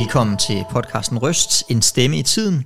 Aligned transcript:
Velkommen 0.00 0.36
til 0.36 0.64
podcasten 0.70 1.18
Røst, 1.18 1.64
en 1.68 1.82
stemme 1.82 2.18
i 2.18 2.22
tiden, 2.22 2.64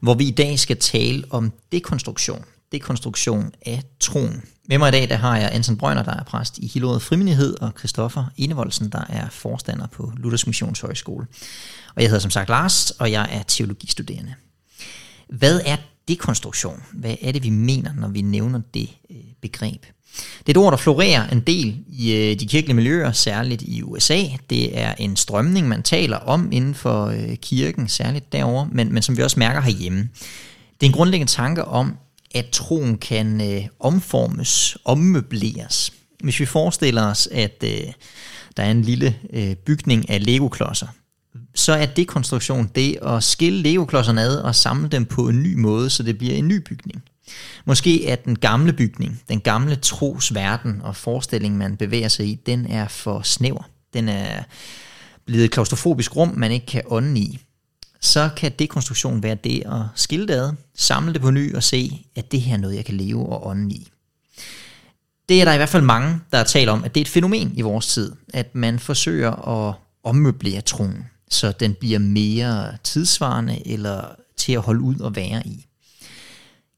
hvor 0.00 0.14
vi 0.14 0.24
i 0.24 0.30
dag 0.30 0.58
skal 0.58 0.76
tale 0.76 1.24
om 1.30 1.52
dekonstruktion. 1.72 2.44
Dekonstruktion 2.72 3.52
af 3.66 3.82
troen. 4.00 4.42
Med 4.68 4.78
mig 4.78 4.88
i 4.88 4.92
dag 4.92 5.08
der 5.08 5.16
har 5.16 5.36
jeg 5.36 5.50
Anton 5.52 5.76
Brønner, 5.76 6.02
der 6.02 6.14
er 6.14 6.22
præst 6.22 6.58
i 6.58 6.66
Hillerød 6.66 7.00
Frimindighed, 7.00 7.60
og 7.60 7.72
Christoffer 7.78 8.24
Enevoldsen, 8.36 8.92
der 8.92 9.04
er 9.08 9.28
forstander 9.30 9.86
på 9.86 10.12
Luthers 10.16 10.46
Missionshøjskole. 10.46 11.26
Og 11.94 12.02
jeg 12.02 12.08
hedder 12.08 12.20
som 12.20 12.30
sagt 12.30 12.48
Lars, 12.48 12.90
og 12.90 13.10
jeg 13.10 13.28
er 13.30 13.42
teologistuderende. 13.42 14.34
Hvad 15.28 15.60
er 15.66 15.76
dekonstruktion? 16.10 16.82
Hvad 16.92 17.16
er 17.22 17.32
det, 17.32 17.42
vi 17.42 17.50
mener, 17.50 17.90
når 17.94 18.08
vi 18.08 18.22
nævner 18.22 18.60
det 18.74 18.88
øh, 19.10 19.16
begreb? 19.40 19.82
Det 20.38 20.46
er 20.46 20.50
et 20.50 20.56
ord, 20.56 20.72
der 20.72 20.76
florerer 20.76 21.28
en 21.28 21.40
del 21.40 21.78
i 21.88 22.12
øh, 22.12 22.40
de 22.40 22.46
kirkelige 22.46 22.76
miljøer, 22.76 23.12
særligt 23.12 23.62
i 23.62 23.82
USA. 23.82 24.22
Det 24.50 24.78
er 24.78 24.94
en 24.98 25.16
strømning, 25.16 25.68
man 25.68 25.82
taler 25.82 26.16
om 26.16 26.52
inden 26.52 26.74
for 26.74 27.06
øh, 27.06 27.36
kirken, 27.36 27.88
særligt 27.88 28.32
derovre, 28.32 28.68
men, 28.72 28.92
men 28.92 29.02
som 29.02 29.16
vi 29.16 29.22
også 29.22 29.38
mærker 29.38 29.60
herhjemme. 29.60 30.08
Det 30.80 30.86
er 30.86 30.90
en 30.90 30.92
grundlæggende 30.92 31.32
tanke 31.32 31.64
om, 31.64 31.96
at 32.34 32.46
troen 32.52 32.98
kan 32.98 33.40
øh, 33.40 33.66
omformes, 33.80 34.78
ommøbleres. 34.84 35.92
Hvis 36.22 36.40
vi 36.40 36.46
forestiller 36.46 37.06
os, 37.06 37.28
at 37.32 37.64
øh, 37.64 37.92
der 38.56 38.62
er 38.62 38.70
en 38.70 38.82
lille 38.82 39.16
øh, 39.32 39.54
bygning 39.54 40.10
af 40.10 40.24
legoklodser, 40.26 40.86
så 41.54 41.72
er 41.72 41.86
dekonstruktion 41.86 42.70
det 42.74 42.98
at 43.02 43.22
skille 43.22 43.62
legoklodserne 43.62 44.22
ad 44.22 44.36
og 44.36 44.54
samle 44.54 44.88
dem 44.88 45.04
på 45.04 45.28
en 45.28 45.42
ny 45.42 45.54
måde, 45.54 45.90
så 45.90 46.02
det 46.02 46.18
bliver 46.18 46.34
en 46.34 46.48
ny 46.48 46.56
bygning. 46.68 47.02
Måske 47.64 48.06
er 48.06 48.16
den 48.16 48.38
gamle 48.38 48.72
bygning, 48.72 49.22
den 49.28 49.40
gamle 49.40 49.76
trosverden 49.76 50.80
og 50.82 50.96
forestilling, 50.96 51.58
man 51.58 51.76
bevæger 51.76 52.08
sig 52.08 52.26
i, 52.26 52.34
den 52.34 52.66
er 52.66 52.88
for 52.88 53.22
snæver. 53.22 53.70
Den 53.94 54.08
er 54.08 54.42
blevet 55.26 55.44
et 55.44 55.50
klaustrofobisk 55.50 56.16
rum, 56.16 56.32
man 56.36 56.52
ikke 56.52 56.66
kan 56.66 56.82
ånde 56.86 57.20
i. 57.20 57.38
Så 58.00 58.30
kan 58.36 58.52
dekonstruktion 58.58 59.22
være 59.22 59.34
det 59.34 59.62
at 59.66 59.82
skille 59.94 60.28
det 60.28 60.34
ad, 60.34 60.52
samle 60.76 61.12
det 61.12 61.20
på 61.20 61.30
ny 61.30 61.54
og 61.54 61.62
se, 61.62 62.06
at 62.16 62.32
det 62.32 62.40
her 62.40 62.54
er 62.54 62.58
noget, 62.58 62.76
jeg 62.76 62.84
kan 62.84 62.96
leve 62.96 63.26
og 63.26 63.46
ånde 63.46 63.74
i. 63.74 63.88
Det 65.28 65.40
er 65.40 65.44
der 65.44 65.52
i 65.52 65.56
hvert 65.56 65.68
fald 65.68 65.82
mange, 65.82 66.20
der 66.32 66.44
taler 66.44 66.72
om, 66.72 66.84
at 66.84 66.94
det 66.94 67.00
er 67.00 67.04
et 67.04 67.08
fænomen 67.08 67.52
i 67.54 67.60
vores 67.60 67.86
tid, 67.86 68.12
at 68.34 68.54
man 68.54 68.78
forsøger 68.78 69.48
at 69.48 69.74
ommøblere 70.04 70.60
troen, 70.60 71.04
så 71.30 71.52
den 71.60 71.74
bliver 71.74 71.98
mere 71.98 72.76
tidsvarende 72.84 73.68
eller 73.68 74.14
til 74.36 74.52
at 74.52 74.60
holde 74.60 74.80
ud 74.80 74.98
og 75.00 75.16
være 75.16 75.42
i. 75.46 75.66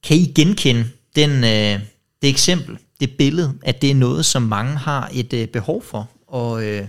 Kan 0.03 0.17
I 0.17 0.33
genkende 0.35 0.85
den, 1.17 1.31
øh, 1.31 1.87
det 2.23 2.31
eksempel, 2.31 2.79
det 3.01 3.11
billede, 3.19 3.55
at 3.63 3.83
det 3.83 3.91
er 3.91 3.95
noget, 3.95 4.25
som 4.25 4.43
mange 4.43 4.77
har 4.77 5.11
et 5.13 5.33
øh, 5.33 5.49
behov 5.49 5.83
for, 5.83 6.11
og 6.27 6.65
øh, 6.65 6.89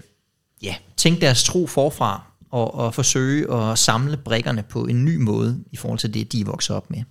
ja, 0.62 0.76
tænke 0.98 1.22
deres 1.22 1.44
tro 1.44 1.68
forfra, 1.68 2.34
og, 2.54 2.74
og 2.74 2.94
forsøge 2.94 3.54
at 3.54 3.80
samle 3.80 4.18
brikkerne 4.18 4.64
på 4.70 4.86
en 4.86 5.06
ny 5.06 5.16
måde, 5.16 5.64
i 5.72 5.78
forhold 5.78 6.00
til 6.00 6.14
det, 6.14 6.32
de 6.32 6.46
vokser 6.46 6.74
op 6.74 6.90
med? 6.90 7.04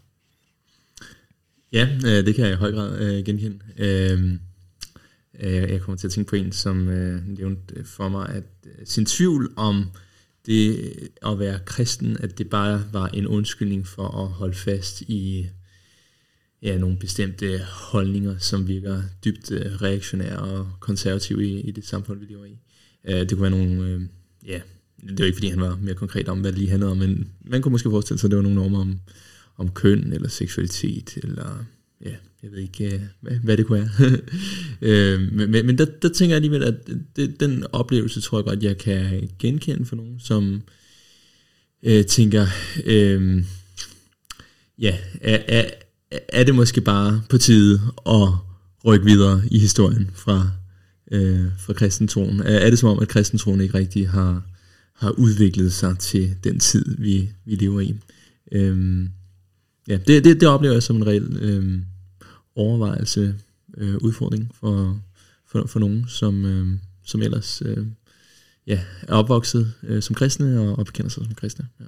Ja, 1.72 1.88
øh, 2.04 2.26
det 2.26 2.34
kan 2.34 2.44
jeg 2.44 2.52
i 2.52 2.56
høj 2.56 2.72
grad 2.72 2.98
øh, 2.98 3.24
genkende. 3.24 3.58
Øh, 3.78 4.32
øh, 5.40 5.70
jeg 5.70 5.80
kommer 5.80 5.98
til 5.98 6.06
at 6.06 6.12
tænke 6.12 6.30
på 6.30 6.36
en, 6.36 6.52
som 6.52 6.88
øh, 6.88 7.28
nævnte 7.28 7.84
for 7.84 8.08
mig, 8.08 8.28
at 8.28 8.44
øh, 8.66 8.86
sin 8.86 9.06
tvivl 9.06 9.52
om 9.56 9.86
det 10.46 10.92
at 11.26 11.38
være 11.38 11.58
kristen, 11.66 12.16
at 12.20 12.38
det 12.38 12.50
bare 12.50 12.84
var 12.92 13.08
en 13.08 13.26
undskyldning 13.26 13.86
for 13.86 14.08
at 14.08 14.28
holde 14.28 14.54
fast 14.54 15.00
i 15.00 15.46
ja, 16.62 16.78
nogle 16.78 16.96
bestemte 16.96 17.58
holdninger, 17.64 18.38
som 18.38 18.68
virker 18.68 19.02
dybt 19.24 19.50
øh, 19.50 19.82
reaktionære 19.82 20.38
og 20.38 20.72
konservative 20.80 21.46
i, 21.46 21.60
i 21.60 21.70
det 21.70 21.86
samfund, 21.86 22.20
vi 22.20 22.26
lever 22.26 22.44
i. 22.44 22.58
Uh, 23.08 23.14
det 23.14 23.30
kunne 23.30 23.42
være 23.42 23.50
nogle, 23.50 23.90
øh, 23.90 24.00
ja, 24.46 24.60
det 25.08 25.18
var 25.18 25.24
ikke 25.24 25.36
fordi 25.36 25.48
han 25.48 25.60
var 25.60 25.76
mere 25.76 25.94
konkret 25.94 26.28
om, 26.28 26.40
hvad 26.40 26.52
det 26.52 26.58
lige 26.58 26.70
handlede 26.70 26.90
om, 26.90 26.96
men 26.96 27.30
man 27.44 27.62
kunne 27.62 27.72
måske 27.72 27.90
forestille 27.90 28.18
sig, 28.18 28.26
at 28.26 28.30
det 28.30 28.36
var 28.36 28.42
nogle 28.42 28.56
normer 28.56 28.80
om, 28.80 29.00
om 29.56 29.70
køn 29.70 30.12
eller 30.12 30.28
seksualitet, 30.28 31.16
eller 31.16 31.64
ja, 32.04 32.14
jeg 32.42 32.50
ved 32.52 32.58
ikke, 32.58 32.94
øh, 32.94 33.00
hvad, 33.20 33.32
hvad 33.32 33.56
det 33.56 33.66
kunne 33.66 33.80
være. 33.80 34.18
øh, 34.82 35.32
men, 35.32 35.66
men 35.66 35.78
der, 35.78 35.84
der 36.02 36.08
tænker 36.08 36.34
jeg 36.34 36.36
alligevel, 36.36 36.62
at 36.62 36.74
det, 37.16 37.40
den 37.40 37.64
oplevelse 37.72 38.20
tror 38.20 38.38
jeg 38.38 38.44
godt, 38.44 38.62
jeg 38.62 38.78
kan 38.78 39.30
genkende 39.38 39.84
for 39.84 39.96
nogen, 39.96 40.20
som 40.20 40.62
øh, 41.82 42.04
tænker, 42.04 42.46
øh, 42.84 43.44
ja, 44.78 44.98
er, 45.20 45.38
er, 45.48 45.70
er 46.28 46.44
det 46.44 46.54
måske 46.54 46.80
bare 46.80 47.22
på 47.28 47.38
tide 47.38 47.80
at 48.06 48.28
rykke 48.86 49.06
videre 49.06 49.42
i 49.50 49.58
historien 49.58 50.10
fra, 50.14 50.50
øh, 51.12 51.46
fra 51.58 51.72
kristentroen? 51.72 52.40
Er, 52.40 52.58
er 52.58 52.70
det 52.70 52.78
som 52.78 52.88
om, 52.88 52.98
at 52.98 53.08
kristentroen 53.08 53.60
ikke 53.60 53.78
rigtig 53.78 54.08
har, 54.08 54.42
har 54.94 55.10
udviklet 55.10 55.72
sig 55.72 55.98
til 55.98 56.36
den 56.44 56.60
tid, 56.60 56.96
vi, 56.98 57.30
vi 57.44 57.54
lever 57.54 57.80
i? 57.80 57.94
Øh, 58.52 59.06
ja, 59.88 59.96
det, 60.06 60.24
det, 60.24 60.40
det 60.40 60.48
oplever 60.48 60.72
jeg 60.74 60.82
som 60.82 60.96
en 60.96 61.06
reel 61.06 61.38
øh, 61.40 61.78
overvejelse, 62.56 63.34
øh, 63.76 63.96
udfordring 63.96 64.50
for, 64.54 65.00
for, 65.46 65.66
for 65.66 65.80
nogen, 65.80 66.04
som, 66.08 66.44
øh, 66.44 66.78
som 67.04 67.22
ellers 67.22 67.62
øh, 67.64 67.86
ja, 68.66 68.80
er 69.02 69.14
opvokset 69.14 69.72
øh, 69.82 70.02
som 70.02 70.14
kristne 70.14 70.60
og, 70.60 70.78
og 70.78 70.86
bekender 70.86 71.10
sig 71.10 71.24
som 71.24 71.34
kristne. 71.34 71.68
Ja. 71.80 71.84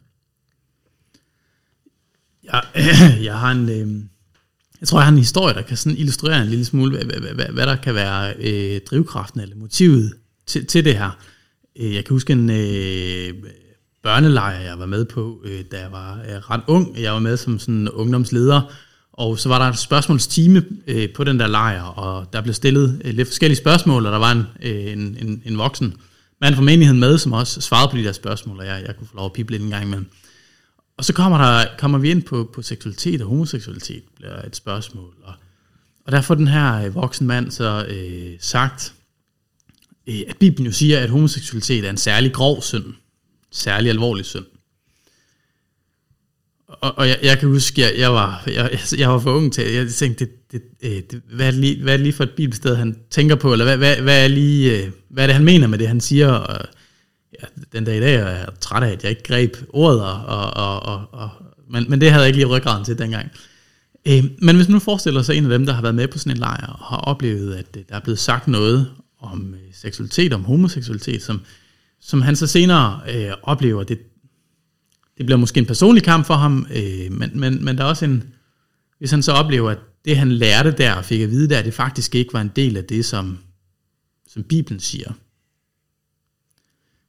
Jeg, 2.45 2.63
jeg 3.29 3.39
har 3.39 3.51
en, 3.51 3.69
øh, 3.69 4.05
jeg 4.81 4.89
tror, 4.89 4.99
jeg 4.99 5.07
har 5.07 5.13
en 5.13 5.19
historie, 5.19 5.55
der 5.55 5.63
kan 5.63 5.77
sådan 5.77 5.99
illustrere 5.99 6.43
en 6.43 6.49
lille 6.49 6.65
smule, 6.65 7.05
hvad, 7.05 7.21
hvad, 7.21 7.35
hvad, 7.35 7.47
hvad 7.47 7.67
der 7.67 7.77
kan 7.77 7.95
være 7.95 8.35
øh, 8.39 8.81
drivkraften 8.91 9.41
eller 9.41 9.57
motivet 9.57 10.13
til, 10.47 10.67
til 10.67 10.85
det 10.85 10.99
her. 10.99 11.19
Øh, 11.77 11.95
jeg 11.95 12.05
kan 12.05 12.15
huske 12.15 12.33
en 12.33 12.51
øh, 12.51 13.35
børnelejr, 14.03 14.61
jeg 14.61 14.79
var 14.79 14.87
med 14.87 15.05
på, 15.05 15.43
øh, 15.45 15.65
da 15.73 15.81
jeg 15.81 15.93
var 15.93 16.19
øh, 16.19 16.51
ret 16.51 16.61
ung. 16.67 16.99
Jeg 16.99 17.13
var 17.13 17.19
med 17.19 17.37
som 17.37 17.59
sådan 17.59 17.89
ungdomsleder, 17.89 18.73
og 19.17 19.39
så 19.39 19.49
var 19.49 19.59
der 19.59 19.67
et 19.67 19.79
spørgsmålstime 19.79 20.65
øh, 20.87 21.13
på 21.13 21.25
den 21.25 21.41
der 21.41 21.47
lejr, 21.47 21.83
og 21.83 22.33
der 22.33 22.41
blev 22.41 22.55
stillet 22.55 23.03
øh, 23.05 23.15
lidt 23.15 23.29
forskellige 23.29 23.57
spørgsmål, 23.57 24.07
og 24.07 24.13
der 24.13 24.19
var 24.19 24.33
en, 24.33 24.47
øh, 24.63 24.93
en, 24.93 25.17
en, 25.21 25.43
en 25.45 25.59
voksen 25.59 25.95
mand 26.41 26.55
fra 26.55 26.63
menigheden 26.63 27.01
med, 27.01 27.19
som 27.19 27.33
også 27.33 27.61
svarede 27.61 27.91
på 27.91 27.97
de 27.97 28.05
der 28.05 28.13
spørgsmål, 28.13 28.59
og 28.59 28.67
jeg, 28.67 28.83
jeg 28.87 28.97
kunne 28.97 29.07
få 29.07 29.17
lov 29.17 29.27
at 29.27 29.33
pible 29.33 29.53
lidt 29.53 29.63
en 29.63 29.71
gang 29.71 29.85
imellem. 29.85 30.11
Og 30.97 31.05
så 31.05 31.13
kommer, 31.13 31.39
der, 31.39 31.67
kommer 31.79 31.99
vi 31.99 32.11
ind 32.11 32.23
på, 32.23 32.51
på 32.55 32.63
seksualitet 32.63 33.23
og 33.23 33.29
homoseksualitet, 33.29 34.03
bliver 34.17 34.43
et 34.43 34.57
spørgsmål. 34.57 35.15
Og, 35.23 35.35
og 36.07 36.13
der 36.13 36.21
får 36.21 36.35
den 36.35 36.49
her 36.49 36.75
øh, 36.75 36.95
voksen 36.95 37.27
mand 37.27 37.51
så 37.51 37.87
øh, 37.89 38.33
sagt, 38.41 38.95
øh, 40.07 40.21
at 40.29 40.37
Bibelen 40.37 40.67
jo 40.67 40.73
siger, 40.73 41.01
at 41.01 41.11
homoseksualitet 41.11 41.85
er 41.85 41.91
en 41.91 41.97
særlig 41.97 42.33
grov 42.33 42.63
synd. 42.63 42.85
Særlig 43.53 43.91
alvorlig 43.91 44.25
synd. 44.25 44.45
Og, 46.81 46.99
og 46.99 47.09
jeg, 47.09 47.19
jeg 47.23 47.39
kan 47.39 47.49
huske, 47.49 47.81
jeg, 47.81 47.93
jeg, 47.99 48.13
var, 48.13 48.43
jeg, 48.47 48.79
jeg 48.99 49.11
var 49.11 49.19
for 49.19 49.33
ung 49.33 49.53
til, 49.53 49.73
jeg 49.73 49.89
tænkte, 49.89 50.25
det, 50.25 50.33
det, 50.53 50.63
øh, 50.83 51.03
det, 51.11 51.23
hvad, 51.35 51.47
er 51.47 51.51
det 51.51 51.61
lige, 51.61 51.83
hvad 51.83 51.93
er 51.93 51.97
det 51.97 52.05
lige 52.05 52.13
for 52.13 52.25
et 52.25 52.31
bibelsted, 52.31 52.77
han 52.77 52.97
tænker 53.11 53.35
på, 53.35 53.53
eller 53.53 53.65
hvad, 53.65 53.77
hvad, 53.77 53.97
hvad, 53.97 54.25
er 54.25 54.29
lige, 54.29 54.83
øh, 54.83 54.91
hvad 55.09 55.25
er 55.25 55.27
det, 55.27 55.35
han 55.35 55.45
mener 55.45 55.67
med 55.67 55.79
det, 55.79 55.89
han 55.89 56.01
siger, 56.01 56.29
og 56.33 56.67
ja, 57.43 57.47
den 57.73 57.85
dag 57.85 57.97
i 57.97 58.01
dag 58.01 58.15
er 58.15 58.29
jeg 58.29 58.49
træt 58.61 58.83
af, 58.83 58.93
at 58.93 59.03
jeg 59.03 59.11
ikke 59.11 59.23
greb 59.23 59.57
ordet, 59.69 60.01
og, 60.01 60.21
og, 60.55 60.83
og, 60.83 61.03
og, 61.13 61.31
men, 61.71 61.87
men 61.89 62.01
det 62.01 62.11
havde 62.11 62.23
jeg 62.23 62.29
ikke 62.29 62.39
lige 62.39 62.57
ryggraden 62.57 62.85
til 62.85 62.99
dengang. 62.99 63.31
Øh, 64.09 64.25
men 64.39 64.57
hvis 64.57 64.69
man 64.69 64.73
nu 64.73 64.79
forestiller 64.79 65.23
sig 65.23 65.37
en 65.37 65.45
af 65.45 65.51
dem, 65.51 65.67
der 65.67 65.73
har 65.73 65.83
været 65.83 65.95
med 65.95 66.09
på 66.09 66.19
sådan 66.19 66.33
en 66.33 66.39
lejr, 66.39 66.67
og 66.67 66.85
har 66.87 66.97
oplevet, 66.97 67.55
at 67.55 67.67
øh, 67.77 67.83
der 67.89 67.95
er 67.95 68.01
blevet 68.01 68.19
sagt 68.19 68.49
noget 68.49 68.91
om 69.21 69.55
seksualitet, 69.73 70.33
om 70.33 70.45
homoseksualitet, 70.45 71.23
som, 71.23 71.41
som 72.01 72.23
han 72.23 72.37
så 72.37 72.47
senere 72.47 73.01
øh, 73.15 73.33
oplever, 73.43 73.83
det, 73.83 73.99
det 75.19 75.27
bliver 75.27 75.39
måske 75.39 75.59
en 75.59 75.67
personlig 75.67 76.03
kamp 76.03 76.27
for 76.27 76.35
ham, 76.35 76.67
øh, 76.75 77.13
men, 77.13 77.31
men, 77.35 77.65
men 77.65 77.79
der 77.79 77.85
er 77.85 77.89
også 77.89 78.05
en, 78.05 78.25
hvis 78.99 79.11
han 79.11 79.23
så 79.23 79.33
oplever, 79.33 79.71
at 79.71 79.79
det 80.05 80.17
han 80.17 80.33
lærte 80.33 80.71
der 80.71 80.95
og 80.95 81.05
fik 81.05 81.21
at 81.21 81.31
vide 81.31 81.49
der, 81.49 81.63
det 81.63 81.75
faktisk 81.75 82.15
ikke 82.15 82.33
var 82.33 82.41
en 82.41 82.53
del 82.57 82.77
af 82.77 82.85
det, 82.85 83.05
som, 83.05 83.39
som 84.29 84.43
Bibelen 84.43 84.81
siger, 84.81 85.13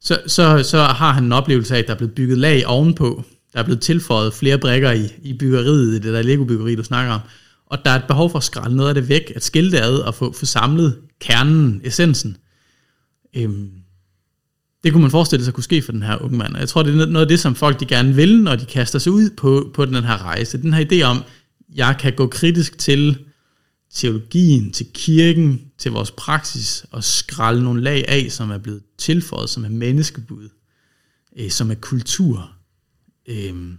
så, 0.06 0.22
så, 0.28 0.64
så 0.64 0.84
har 0.84 1.12
han 1.12 1.24
en 1.24 1.32
oplevelse 1.32 1.76
af, 1.76 1.80
at 1.80 1.88
der 1.88 1.94
er 1.94 1.98
blevet 1.98 2.16
bygget 2.16 2.38
lag 2.38 2.68
ovenpå. 2.68 3.24
Der 3.54 3.60
er 3.60 3.64
blevet 3.64 3.82
tilføjet 3.82 4.34
flere 4.34 4.58
brækker 4.58 4.92
i, 4.92 5.10
i 5.22 5.34
byggeriet, 5.34 5.92
i 5.92 6.00
det 6.00 6.14
der 6.14 6.22
Lego-byggeri, 6.22 6.76
du 6.76 6.84
snakker 6.84 7.14
om. 7.14 7.22
Og 7.66 7.86
der 7.86 7.92
er 7.92 7.96
et 7.96 8.08
behov 8.08 8.30
for 8.30 8.38
at 8.38 8.44
skrælle 8.44 8.78
noget 8.78 8.90
af 8.90 8.96
det 8.96 9.10
væk, 9.10 9.32
at 9.36 9.44
skille 9.44 9.72
det 9.72 9.78
ad 9.78 9.98
og 9.98 10.16
få, 10.16 10.32
få 10.32 10.46
samlet 10.46 11.02
kernen, 11.20 11.82
essensen. 11.84 12.38
Øhm, 13.38 13.72
det 14.86 14.94
kunne 14.94 15.02
man 15.02 15.12
forestille 15.12 15.46
sig 15.46 15.54
kunne 15.54 15.64
ske 15.64 15.82
for 15.82 15.92
den 15.92 16.04
her 16.04 16.22
unge 16.22 16.38
mand. 16.38 16.54
Og 16.54 16.60
jeg 16.60 16.70
tror, 16.70 16.84
det 16.84 17.02
er 17.02 17.06
noget 17.06 17.26
af 17.26 17.28
det, 17.28 17.40
som 17.40 17.56
folk 17.56 17.80
de 17.80 17.86
gerne 17.86 18.16
vil, 18.16 18.42
når 18.42 18.56
de 18.56 18.66
kaster 18.66 19.00
sig 19.00 19.12
ud 19.12 19.30
på, 19.30 19.72
på 19.74 19.86
den 19.86 20.04
her 20.04 20.24
rejse. 20.24 20.62
Den 20.62 20.74
her 20.74 20.86
idé 20.92 21.02
om, 21.02 21.24
jeg 21.76 21.96
kan 22.00 22.14
gå 22.16 22.28
kritisk 22.28 22.78
til 22.78 23.26
teologien, 23.94 24.72
til 24.72 24.86
kirken, 24.94 25.72
til 25.78 25.92
vores 25.92 26.12
praksis 26.12 26.86
og 26.92 27.04
skralde 27.04 27.64
nogle 27.64 27.82
lag 27.82 28.06
af, 28.08 28.32
som 28.32 28.52
er 28.52 28.58
blevet 28.58 28.84
tilføjet, 28.98 29.50
som 29.50 29.66
er 29.66 29.70
menneskebud, 29.70 30.50
øh, 31.38 31.50
som 31.50 31.72
er 31.72 31.76
kultur, 31.76 32.52
øh, 33.26 33.74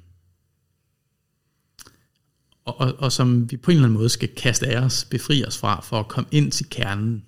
og, 2.65 2.81
og, 2.81 2.95
og 2.99 3.13
som 3.13 3.51
vi 3.51 3.57
på 3.57 3.71
en 3.71 3.77
eller 3.77 3.87
anden 3.87 3.99
måde 3.99 4.09
skal 4.09 4.29
kaste 4.29 4.67
af 4.67 4.81
os, 4.81 5.05
befri 5.11 5.45
os 5.45 5.59
fra, 5.59 5.81
for 5.81 6.01
at 6.01 6.09
komme 6.09 6.29
ind 6.31 6.53
til 6.53 6.69
kernen. 6.71 7.25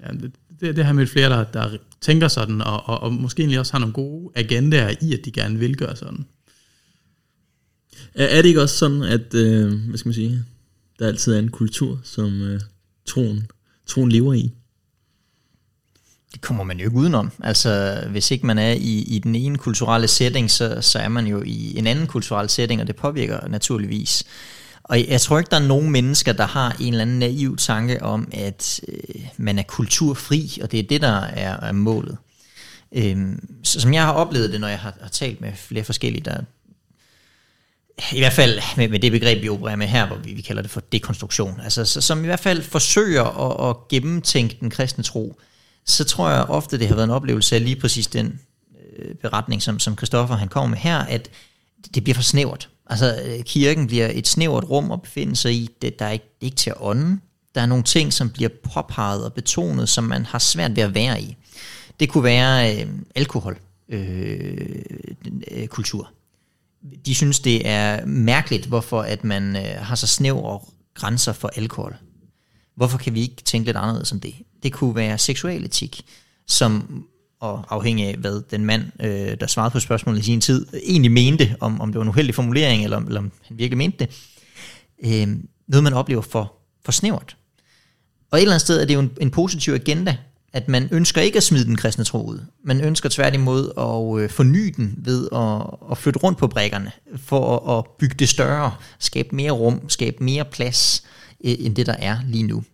Ja, 0.00 0.12
det, 0.12 0.32
det, 0.60 0.76
det 0.76 0.84
har 0.84 0.92
med 0.92 1.06
flere, 1.06 1.30
der, 1.30 1.44
der 1.44 1.76
tænker 2.00 2.28
sådan, 2.28 2.60
og, 2.60 2.88
og, 2.88 3.02
og 3.02 3.12
måske 3.12 3.40
egentlig 3.40 3.58
også 3.58 3.72
har 3.72 3.78
nogle 3.78 3.92
gode 3.92 4.32
agendaer 4.34 4.94
i, 5.02 5.12
at 5.12 5.20
de 5.24 5.30
gerne 5.30 5.58
vil 5.58 5.76
gøre 5.76 5.96
sådan. 5.96 6.26
Er, 8.14 8.26
er 8.26 8.42
det 8.42 8.48
ikke 8.48 8.62
også 8.62 8.76
sådan, 8.76 9.02
at, 9.02 9.34
øh, 9.34 9.72
hvad 9.88 9.98
skal 9.98 10.08
man 10.08 10.14
sige, 10.14 10.44
der 10.98 11.06
altid 11.06 11.34
er 11.34 11.38
en 11.38 11.50
kultur, 11.50 12.00
som 12.04 12.42
øh, 12.42 12.60
troen, 13.06 13.46
troen 13.86 14.12
lever 14.12 14.34
i? 14.34 14.50
Det 16.32 16.40
kommer 16.40 16.64
man 16.64 16.78
jo 16.78 16.84
ikke 16.84 16.96
udenom. 16.96 17.30
Altså, 17.40 18.02
hvis 18.10 18.30
ikke 18.30 18.46
man 18.46 18.58
er 18.58 18.72
i, 18.72 18.98
i 18.98 19.18
den 19.18 19.34
ene 19.34 19.58
kulturelle 19.58 20.08
setting, 20.08 20.50
så, 20.50 20.78
så 20.80 20.98
er 20.98 21.08
man 21.08 21.26
jo 21.26 21.42
i 21.46 21.78
en 21.78 21.86
anden 21.86 22.06
kulturel 22.06 22.48
setting, 22.48 22.80
og 22.80 22.86
det 22.86 22.96
påvirker 22.96 23.48
naturligvis. 23.48 24.24
Og 24.90 25.08
jeg 25.08 25.20
tror 25.20 25.38
ikke, 25.38 25.50
der 25.50 25.56
er 25.56 25.66
nogen 25.66 25.90
mennesker, 25.90 26.32
der 26.32 26.46
har 26.46 26.76
en 26.80 26.92
eller 26.92 27.02
anden 27.02 27.18
naiv 27.18 27.56
tanke 27.56 28.02
om, 28.02 28.28
at 28.32 28.80
øh, 28.88 29.26
man 29.36 29.58
er 29.58 29.62
kulturfri, 29.62 30.58
og 30.62 30.72
det 30.72 30.80
er 30.80 30.82
det, 30.82 31.00
der 31.00 31.20
er, 31.20 31.60
er 31.60 31.72
målet. 31.72 32.16
Øhm, 32.92 33.48
så 33.62 33.80
som 33.80 33.94
jeg 33.94 34.02
har 34.02 34.12
oplevet 34.12 34.52
det, 34.52 34.60
når 34.60 34.68
jeg 34.68 34.78
har, 34.78 34.94
har 35.00 35.08
talt 35.08 35.40
med 35.40 35.52
flere 35.54 35.84
forskellige, 35.84 36.24
der 36.24 36.40
i 38.12 38.18
hvert 38.18 38.32
fald 38.32 38.60
med, 38.76 38.88
med 38.88 38.98
det 38.98 39.12
begreb, 39.12 39.42
vi 39.42 39.48
opererer 39.48 39.76
med 39.76 39.86
her, 39.86 40.06
hvor 40.06 40.16
vi, 40.16 40.32
vi 40.32 40.42
kalder 40.42 40.62
det 40.62 40.70
for 40.70 40.80
dekonstruktion, 40.80 41.60
altså 41.60 41.84
så, 41.84 42.00
som 42.00 42.22
i 42.22 42.26
hvert 42.26 42.40
fald 42.40 42.62
forsøger 42.62 43.24
at, 43.24 43.70
at 43.70 43.88
gennemtænke 43.88 44.56
den 44.60 44.70
kristne 44.70 45.04
tro, 45.04 45.40
så 45.86 46.04
tror 46.04 46.30
jeg 46.30 46.42
ofte, 46.42 46.78
det 46.78 46.88
har 46.88 46.94
været 46.94 47.04
en 47.04 47.10
oplevelse 47.10 47.56
af 47.56 47.64
lige 47.64 47.76
præcis 47.76 48.06
den 48.06 48.40
øh, 48.98 49.14
beretning, 49.14 49.62
som, 49.62 49.78
som 49.78 49.96
Christoffer 49.96 50.36
han 50.36 50.48
kommer 50.48 50.68
med 50.68 50.78
her, 50.78 50.98
at 50.98 51.30
det 51.94 52.04
bliver 52.04 52.14
for 52.14 52.22
snævert. 52.22 52.68
Altså 52.90 53.22
øh, 53.24 53.44
kirken 53.44 53.86
bliver 53.86 54.10
et 54.12 54.28
snævert 54.28 54.64
rum 54.64 54.92
at 54.92 55.02
befinde 55.02 55.36
sig 55.36 55.52
i, 55.52 55.68
det, 55.82 55.98
der 55.98 56.04
er 56.04 56.10
ikke, 56.10 56.24
det 56.24 56.46
er 56.46 56.46
ikke 56.46 56.56
til 56.56 56.70
at 56.70 56.76
ånde. 56.80 57.20
Der 57.54 57.60
er 57.60 57.66
nogle 57.66 57.84
ting, 57.84 58.12
som 58.12 58.30
bliver 58.30 58.50
påpeget 58.74 59.24
og 59.24 59.32
betonet, 59.32 59.88
som 59.88 60.04
man 60.04 60.24
har 60.24 60.38
svært 60.38 60.76
ved 60.76 60.82
at 60.82 60.94
være 60.94 61.22
i. 61.22 61.36
Det 62.00 62.08
kunne 62.08 62.24
være 62.24 62.80
øh, 62.80 62.88
alkohol, 63.14 63.58
øh, 63.88 64.82
øh, 65.50 65.66
kultur. 65.66 66.10
De 67.06 67.14
synes, 67.14 67.40
det 67.40 67.68
er 67.68 68.06
mærkeligt, 68.06 68.66
hvorfor 68.66 69.02
at 69.02 69.24
man 69.24 69.56
øh, 69.56 69.62
har 69.78 69.94
så 69.94 70.06
snævre 70.06 70.60
grænser 70.94 71.32
for 71.32 71.50
alkohol. 71.56 71.96
Hvorfor 72.76 72.98
kan 72.98 73.14
vi 73.14 73.20
ikke 73.20 73.42
tænke 73.42 73.66
lidt 73.66 73.76
anderledes 73.76 74.12
om 74.12 74.20
det? 74.20 74.34
Det 74.62 74.72
kunne 74.72 74.94
være 74.94 75.18
seksualetik, 75.18 76.04
som 76.46 77.04
og 77.40 77.64
afhængig 77.70 78.06
af, 78.06 78.14
hvad 78.16 78.42
den 78.50 78.64
mand, 78.64 78.84
øh, 79.02 79.36
der 79.40 79.46
svarede 79.46 79.70
på 79.70 79.80
spørgsmålet 79.80 80.20
i 80.20 80.22
sin 80.22 80.40
tid, 80.40 80.66
egentlig 80.82 81.12
mente, 81.12 81.56
om, 81.60 81.80
om 81.80 81.88
det 81.88 81.98
var 81.98 82.02
en 82.02 82.08
uheldig 82.08 82.34
formulering, 82.34 82.84
eller, 82.84 82.98
eller 82.98 83.20
om 83.20 83.32
han 83.48 83.58
virkelig 83.58 83.78
mente 83.78 83.98
det. 83.98 84.10
Øh, 85.04 85.36
noget, 85.68 85.84
man 85.84 85.92
oplever 85.92 86.22
for, 86.22 86.52
for 86.84 86.92
snævert. 86.92 87.36
Og 88.30 88.38
et 88.38 88.42
eller 88.42 88.52
andet 88.52 88.60
sted 88.62 88.80
er 88.80 88.84
det 88.84 88.94
jo 88.94 89.00
en, 89.00 89.10
en 89.20 89.30
positiv 89.30 89.72
agenda, 89.72 90.16
at 90.52 90.68
man 90.68 90.88
ønsker 90.92 91.20
ikke 91.20 91.36
at 91.36 91.42
smide 91.42 91.64
den 91.64 91.76
kristne 91.76 92.04
tro 92.04 92.26
ud. 92.26 92.38
Man 92.64 92.80
ønsker 92.80 93.08
tværtimod 93.08 93.72
at 93.78 94.22
øh, 94.22 94.30
forny 94.30 94.74
den 94.76 94.94
ved 94.98 95.28
at, 95.32 95.90
at 95.90 95.98
flytte 95.98 96.18
rundt 96.18 96.38
på 96.38 96.46
brækkerne, 96.46 96.92
for 97.16 97.56
at, 97.56 97.78
at 97.78 97.84
bygge 97.98 98.14
det 98.18 98.28
større, 98.28 98.74
skabe 98.98 99.36
mere 99.36 99.50
rum, 99.50 99.88
skabe 99.88 100.24
mere 100.24 100.44
plads, 100.44 101.02
øh, 101.44 101.54
end 101.58 101.76
det 101.76 101.86
der 101.86 101.96
er 101.98 102.18
lige 102.26 102.44
nu. 102.44 102.64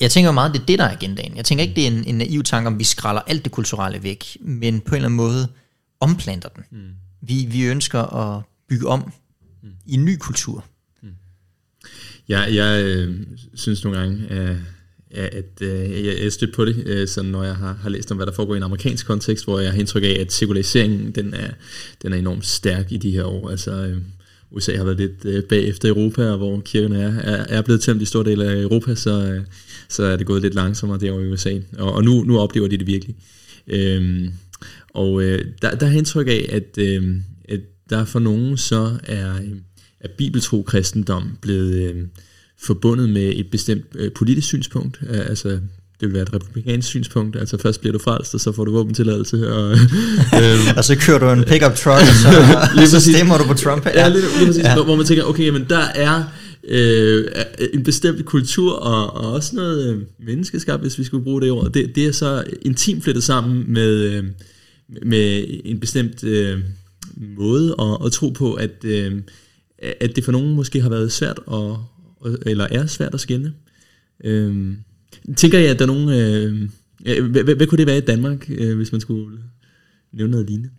Jeg 0.00 0.10
tænker 0.10 0.32
meget, 0.32 0.54
det 0.54 0.60
er 0.60 0.66
det, 0.66 0.78
der 0.78 0.84
er 0.84 0.96
agendaen. 0.96 1.36
Jeg 1.36 1.44
tænker 1.44 1.62
ikke, 1.62 1.74
det 1.74 1.82
er 1.82 1.88
en, 1.88 2.04
en 2.04 2.14
naiv 2.14 2.42
tanke, 2.42 2.66
om 2.66 2.78
vi 2.78 2.84
skralder 2.84 3.20
alt 3.20 3.44
det 3.44 3.52
kulturelle 3.52 4.02
væk, 4.02 4.36
men 4.40 4.80
på 4.80 4.88
en 4.88 4.96
eller 4.96 5.08
anden 5.08 5.16
måde 5.16 5.48
omplanter 6.00 6.48
den. 6.48 6.64
Mm. 6.70 6.78
Vi, 7.20 7.46
vi 7.50 7.64
ønsker 7.64 8.00
at 8.00 8.42
bygge 8.68 8.86
om 8.86 9.12
mm. 9.62 9.68
i 9.86 9.94
en 9.94 10.04
ny 10.04 10.16
kultur. 10.16 10.64
Mm. 11.02 11.08
Jeg, 12.28 12.54
jeg 12.54 12.84
øh, 12.84 13.26
synes 13.54 13.84
nogle 13.84 13.98
gange, 13.98 14.30
øh, 14.30 14.56
at 15.10 15.60
øh, 15.60 16.06
jeg, 16.06 16.22
jeg 16.22 16.32
stødt 16.32 16.54
på 16.54 16.64
det, 16.64 16.86
øh, 16.86 17.08
sådan 17.08 17.30
når 17.30 17.42
jeg 17.44 17.56
har, 17.56 17.72
har 17.72 17.88
læst 17.88 18.10
om, 18.10 18.16
hvad 18.16 18.26
der 18.26 18.32
foregår 18.32 18.54
i 18.54 18.56
en 18.56 18.62
amerikansk 18.62 19.06
kontekst, 19.06 19.44
hvor 19.44 19.60
jeg 19.60 19.72
har 19.72 19.78
indtryk 19.78 20.02
af, 20.02 20.16
at 20.20 20.32
sekulariseringen 20.32 21.12
den 21.12 21.34
er, 21.34 21.50
den 22.02 22.12
er 22.12 22.16
enormt 22.16 22.46
stærk 22.46 22.92
i 22.92 22.96
de 22.96 23.10
her 23.10 23.24
år. 23.24 23.50
Altså, 23.50 23.72
øh, 23.72 23.98
USA 24.50 24.76
har 24.76 24.84
været 24.84 24.98
lidt 24.98 25.24
øh, 25.24 25.42
bagefter 25.42 25.88
Europa, 25.88 26.30
og 26.30 26.36
hvor 26.36 26.60
kirkerne 26.60 27.02
er, 27.02 27.12
er, 27.20 27.44
er 27.48 27.62
blevet 27.62 27.80
tæmt 27.80 28.02
i 28.02 28.04
store 28.04 28.24
dele 28.24 28.44
af 28.44 28.62
Europa, 28.62 28.94
så, 28.94 29.32
øh, 29.32 29.44
så 29.88 30.04
er 30.04 30.16
det 30.16 30.26
gået 30.26 30.42
lidt 30.42 30.54
langsommere 30.54 30.98
derovre 31.00 31.24
i 31.24 31.32
USA. 31.32 31.58
Og, 31.78 31.92
og 31.92 32.04
nu, 32.04 32.24
nu 32.24 32.38
oplever 32.38 32.68
de 32.68 32.78
det 32.78 32.86
virkelig. 32.86 33.16
Øhm, 33.66 34.32
og 34.88 35.22
øh, 35.22 35.44
der, 35.62 35.74
der 35.74 35.86
er 35.86 35.92
indtryk 35.92 36.28
af, 36.28 36.46
at, 36.48 36.78
øh, 36.78 37.16
at 37.48 37.60
der 37.90 38.04
for 38.04 38.18
nogen 38.18 38.56
så 38.56 38.98
er, 39.04 39.36
øh, 39.36 39.56
er 40.00 40.08
bibeltro 40.18 40.62
kristendom 40.62 41.38
blevet 41.42 41.74
øh, 41.82 42.04
forbundet 42.58 43.08
med 43.10 43.32
et 43.36 43.50
bestemt 43.50 43.84
øh, 43.94 44.12
politisk 44.12 44.46
synspunkt. 44.46 45.00
Øh, 45.08 45.26
altså 45.26 45.60
det 46.00 46.08
vil 46.08 46.14
være 46.14 46.22
et 46.22 46.34
republikansk 46.34 46.88
synspunkt. 46.88 47.36
Altså 47.36 47.58
først 47.58 47.80
bliver 47.80 47.92
du 47.92 47.98
frelst, 47.98 48.34
og 48.34 48.40
så 48.40 48.52
får 48.52 48.64
du 48.64 48.72
våbentilladelse. 48.72 49.52
Og, 49.52 49.72
øh, 50.40 50.58
og 50.76 50.84
så 50.84 50.96
kører 51.00 51.18
du 51.18 51.30
en 51.30 51.44
pickup 51.44 51.74
truck, 51.74 52.00
og 52.00 52.14
så, 52.14 52.30
lige 52.76 52.88
så 52.88 53.00
stemmer 53.00 53.38
du 53.38 53.44
på 53.44 53.54
Trump. 53.54 53.86
Ja, 53.86 54.00
ja 54.00 54.08
lige, 54.08 54.22
lige 54.38 54.46
præcis. 54.46 54.64
Ja. 54.64 54.82
Hvor 54.84 54.96
man 54.96 55.06
tænker, 55.06 55.24
okay, 55.24 55.48
men 55.48 55.66
der 55.68 55.84
er 55.94 56.24
øh, 56.68 57.24
en 57.74 57.82
bestemt 57.82 58.24
kultur, 58.24 58.72
og, 58.72 59.24
og 59.24 59.32
også 59.32 59.56
noget 59.56 59.94
øh, 59.94 60.02
menneskeskab, 60.26 60.80
hvis 60.80 60.98
vi 60.98 61.04
skulle 61.04 61.24
bruge 61.24 61.42
det 61.42 61.50
ord. 61.50 61.72
Det, 61.72 61.96
det 61.96 62.06
er 62.06 62.12
så 62.12 62.44
intimt 62.62 63.04
flettet 63.04 63.24
sammen 63.24 63.64
med, 63.72 63.92
øh, 63.92 64.24
med 65.02 65.44
en 65.64 65.80
bestemt 65.80 66.24
øh, 66.24 66.58
måde 67.16 67.74
at, 67.78 68.06
at 68.06 68.12
tro 68.12 68.28
på, 68.28 68.54
at, 68.54 68.84
øh, 68.84 69.12
at 69.78 70.16
det 70.16 70.24
for 70.24 70.32
nogen 70.32 70.54
måske 70.54 70.80
har 70.80 70.88
været 70.88 71.12
svært, 71.12 71.40
at, 71.52 71.76
eller 72.46 72.66
er 72.70 72.86
svært 72.86 73.14
at 73.14 73.20
skænde. 73.20 73.52
Øh, 74.24 74.76
Tænker 75.36 75.58
jeg, 75.58 75.70
at 75.70 75.78
der 75.78 75.84
er 75.84 75.86
nogen... 75.86 76.08
Øh, 76.08 76.68
hvad, 77.30 77.42
hvad, 77.42 77.54
hvad 77.54 77.66
kunne 77.66 77.78
det 77.78 77.86
være 77.86 77.98
i 77.98 78.00
Danmark, 78.00 78.46
øh, 78.48 78.76
hvis 78.76 78.92
man 78.92 79.00
skulle 79.00 79.38
nævne 80.12 80.30
noget 80.30 80.46
lignende? 80.46 80.70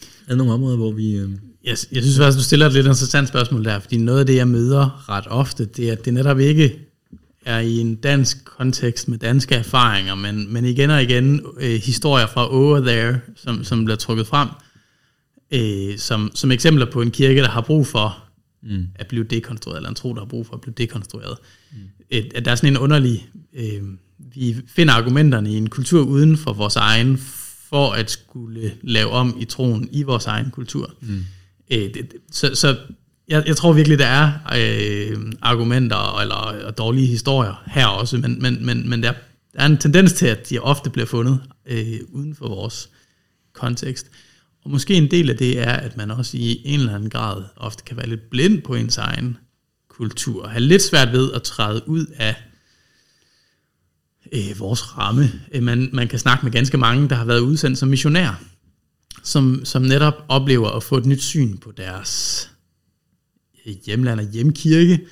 Er 0.00 0.28
der 0.28 0.36
nogle 0.36 0.52
områder, 0.52 0.76
hvor 0.76 0.92
vi... 0.92 1.16
Øh... 1.16 1.30
Jeg, 1.64 1.76
jeg 1.92 2.02
synes 2.02 2.18
faktisk, 2.18 2.38
du 2.38 2.42
stiller 2.42 2.66
et 2.66 2.72
lidt 2.72 2.86
interessant 2.86 3.28
spørgsmål 3.28 3.64
der, 3.64 3.78
fordi 3.78 3.96
noget 3.96 4.20
af 4.20 4.26
det, 4.26 4.36
jeg 4.36 4.48
møder 4.48 5.10
ret 5.10 5.24
ofte, 5.26 5.64
det 5.64 5.88
er, 5.88 5.92
at 5.92 6.04
det 6.04 6.14
netop 6.14 6.40
ikke 6.40 6.78
er 7.44 7.58
i 7.58 7.78
en 7.78 7.94
dansk 7.94 8.44
kontekst 8.44 9.08
med 9.08 9.18
danske 9.18 9.54
erfaringer, 9.54 10.14
men, 10.14 10.52
men 10.52 10.64
igen 10.64 10.90
og 10.90 11.02
igen 11.02 11.46
øh, 11.60 11.80
historier 11.80 12.26
fra 12.26 12.54
over 12.54 12.80
there, 12.80 13.20
som, 13.36 13.64
som 13.64 13.84
bliver 13.84 13.96
trukket 13.96 14.26
frem, 14.26 14.48
øh, 15.50 15.98
som, 15.98 16.30
som 16.34 16.50
eksempler 16.50 16.90
på 16.90 17.02
en 17.02 17.10
kirke, 17.10 17.40
der 17.40 17.48
har 17.48 17.60
brug 17.60 17.86
for 17.86 18.23
mm. 18.64 18.86
at 18.94 19.06
blive 19.06 19.24
dekonstrueret, 19.24 19.78
eller 19.78 19.88
en 19.88 19.94
tro, 19.94 20.14
der 20.14 20.20
har 20.20 20.26
brug 20.26 20.46
for 20.46 20.54
at 20.54 20.60
blive 20.60 20.74
dekonstrueret. 20.78 21.38
Mm. 21.72 21.78
Et, 22.10 22.32
at 22.34 22.44
der 22.44 22.50
er 22.50 22.54
sådan 22.54 22.72
en 22.72 22.78
underlig, 22.78 23.28
øh, 23.52 23.82
vi 24.18 24.56
finder 24.66 24.94
argumenterne 24.94 25.52
i 25.52 25.56
en 25.56 25.68
kultur 25.68 26.04
uden 26.04 26.36
for 26.36 26.52
vores 26.52 26.76
egen, 26.76 27.18
for 27.68 27.92
at 27.92 28.10
skulle 28.10 28.72
lave 28.82 29.10
om 29.10 29.36
i 29.40 29.44
troen 29.44 29.88
i 29.92 30.02
vores 30.02 30.26
egen 30.26 30.50
kultur. 30.50 30.94
Mm. 31.00 31.24
Øh, 31.70 31.94
det, 31.94 32.12
så 32.30 32.54
så 32.54 32.76
jeg, 33.28 33.44
jeg 33.46 33.56
tror 33.56 33.72
virkelig, 33.72 33.98
der 33.98 34.06
er 34.06 34.32
øh, 34.56 35.32
argumenter 35.42 36.20
eller 36.20 36.70
dårlige 36.70 37.06
historier 37.06 37.62
her 37.66 37.86
også, 37.86 38.18
men, 38.18 38.42
men, 38.42 38.66
men, 38.66 38.88
men 38.88 39.02
der, 39.02 39.12
der 39.52 39.60
er 39.60 39.66
en 39.66 39.78
tendens 39.78 40.12
til, 40.12 40.26
at 40.26 40.50
de 40.50 40.58
ofte 40.58 40.90
bliver 40.90 41.06
fundet 41.06 41.40
øh, 41.66 42.00
uden 42.08 42.34
for 42.34 42.48
vores 42.48 42.90
kontekst. 43.52 44.10
Og 44.64 44.70
måske 44.70 44.94
en 44.94 45.10
del 45.10 45.30
af 45.30 45.36
det 45.36 45.58
er, 45.58 45.72
at 45.72 45.96
man 45.96 46.10
også 46.10 46.36
i 46.36 46.62
en 46.64 46.80
eller 46.80 46.94
anden 46.94 47.10
grad 47.10 47.44
ofte 47.56 47.84
kan 47.84 47.96
være 47.96 48.08
lidt 48.08 48.30
blind 48.30 48.62
på 48.62 48.74
ens 48.74 48.98
egen 48.98 49.36
kultur, 49.88 50.42
og 50.42 50.50
have 50.50 50.60
lidt 50.60 50.82
svært 50.82 51.12
ved 51.12 51.32
at 51.32 51.42
træde 51.42 51.88
ud 51.88 52.06
af 52.16 52.36
øh, 54.32 54.58
vores 54.58 54.98
ramme. 54.98 55.32
Øh, 55.52 55.62
man, 55.62 55.90
man 55.92 56.08
kan 56.08 56.18
snakke 56.18 56.44
med 56.46 56.52
ganske 56.52 56.78
mange, 56.78 57.08
der 57.08 57.14
har 57.14 57.24
været 57.24 57.40
udsendt 57.40 57.78
som 57.78 57.88
missionær, 57.88 58.44
som, 59.22 59.64
som 59.64 59.82
netop 59.82 60.24
oplever 60.28 60.70
at 60.70 60.82
få 60.82 60.96
et 60.96 61.06
nyt 61.06 61.22
syn 61.22 61.56
på 61.56 61.72
deres 61.76 62.50
øh, 63.66 63.74
hjemland 63.86 64.20
og 64.20 64.30
hjemkirke, 64.30 65.06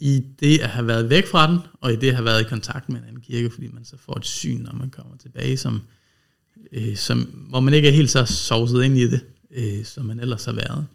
i 0.00 0.22
det 0.40 0.58
at 0.58 0.68
have 0.68 0.86
været 0.86 1.10
væk 1.10 1.26
fra 1.26 1.50
den, 1.50 1.58
og 1.80 1.92
i 1.92 1.96
det 1.96 2.08
at 2.08 2.14
have 2.14 2.24
været 2.24 2.40
i 2.40 2.48
kontakt 2.48 2.88
med 2.88 3.00
en 3.00 3.06
anden 3.06 3.22
kirke, 3.22 3.50
fordi 3.50 3.68
man 3.68 3.84
så 3.84 3.96
får 3.98 4.16
et 4.16 4.26
syn, 4.26 4.60
når 4.60 4.72
man 4.72 4.90
kommer 4.90 5.16
tilbage, 5.16 5.56
som, 5.56 5.82
øh, 6.72 6.96
som, 6.96 7.18
hvor 7.20 7.60
man 7.60 7.74
ikke 7.74 7.88
er 7.88 7.92
helt 7.92 8.10
så 8.10 8.24
sovset 8.24 8.84
ind 8.84 8.98
i 8.98 9.08
det, 9.08 9.20
øh, 9.50 9.84
som 9.84 10.04
man 10.04 10.20
ellers 10.20 10.44
har 10.44 10.52
været. 10.52 10.86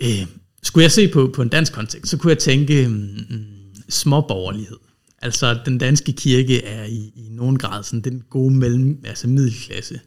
Øh, 0.00 0.26
skulle 0.62 0.82
jeg 0.82 0.92
se 0.92 1.08
på, 1.08 1.32
på 1.34 1.42
en 1.42 1.48
dansk 1.48 1.72
kontekst, 1.72 2.10
så 2.10 2.16
kunne 2.16 2.30
jeg 2.30 2.38
tænke 2.38 2.88
mm, 2.88 3.74
småborgerlighed. 3.88 4.76
Altså 5.22 5.60
den 5.64 5.78
danske 5.78 6.12
kirke 6.12 6.64
er 6.64 6.84
i, 6.84 7.12
i 7.16 7.28
nogen 7.30 7.58
grad 7.58 7.82
sådan 7.82 8.00
den 8.00 8.22
gode 8.30 8.54
mellem, 8.54 9.02
altså 9.04 9.28
middelklasse. 9.28 10.00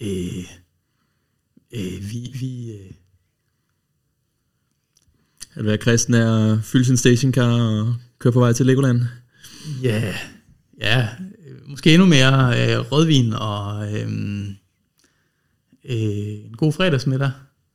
Øh, 0.00 0.44
øh, 1.72 2.10
vi, 2.10 2.30
vi, 2.40 2.72
øh, 2.72 2.90
at 5.54 5.64
være 5.64 5.78
kristen 5.78 6.14
er 6.14 6.52
at 6.52 6.64
fylde 6.64 6.84
sin 6.84 6.96
stationcar 6.96 7.52
og 7.52 7.94
køre 8.18 8.32
på 8.32 8.40
vej 8.40 8.52
til 8.52 8.66
Legoland? 8.66 9.00
Ja, 9.82 10.14
ja 10.80 11.08
måske 11.72 11.94
endnu 11.94 12.06
mere 12.06 12.54
øh, 12.60 12.78
rødvin 12.92 13.32
og 13.32 13.92
øh, 13.92 14.08
øh, 15.84 16.46
en 16.46 16.56
god 16.56 16.72
fredagsmiddag. 16.72 17.30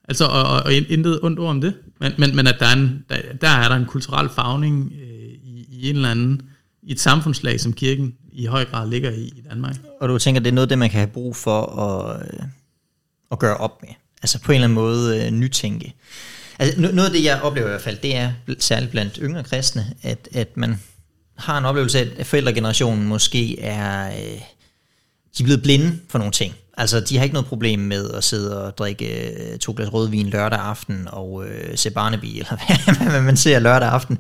Altså, 0.08 0.26
og, 0.26 0.44
og, 0.44 0.64
og 0.64 0.74
intet 0.74 1.20
ondt 1.24 1.40
ord 1.40 1.50
om 1.50 1.62
det. 1.62 1.74
Men, 2.00 2.12
men, 2.18 2.36
men 2.36 2.48
at 2.48 2.56
der 2.60 2.66
er, 2.66 2.74
en, 2.74 3.06
der, 3.10 3.16
der 3.42 3.50
er 3.50 3.70
der 3.70 3.76
en 3.76 3.86
kulturel 3.86 4.30
fagning 4.30 4.94
øh, 5.02 5.30
i, 5.44 5.68
i 5.72 5.90
en 5.90 5.96
eller 5.96 6.12
anden, 6.12 6.42
i 6.84 6.92
et 6.92 7.00
samfundslag 7.00 7.60
som 7.60 7.74
kirken, 7.74 8.16
i, 8.32 8.46
høj 8.46 8.66
grad 8.66 8.90
ligger 8.90 9.12
i 9.12 9.24
i 9.24 9.44
Danmark. 9.50 9.76
Og 10.02 10.10
du 10.10 10.18
tænker, 10.18 10.42
det 10.42 10.50
er 10.50 10.54
noget, 10.54 10.70
det 10.70 10.78
man 10.78 10.90
kan 10.90 11.00
have 11.00 11.12
brug 11.12 11.36
for 11.36 11.62
at, 11.66 12.22
øh, 12.22 12.40
at 13.32 13.40
gøre 13.40 13.58
op 13.58 13.82
med? 13.82 13.90
Altså 14.22 14.42
på 14.42 14.52
en 14.52 14.56
eller 14.56 14.64
anden 14.64 14.76
måde 14.76 15.26
øh, 15.26 15.32
nytænke. 15.32 15.94
Altså 16.60 16.82
noget 16.82 17.06
af 17.06 17.12
det, 17.12 17.24
jeg 17.24 17.42
oplever 17.42 17.68
i 17.68 17.70
hvert 17.70 17.82
fald, 17.82 17.98
det 17.98 18.16
er 18.16 18.32
særligt 18.60 18.92
blandt 18.92 19.20
yngre 19.22 19.44
kristne, 19.44 19.86
at, 20.02 20.30
at 20.32 20.58
man 20.58 20.80
har 21.38 21.58
en 21.58 21.66
oplevelse 21.66 22.00
af, 22.00 22.08
at 22.18 22.26
forældregenerationen 22.26 23.08
måske 23.08 23.60
er... 23.60 24.08
Øh, 24.08 24.42
de 25.38 25.44
er 25.44 25.46
blevet 25.46 25.64
blinde 25.64 26.00
for 26.10 26.18
nogle 26.18 26.32
ting. 26.32 26.54
Altså, 26.78 27.00
de 27.00 27.18
har 27.18 27.24
ikke 27.24 27.34
noget 27.34 27.48
problem 27.48 27.80
med 27.80 28.12
at 28.12 28.24
sidde 28.24 28.66
og 28.66 28.78
drikke 28.78 29.32
øh, 29.32 29.60
to 29.60 29.74
glas 29.78 29.94
rødvin 29.94 30.28
lørdag 30.28 30.60
aften 30.60 31.08
og 31.12 31.46
øh, 31.48 31.78
se 31.78 31.92
Barnaby, 31.92 32.26
eller 32.36 33.10
hvad 33.10 33.22
man 33.22 33.38
ser 33.38 33.60
lørdag 33.60 33.90
aften, 33.90 34.18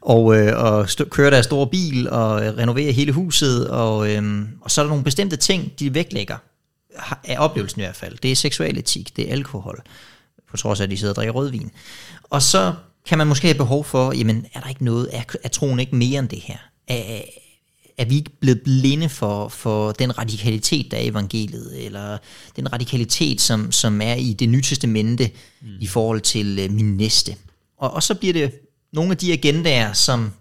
og, 0.00 0.36
øh, 0.36 0.64
og 0.64 0.84
st- 0.84 1.08
køre 1.08 1.30
deres 1.30 1.44
store 1.44 1.66
bil 1.66 2.10
og 2.10 2.46
øh, 2.46 2.56
renovere 2.56 2.92
hele 2.92 3.12
huset, 3.12 3.68
og, 3.68 4.10
øh, 4.10 4.42
og 4.60 4.70
så 4.70 4.80
er 4.80 4.84
der 4.84 4.88
nogle 4.88 5.04
bestemte 5.04 5.36
ting, 5.36 5.72
de 5.78 5.94
vægtlægger, 5.94 6.36
af 7.24 7.36
oplevelsen 7.38 7.80
i 7.80 7.84
hvert 7.84 7.96
fald. 7.96 8.18
Det 8.22 8.32
er 8.32 8.36
seksualetik, 8.36 9.16
det 9.16 9.28
er 9.28 9.32
alkohol, 9.32 9.82
på 10.50 10.56
trods 10.56 10.80
af, 10.80 10.84
at 10.84 10.90
de 10.90 10.96
sidder 10.96 11.12
og 11.12 11.16
drikker 11.16 11.32
rødvin. 11.32 11.70
Og 12.30 12.42
så 12.42 12.74
kan 13.06 13.18
man 13.18 13.26
måske 13.26 13.46
have 13.46 13.58
behov 13.58 13.84
for, 13.84 14.12
jamen, 14.12 14.46
er 14.54 14.60
der 14.60 14.68
ikke 14.68 14.84
noget, 14.84 15.08
er, 15.12 15.22
er 15.44 15.48
troen 15.48 15.80
ikke 15.80 15.96
mere 15.96 16.18
end 16.18 16.28
det 16.28 16.40
her? 16.40 16.58
Er, 16.88 17.22
er 17.98 18.04
vi 18.04 18.16
ikke 18.16 18.30
blevet 18.40 18.62
blinde 18.62 19.08
for, 19.08 19.48
for 19.48 19.92
den 19.92 20.18
radikalitet, 20.18 20.90
der 20.90 20.96
er 20.96 21.00
i 21.00 21.08
evangeliet, 21.08 21.84
eller 21.84 22.18
den 22.56 22.72
radikalitet, 22.72 23.40
som, 23.40 23.72
som 23.72 24.00
er 24.00 24.14
i 24.14 24.32
det 24.32 24.48
nye 24.48 24.62
testamente 24.62 25.30
mm. 25.60 25.68
i 25.80 25.86
forhold 25.86 26.20
til 26.20 26.64
uh, 26.64 26.74
min 26.74 26.96
næste. 26.96 27.36
Og, 27.78 27.90
og 27.90 28.02
så 28.02 28.14
bliver 28.14 28.32
det 28.32 28.52
nogle 28.92 29.10
af 29.10 29.16
de 29.16 29.32
agendaer, 29.32 29.92
som, 29.92 30.32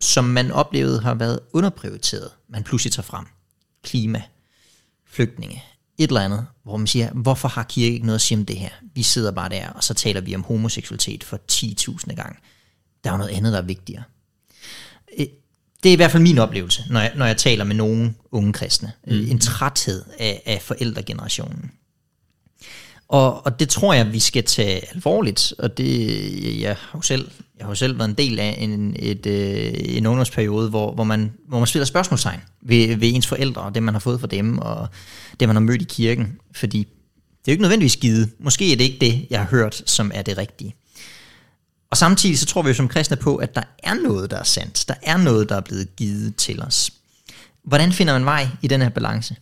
som 0.00 0.24
man 0.24 0.50
oplevede 0.50 1.00
har 1.00 1.14
været 1.14 1.40
underprioriteret, 1.52 2.30
man 2.48 2.64
pludselig 2.64 2.92
tager 2.92 3.04
frem. 3.04 3.26
Klima, 3.84 4.22
flygtninge, 5.06 5.62
et 5.98 6.08
eller 6.08 6.20
andet, 6.20 6.46
hvor 6.62 6.76
man 6.76 6.86
siger, 6.86 7.10
hvorfor 7.10 7.48
har 7.48 7.62
kirke 7.62 7.94
ikke 7.94 8.06
noget 8.06 8.18
at 8.18 8.20
sige 8.20 8.38
om 8.38 8.46
det 8.46 8.56
her? 8.56 8.70
Vi 8.94 9.02
sidder 9.02 9.30
bare 9.30 9.48
der, 9.48 9.68
og 9.68 9.84
så 9.84 9.94
taler 9.94 10.20
vi 10.20 10.34
om 10.34 10.42
homoseksualitet 10.42 11.24
for 11.24 11.40
10.000 11.52 12.14
gange. 12.14 12.38
Der 13.04 13.10
er 13.10 13.14
jo 13.14 13.18
noget 13.18 13.32
andet, 13.32 13.52
der 13.52 13.58
er 13.58 13.62
vigtigere. 13.62 14.02
Øh, 15.18 15.26
det 15.82 15.88
er 15.88 15.92
i 15.92 15.96
hvert 15.96 16.10
fald 16.10 16.22
min 16.22 16.38
oplevelse, 16.38 16.82
når 16.90 17.00
jeg, 17.00 17.12
når 17.16 17.26
jeg 17.26 17.36
taler 17.36 17.64
med 17.64 17.76
nogle 17.76 18.14
unge 18.30 18.52
kristne. 18.52 18.92
Mm. 19.06 19.12
En 19.12 19.38
træthed 19.38 20.04
af, 20.18 20.42
af 20.46 20.62
forældregenerationen. 20.62 21.70
Og, 23.08 23.46
og 23.46 23.60
det 23.60 23.68
tror 23.68 23.94
jeg, 23.94 24.12
vi 24.12 24.18
skal 24.18 24.44
tage 24.44 24.94
alvorligt, 24.94 25.54
og 25.58 25.78
det, 25.78 26.60
jeg 26.60 26.76
har 26.76 26.98
jo 26.98 27.02
selv, 27.02 27.30
jeg 27.58 27.66
har 27.66 27.70
jo 27.70 27.74
selv 27.74 27.98
været 27.98 28.08
en 28.08 28.14
del 28.14 28.38
af 28.38 28.56
en, 28.58 28.96
et, 28.98 29.26
øh, 29.26 29.72
en 29.74 30.06
ungdomsperiode, 30.06 30.68
hvor, 30.70 30.94
hvor, 30.94 31.04
man, 31.04 31.32
hvor 31.48 31.58
man 31.58 31.66
spiller 31.66 31.86
spørgsmålstegn 31.86 32.40
ved, 32.62 32.96
ved 32.96 33.14
ens 33.14 33.26
forældre, 33.26 33.62
og 33.62 33.74
det 33.74 33.82
man 33.82 33.94
har 33.94 33.98
fået 33.98 34.20
fra 34.20 34.26
dem, 34.26 34.58
og 34.58 34.88
det 35.42 35.48
man 35.48 35.56
har 35.56 35.60
mødt 35.60 35.82
i 35.82 35.84
kirken, 35.84 36.38
fordi 36.52 36.78
det 36.78 37.48
er 37.48 37.52
jo 37.52 37.52
ikke 37.52 37.62
nødvendigvis 37.62 37.96
givet. 37.96 38.30
Måske 38.38 38.72
er 38.72 38.76
det 38.76 38.84
ikke 38.84 39.06
det, 39.06 39.26
jeg 39.30 39.40
har 39.40 39.46
hørt, 39.46 39.82
som 39.86 40.10
er 40.14 40.22
det 40.22 40.38
rigtige. 40.38 40.74
Og 41.90 41.96
samtidig 41.96 42.38
så 42.38 42.46
tror 42.46 42.62
vi 42.62 42.68
jo 42.68 42.74
som 42.74 42.88
kristne 42.88 43.16
på, 43.16 43.36
at 43.36 43.54
der 43.54 43.62
er 43.78 43.94
noget, 43.94 44.30
der 44.30 44.36
er 44.38 44.44
sandt. 44.44 44.84
Der 44.88 44.94
er 45.02 45.16
noget, 45.16 45.48
der 45.48 45.56
er 45.56 45.60
blevet 45.60 45.96
givet 45.96 46.36
til 46.36 46.62
os. 46.62 46.92
Hvordan 47.64 47.92
finder 47.92 48.12
man 48.12 48.24
vej 48.24 48.48
i 48.62 48.68
den 48.68 48.82
her 48.82 48.88
balance? 48.88 49.36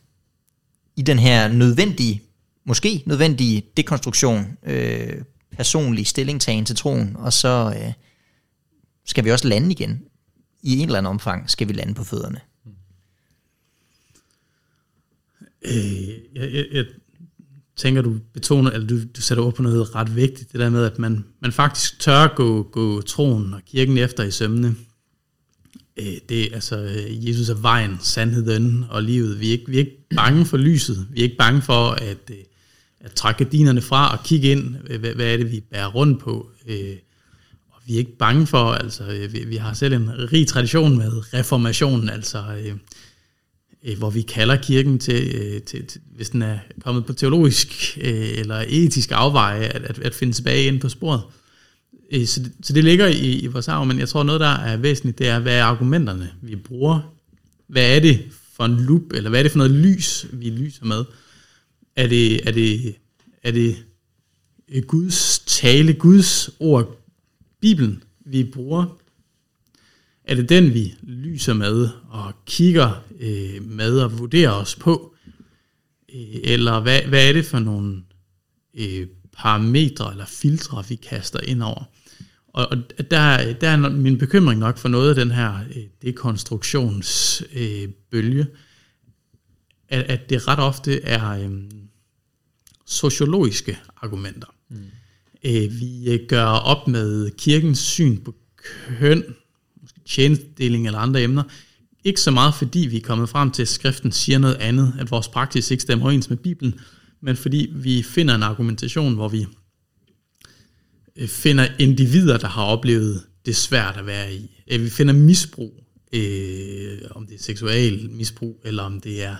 I 0.96 1.02
den 1.02 1.18
her 1.18 1.48
nødvendige, 1.48 2.22
måske 2.66 3.02
nødvendige 3.06 3.62
dekonstruktion, 3.76 4.46
øh, 4.66 5.22
personlig 5.56 6.06
stillingtagen 6.06 6.64
til 6.64 6.76
troen, 6.76 7.16
og 7.18 7.32
så 7.32 7.74
øh, 7.76 7.92
skal 9.06 9.24
vi 9.24 9.30
også 9.30 9.48
lande 9.48 9.70
igen. 9.70 10.02
I 10.62 10.78
en 10.78 10.88
eller 10.88 10.98
anden 10.98 11.10
omfang 11.10 11.50
skal 11.50 11.68
vi 11.68 11.72
lande 11.72 11.94
på 11.94 12.04
fødderne. 12.04 12.40
Øh, 15.64 16.08
jeg, 16.34 16.52
jeg, 16.52 16.66
jeg 16.72 16.84
tænker, 17.76 18.02
du 18.02 18.18
betoner, 18.32 18.70
eller 18.70 18.86
du, 18.86 18.98
du 19.16 19.20
sætter 19.20 19.44
ord 19.44 19.54
på 19.54 19.62
noget 19.62 19.94
ret 19.94 20.16
vigtigt, 20.16 20.52
det 20.52 20.60
der 20.60 20.70
med, 20.70 20.84
at 20.84 20.98
man, 20.98 21.24
man 21.40 21.52
faktisk 21.52 22.00
tør 22.00 22.34
gå, 22.34 22.62
gå 22.62 23.00
troen 23.00 23.54
og 23.54 23.60
kirken 23.66 23.98
efter 23.98 24.24
i 24.24 24.30
sømne. 24.30 24.76
Øh, 25.96 26.14
det, 26.28 26.42
er 26.42 26.54
altså, 26.54 26.76
Jesus 27.10 27.48
er 27.48 27.54
vejen, 27.54 27.98
sandheden 28.00 28.84
og 28.90 29.02
livet. 29.02 29.40
Vi 29.40 29.48
er, 29.48 29.52
ikke, 29.52 29.66
vi 29.68 29.74
er 29.74 29.78
ikke 29.78 30.08
bange 30.16 30.46
for 30.46 30.56
lyset. 30.56 31.06
Vi 31.10 31.20
er 31.20 31.24
ikke 31.24 31.36
bange 31.36 31.62
for 31.62 31.90
at, 31.90 32.30
øh, 32.30 32.36
at 33.00 33.12
trække 33.12 33.44
dinerne 33.44 33.80
fra 33.80 34.12
og 34.12 34.24
kigge 34.24 34.50
ind, 34.50 34.76
øh, 34.90 35.00
hvad, 35.00 35.14
hvad 35.14 35.26
er 35.26 35.36
det, 35.36 35.52
vi 35.52 35.60
bærer 35.60 35.86
rundt 35.86 36.20
på. 36.20 36.50
Øh, 36.66 36.96
og 37.70 37.82
vi 37.86 37.94
er 37.94 37.98
ikke 37.98 38.16
bange 38.18 38.46
for, 38.46 38.72
altså, 38.72 39.04
øh, 39.04 39.32
vi, 39.32 39.44
vi 39.44 39.56
har 39.56 39.74
selv 39.74 39.94
en 39.94 40.32
rig 40.32 40.46
tradition 40.46 40.98
med 40.98 41.34
reformationen, 41.34 42.08
altså 42.08 42.44
øh, 42.64 42.74
Øh, 43.84 43.98
hvor 43.98 44.10
vi 44.10 44.22
kalder 44.22 44.56
kirken 44.56 44.98
til, 44.98 45.34
øh, 45.34 45.62
til, 45.62 45.86
til, 45.86 46.00
hvis 46.16 46.30
den 46.30 46.42
er 46.42 46.58
kommet 46.84 47.06
på 47.06 47.12
teologisk 47.12 47.98
øh, 48.00 48.38
eller 48.38 48.64
etisk 48.68 49.10
afveje, 49.12 49.62
at, 49.62 49.82
at, 49.82 49.98
at 49.98 50.14
finde 50.14 50.32
tilbage 50.32 50.64
ind 50.64 50.80
på 50.80 50.88
sporet. 50.88 51.22
Så, 52.26 52.40
det, 52.42 52.52
så 52.62 52.72
det 52.72 52.84
ligger 52.84 53.06
i, 53.06 53.38
i 53.38 53.46
vores 53.46 53.68
arv, 53.68 53.86
men 53.86 53.98
jeg 53.98 54.08
tror 54.08 54.22
noget, 54.22 54.40
der 54.40 54.46
er 54.56 54.76
væsentligt, 54.76 55.18
det 55.18 55.28
er, 55.28 55.38
hvad 55.38 55.58
er 55.58 55.64
argumenterne, 55.64 56.30
vi 56.42 56.56
bruger? 56.56 57.14
Hvad 57.66 57.96
er 57.96 58.00
det 58.00 58.20
for 58.52 58.64
en 58.64 58.80
lup, 58.80 59.12
eller 59.12 59.30
hvad 59.30 59.38
er 59.38 59.42
det 59.42 59.52
for 59.52 59.58
noget 59.58 59.72
lys, 59.72 60.26
vi 60.32 60.50
lyser 60.50 60.84
med? 60.84 61.04
Er 61.96 62.06
det, 62.06 62.48
er 62.48 62.52
det, 62.52 62.94
er 63.42 63.50
det 63.50 63.76
Guds 64.86 65.38
tale, 65.46 65.92
Guds 65.92 66.50
ord, 66.58 66.96
Bibelen, 67.60 68.02
vi 68.20 68.44
bruger? 68.44 68.96
Er 70.30 70.34
det 70.34 70.48
den, 70.48 70.74
vi 70.74 70.94
lyser 71.02 71.54
med 71.54 71.88
og 72.08 72.32
kigger 72.46 73.04
øh, 73.20 73.62
med 73.62 73.98
og 73.98 74.18
vurderer 74.18 74.50
os 74.50 74.76
på? 74.76 75.14
Øh, 76.14 76.40
eller 76.44 76.80
hvad, 76.80 77.02
hvad 77.02 77.28
er 77.28 77.32
det 77.32 77.46
for 77.46 77.58
nogle 77.58 78.02
øh, 78.74 79.06
parametre 79.36 80.10
eller 80.10 80.26
filtre, 80.26 80.84
vi 80.88 80.94
kaster 80.94 81.40
ind 81.40 81.62
over? 81.62 81.84
Og, 82.48 82.68
og 82.70 82.78
der, 83.10 83.52
der 83.52 83.68
er 83.68 83.90
min 83.90 84.18
bekymring 84.18 84.60
nok 84.60 84.78
for 84.78 84.88
noget 84.88 85.08
af 85.08 85.14
den 85.14 85.30
her 85.30 85.60
øh, 85.76 85.82
dekonstruktionsbølge, 86.02 88.40
øh, 88.40 88.46
at, 89.88 90.02
at 90.02 90.30
det 90.30 90.48
ret 90.48 90.58
ofte 90.58 91.02
er 91.02 91.30
øh, 91.30 91.50
sociologiske 92.86 93.78
argumenter. 93.96 94.54
Mm. 94.68 94.76
Øh, 95.44 95.80
vi 95.80 96.10
øh, 96.10 96.20
gør 96.28 96.44
op 96.44 96.88
med 96.88 97.30
kirkens 97.30 97.78
syn 97.78 98.24
på 98.24 98.34
køn, 98.98 99.24
tjenestdeling 100.10 100.86
eller 100.86 100.98
andre 100.98 101.22
emner. 101.22 101.42
Ikke 102.04 102.20
så 102.20 102.30
meget 102.30 102.54
fordi 102.54 102.78
vi 102.78 102.96
er 102.96 103.00
kommet 103.00 103.28
frem 103.28 103.50
til, 103.50 103.62
at 103.62 103.68
skriften 103.68 104.12
siger 104.12 104.38
noget 104.38 104.54
andet, 104.54 104.94
at 104.98 105.10
vores 105.10 105.28
praksis 105.28 105.70
ikke 105.70 105.82
stemmer 105.82 106.04
overens 106.04 106.30
med 106.30 106.36
Bibelen, 106.36 106.80
men 107.22 107.36
fordi 107.36 107.72
vi 107.74 108.02
finder 108.02 108.34
en 108.34 108.42
argumentation, 108.42 109.14
hvor 109.14 109.28
vi 109.28 109.46
øh, 111.16 111.28
finder 111.28 111.66
individer, 111.78 112.38
der 112.38 112.48
har 112.48 112.64
oplevet 112.64 113.22
det 113.46 113.56
svært 113.56 113.96
at 113.96 114.06
være 114.06 114.34
i. 114.34 114.50
Øh, 114.70 114.84
vi 114.84 114.90
finder 114.90 115.14
misbrug, 115.14 115.84
øh, 116.12 116.98
om 117.10 117.26
det 117.26 117.34
er 117.34 117.42
seksuel 117.42 118.10
misbrug, 118.10 118.60
eller 118.64 118.82
om 118.82 119.00
det 119.00 119.22
er 119.22 119.36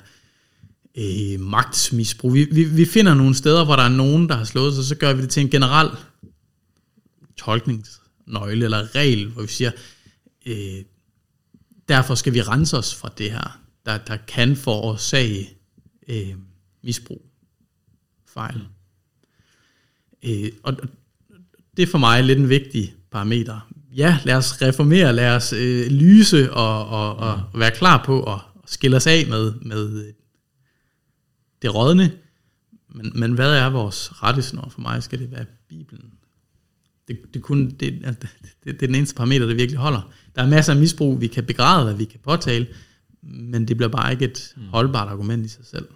øh, 0.99 1.41
magtmisbrug. 1.41 2.35
Vi, 2.35 2.49
vi, 2.53 2.65
vi 2.65 2.85
finder 2.85 3.15
nogle 3.15 3.35
steder, 3.35 3.65
hvor 3.65 3.77
der 3.77 3.83
er 3.83 3.89
nogen, 3.89 4.29
der 4.29 4.37
har 4.37 4.45
slået 4.45 4.75
sig, 4.75 4.85
så 4.85 4.95
gør 4.95 5.13
vi 5.13 5.23
det 5.23 5.31
til 5.31 5.41
en 5.41 5.51
generel 5.51 5.89
tolkningsnøgle 7.37 8.65
eller 8.65 8.95
regel, 8.95 9.27
hvor 9.27 9.43
vi 9.43 9.49
siger, 9.49 9.71
øh, 10.47 10.85
derfor 11.89 12.15
skal 12.15 12.35
vi 12.35 12.43
rense 12.43 12.77
os 12.79 12.95
fra 12.95 13.11
det 13.19 13.33
her, 13.33 13.61
der, 13.87 13.99
der 13.99 14.17
kan 14.17 14.57
forårsage 14.57 15.51
øh, 16.09 16.35
misbrug, 16.83 17.27
fejl. 18.27 18.67
Øh, 20.23 20.53
og 20.63 20.77
det 21.77 21.83
er 21.83 21.87
for 21.87 21.99
mig 21.99 22.25
lidt 22.25 22.39
en 22.39 22.49
vigtig 22.49 22.95
parameter. 23.11 23.71
Ja, 23.97 24.19
lad 24.25 24.35
os 24.35 24.63
reformere, 24.63 25.13
lad 25.13 25.37
os 25.37 25.53
øh, 25.53 25.87
lyse 25.87 26.53
og, 26.53 26.89
og, 26.89 27.17
og 27.17 27.43
være 27.55 27.71
klar 27.71 28.05
på 28.05 28.35
at 28.35 28.41
skille 28.67 28.97
os 28.97 29.07
af 29.07 29.27
med, 29.29 29.55
med 29.55 30.13
det 31.63 31.75
rådne. 31.75 32.13
Men, 32.89 33.13
men 33.15 33.33
hvad 33.33 33.55
er 33.55 33.71
vores 33.71 34.23
rettesnor? 34.23 34.69
For 34.69 34.81
mig 34.81 35.03
skal 35.03 35.19
det 35.19 35.31
være 35.31 35.45
Bibelen. 35.69 36.13
Det, 37.11 37.35
det, 37.35 37.43
kun, 37.43 37.71
det, 37.81 37.81
det, 37.81 38.29
det 38.65 38.83
er 38.83 38.87
den 38.87 38.95
eneste 38.95 39.15
parameter, 39.15 39.47
der 39.47 39.55
virkelig 39.55 39.79
holder. 39.79 40.13
Der 40.37 40.43
er 40.43 40.49
masser 40.49 40.73
af 40.73 40.79
misbrug, 40.79 41.21
vi 41.21 41.27
kan 41.27 41.45
begræde, 41.45 41.99
vi 41.99 42.05
kan 42.05 42.21
påtale, 42.25 42.67
men 43.23 43.69
det 43.69 43.77
bliver 43.77 43.91
bare 43.91 44.13
ikke 44.13 44.25
et 44.25 44.53
mm. 44.57 44.63
holdbart 44.63 45.09
argument 45.09 45.47
i 45.47 45.49
sig 45.49 45.65
selv. 45.65 45.87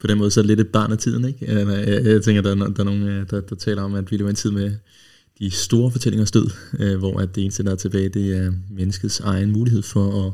På 0.00 0.06
den 0.06 0.18
måde 0.18 0.30
så 0.30 0.40
er 0.40 0.42
det 0.42 0.48
lidt 0.48 0.60
et 0.60 0.68
barn 0.68 0.92
af 0.92 0.98
tiden, 0.98 1.24
ikke? 1.24 1.52
Jeg, 1.52 1.88
jeg, 1.88 2.04
jeg 2.04 2.22
tænker, 2.22 2.42
der 2.42 2.50
er, 2.50 2.54
der 2.54 2.80
er 2.80 2.84
nogen, 2.84 3.02
øh, 3.02 3.30
der, 3.30 3.40
der 3.40 3.56
taler 3.56 3.82
om, 3.82 3.94
at 3.94 4.10
vi 4.10 4.16
lever 4.16 4.30
en 4.30 4.36
tid 4.36 4.50
med 4.50 4.74
de 5.38 5.50
store 5.50 5.90
fortællinger 5.90 6.24
stød, 6.24 6.50
øh, 6.78 6.98
hvor 6.98 7.20
at 7.20 7.34
det 7.34 7.42
eneste, 7.42 7.62
der 7.62 7.70
er 7.70 7.76
tilbage, 7.76 8.08
det 8.08 8.36
er 8.36 8.52
menneskets 8.70 9.20
egen 9.20 9.52
mulighed 9.52 9.82
for 9.82 10.26
at 10.26 10.32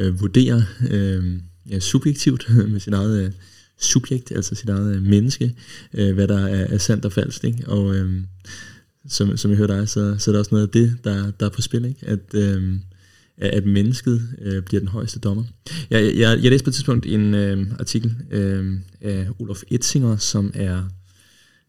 øh, 0.00 0.20
vurdere 0.20 0.64
øh, 0.90 1.24
ja, 1.70 1.80
subjektivt 1.80 2.46
med 2.72 2.80
sit 2.80 2.94
eget 2.94 3.24
øh, 3.24 3.32
subjekt, 3.78 4.32
altså 4.32 4.54
sit 4.54 4.68
eget 4.68 4.96
øh, 4.96 5.02
menneske, 5.02 5.54
øh, 5.94 6.14
hvad 6.14 6.28
der 6.28 6.46
er, 6.46 6.66
er 6.74 6.78
sandt 6.78 7.04
og 7.04 7.12
falsk. 7.12 7.44
Ikke? 7.44 7.68
Og 7.68 7.94
øh, 7.94 8.20
som, 9.08 9.36
som 9.36 9.50
jeg 9.50 9.58
hører 9.58 9.78
dig, 9.78 9.88
så, 9.88 10.16
så 10.18 10.30
er 10.30 10.32
der 10.32 10.38
også 10.38 10.54
noget 10.54 10.66
af 10.66 10.72
det, 10.72 10.96
der, 11.04 11.30
der 11.40 11.46
er 11.46 11.50
på 11.50 11.62
spil. 11.62 11.84
Ikke? 11.84 12.06
At, 12.06 12.34
øh, 12.34 12.72
at 13.38 13.66
mennesket 13.66 14.22
øh, 14.42 14.62
bliver 14.62 14.80
den 14.80 14.88
højeste 14.88 15.18
dommer. 15.18 15.44
Jeg, 15.90 16.16
jeg, 16.16 16.38
jeg 16.42 16.50
læste 16.50 16.64
på 16.64 16.70
et 16.70 16.74
tidspunkt 16.74 17.06
en 17.06 17.34
øh, 17.34 17.66
artikel 17.78 18.14
øh, 18.30 18.72
af 19.00 19.26
Olof 19.38 19.62
Etzinger, 19.70 20.16
som 20.16 20.52
er 20.54 20.82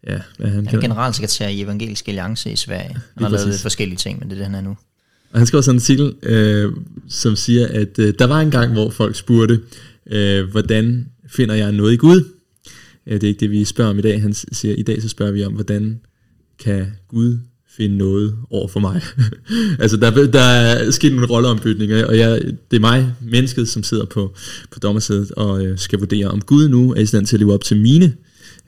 Ja, 0.08 0.20
hvad 0.38 0.50
han, 0.50 0.68
han 0.68 0.78
er 0.78 0.82
generalsekretær 0.82 1.48
i 1.48 1.62
Evangelisk 1.62 2.08
Alliance 2.08 2.52
i 2.52 2.56
Sverige. 2.56 2.98
Han 3.18 3.24
har 3.24 3.30
lavet 3.30 3.60
forskellige 3.60 3.98
ting, 3.98 4.20
men 4.20 4.30
det 4.30 4.36
er 4.36 4.38
det, 4.38 4.46
han 4.46 4.56
er 4.56 4.62
nu. 4.62 4.78
Og 5.32 5.40
han 5.40 5.48
skrev 5.48 5.64
sådan 5.64 5.76
en 5.76 5.82
artikel, 5.82 6.14
øh, 6.24 6.74
som 7.10 7.36
siger, 7.36 7.68
at 7.68 8.00
øh, 8.00 8.14
der 8.20 8.26
var 8.26 8.42
en 8.42 8.52
gang, 8.52 8.74
hvor 8.74 8.90
folk 8.90 9.16
spurgte, 9.16 9.60
øh, 10.06 10.50
hvordan 10.50 11.10
finder 11.28 11.56
jeg 11.56 11.72
noget 11.72 11.94
i 11.94 11.96
Gud? 11.96 12.24
Øh, 13.08 13.14
det 13.14 13.24
er 13.24 13.28
ikke 13.28 13.40
det, 13.40 13.52
vi 13.52 13.66
spørger 13.66 13.92
om 13.92 14.00
i 14.00 14.02
dag. 14.02 14.22
Han 14.22 14.34
siger, 14.34 14.76
i 14.76 14.84
dag 14.84 15.02
så 15.02 15.10
spørger 15.10 15.32
vi 15.32 15.44
om, 15.44 15.54
hvordan 15.54 16.00
kan 16.60 16.88
Gud 17.08 17.40
finde 17.78 17.98
noget 17.98 18.38
over 18.50 18.68
for 18.68 18.80
mig. 18.80 19.02
altså 19.84 19.98
der, 19.98 20.28
der 20.28 20.42
er 20.42 20.92
sket 20.92 21.14
en 21.14 21.26
rolleombytning, 21.26 21.94
og 22.06 22.18
jeg, 22.18 22.42
det 22.72 22.78
er 22.78 22.80
mig, 22.80 23.14
mennesket, 23.22 23.70
som 23.70 23.84
sidder 23.84 24.06
på, 24.06 24.36
på 24.72 24.80
dommersædet 24.80 25.32
og 25.32 25.66
øh, 25.66 25.78
skal 25.78 26.00
vurdere, 26.00 26.28
om 26.28 26.42
Gud 26.42 26.70
nu 26.70 26.94
er 26.94 27.00
i 27.00 27.06
stand 27.06 27.26
til 27.26 27.36
at 27.36 27.40
leve 27.40 27.54
op 27.54 27.64
til 27.64 27.82
mine 27.82 28.14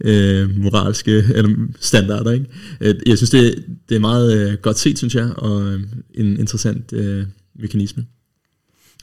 øh, 0.01 0.57
moralske 0.57 1.11
eller 1.11 1.67
standarder. 1.79 2.31
Ikke? 2.31 2.45
Øh, 2.81 2.95
jeg 3.05 3.17
synes, 3.17 3.29
det, 3.29 3.65
det 3.89 3.95
er 3.95 3.99
meget 3.99 4.49
øh, 4.51 4.57
godt 4.57 4.79
set, 4.79 4.97
synes 4.97 5.15
jeg, 5.15 5.29
og 5.37 5.67
øh, 5.67 5.83
en 6.13 6.39
interessant 6.39 6.93
øh, 6.93 7.25
mekanisme. 7.59 8.05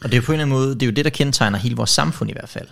Og 0.02 0.11
det 0.11 0.12
er 0.12 0.16
jo 0.16 0.23
på 0.26 0.33
en 0.33 0.40
eller 0.40 0.45
anden 0.45 0.59
måde, 0.59 0.75
det 0.75 0.83
er 0.83 0.87
jo 0.87 0.93
det, 0.93 1.05
der 1.05 1.11
kendetegner 1.11 1.59
hele 1.59 1.76
vores 1.76 1.90
samfund 1.90 2.31
i 2.31 2.33
hvert 2.33 2.49
fald. 2.49 2.69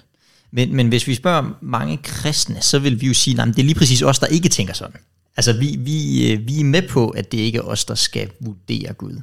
Men, 0.52 0.76
men 0.76 0.88
hvis 0.88 1.06
vi 1.06 1.14
spørger 1.14 1.58
mange 1.62 1.98
kristne, 2.02 2.56
så 2.60 2.78
vil 2.78 3.00
vi 3.00 3.06
jo 3.06 3.14
sige, 3.14 3.42
at 3.42 3.48
det 3.48 3.58
er 3.58 3.62
lige 3.62 3.74
præcis 3.74 4.02
os, 4.02 4.18
der 4.18 4.26
ikke 4.26 4.48
tænker 4.48 4.74
sådan. 4.74 4.96
Altså 5.36 5.52
vi, 5.52 5.76
vi, 5.78 6.32
øh, 6.32 6.48
vi 6.48 6.60
er 6.60 6.64
med 6.64 6.88
på, 6.88 7.08
at 7.08 7.32
det 7.32 7.38
ikke 7.38 7.58
er 7.58 7.62
os, 7.62 7.84
der 7.84 7.94
skal 7.94 8.30
vurdere 8.40 8.92
Gud. 8.92 9.20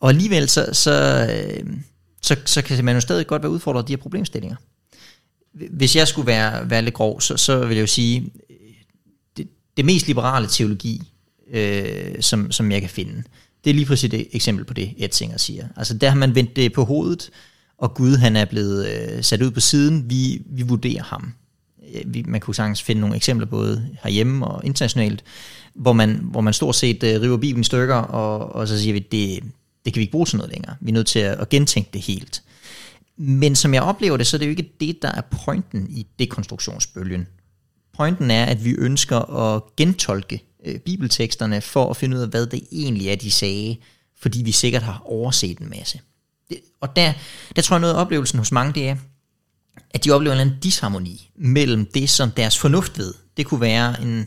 Og 0.00 0.08
alligevel 0.08 0.48
så, 0.48 0.68
så, 0.72 1.26
øh, 1.32 1.66
så, 2.22 2.36
så 2.44 2.62
kan 2.62 2.84
man 2.84 2.94
jo 2.94 3.00
stadig 3.00 3.26
godt 3.26 3.42
være 3.42 3.52
udfordret 3.52 3.82
af 3.82 3.86
de 3.86 3.92
her 3.92 4.02
problemstillinger. 4.02 4.56
Hvis 5.70 5.96
jeg 5.96 6.08
skulle 6.08 6.26
være, 6.26 6.70
være 6.70 6.82
lidt 6.82 6.94
grov, 6.94 7.20
så, 7.20 7.36
så 7.36 7.66
vil 7.66 7.74
jeg 7.74 7.82
jo 7.82 7.86
sige, 7.86 8.20
øh, 8.50 8.56
det, 9.36 9.48
det 9.76 9.84
mest 9.84 10.06
liberale 10.06 10.46
teologi, 10.48 11.02
øh, 11.50 12.14
som, 12.20 12.52
som 12.52 12.72
jeg 12.72 12.80
kan 12.80 12.90
finde, 12.90 13.22
det 13.64 13.70
er 13.70 13.74
lige 13.74 13.86
præcis 13.86 14.14
et 14.14 14.26
eksempel 14.32 14.64
på 14.64 14.74
det, 14.74 14.94
Etzinger 14.96 15.36
siger. 15.36 15.68
Altså 15.76 15.98
der 15.98 16.08
har 16.08 16.16
man 16.16 16.34
vendt 16.34 16.56
det 16.56 16.72
på 16.72 16.84
hovedet, 16.84 17.30
og 17.78 17.94
Gud 17.94 18.16
han 18.16 18.36
er 18.36 18.44
blevet 18.44 18.86
øh, 18.88 19.24
sat 19.24 19.42
ud 19.42 19.50
på 19.50 19.60
siden, 19.60 20.10
vi, 20.10 20.42
vi 20.46 20.62
vurderer 20.62 21.02
ham. 21.02 21.32
Øh, 21.94 22.14
vi, 22.14 22.24
man 22.26 22.40
kunne 22.40 22.54
sagtens 22.54 22.82
finde 22.82 23.00
nogle 23.00 23.16
eksempler 23.16 23.46
både 23.46 23.88
herhjemme 24.02 24.46
og 24.46 24.64
internationalt, 24.64 25.24
hvor 25.74 25.92
man, 25.92 26.20
hvor 26.22 26.40
man 26.40 26.52
stort 26.52 26.74
set 26.74 27.02
øh, 27.02 27.20
river 27.20 27.36
Bibelen 27.36 27.60
i 27.60 27.64
stykker, 27.64 27.94
og, 27.94 28.54
og 28.54 28.68
så 28.68 28.80
siger 28.80 28.92
vi, 28.92 28.98
det, 28.98 29.42
det 29.84 29.92
kan 29.92 30.00
vi 30.00 30.02
ikke 30.02 30.12
bruge 30.12 30.26
til 30.26 30.36
noget 30.36 30.52
længere. 30.52 30.76
Vi 30.80 30.90
er 30.90 30.94
nødt 30.94 31.06
til 31.06 31.18
at, 31.18 31.40
at 31.40 31.48
gentænke 31.48 31.90
det 31.92 32.00
helt. 32.00 32.42
Men 33.16 33.56
som 33.56 33.74
jeg 33.74 33.82
oplever 33.82 34.16
det, 34.16 34.26
så 34.26 34.36
er 34.36 34.38
det 34.38 34.46
jo 34.46 34.50
ikke 34.50 34.70
det, 34.80 35.02
der 35.02 35.12
er 35.12 35.20
pointen 35.20 35.86
i 35.90 36.06
dekonstruktionsbølgen. 36.18 37.26
Pointen 37.96 38.30
er, 38.30 38.44
at 38.44 38.64
vi 38.64 38.74
ønsker 38.78 39.18
at 39.18 39.62
gentolke 39.76 40.42
øh, 40.64 40.78
bibelteksterne 40.78 41.60
for 41.60 41.90
at 41.90 41.96
finde 41.96 42.16
ud 42.16 42.22
af, 42.22 42.28
hvad 42.28 42.46
det 42.46 42.62
egentlig 42.72 43.08
er, 43.08 43.16
de 43.16 43.30
sagde, 43.30 43.76
fordi 44.20 44.42
vi 44.42 44.52
sikkert 44.52 44.82
har 44.82 45.02
overset 45.04 45.58
en 45.58 45.70
masse. 45.70 46.00
Det, 46.50 46.60
og 46.80 46.96
der, 46.96 47.12
der 47.56 47.62
tror 47.62 47.76
jeg 47.76 47.80
noget 47.80 47.94
af 47.94 48.00
oplevelsen 48.00 48.38
hos 48.38 48.52
mange, 48.52 48.72
det 48.72 48.88
er, 48.88 48.96
at 49.90 50.04
de 50.04 50.10
oplever 50.10 50.36
en 50.36 50.52
disharmoni 50.62 51.30
mellem 51.36 51.86
det, 51.86 52.10
som 52.10 52.30
deres 52.30 52.58
fornuft 52.58 52.98
ved. 52.98 53.14
Det 53.36 53.46
kunne 53.46 53.60
være 53.60 54.02
en, 54.02 54.26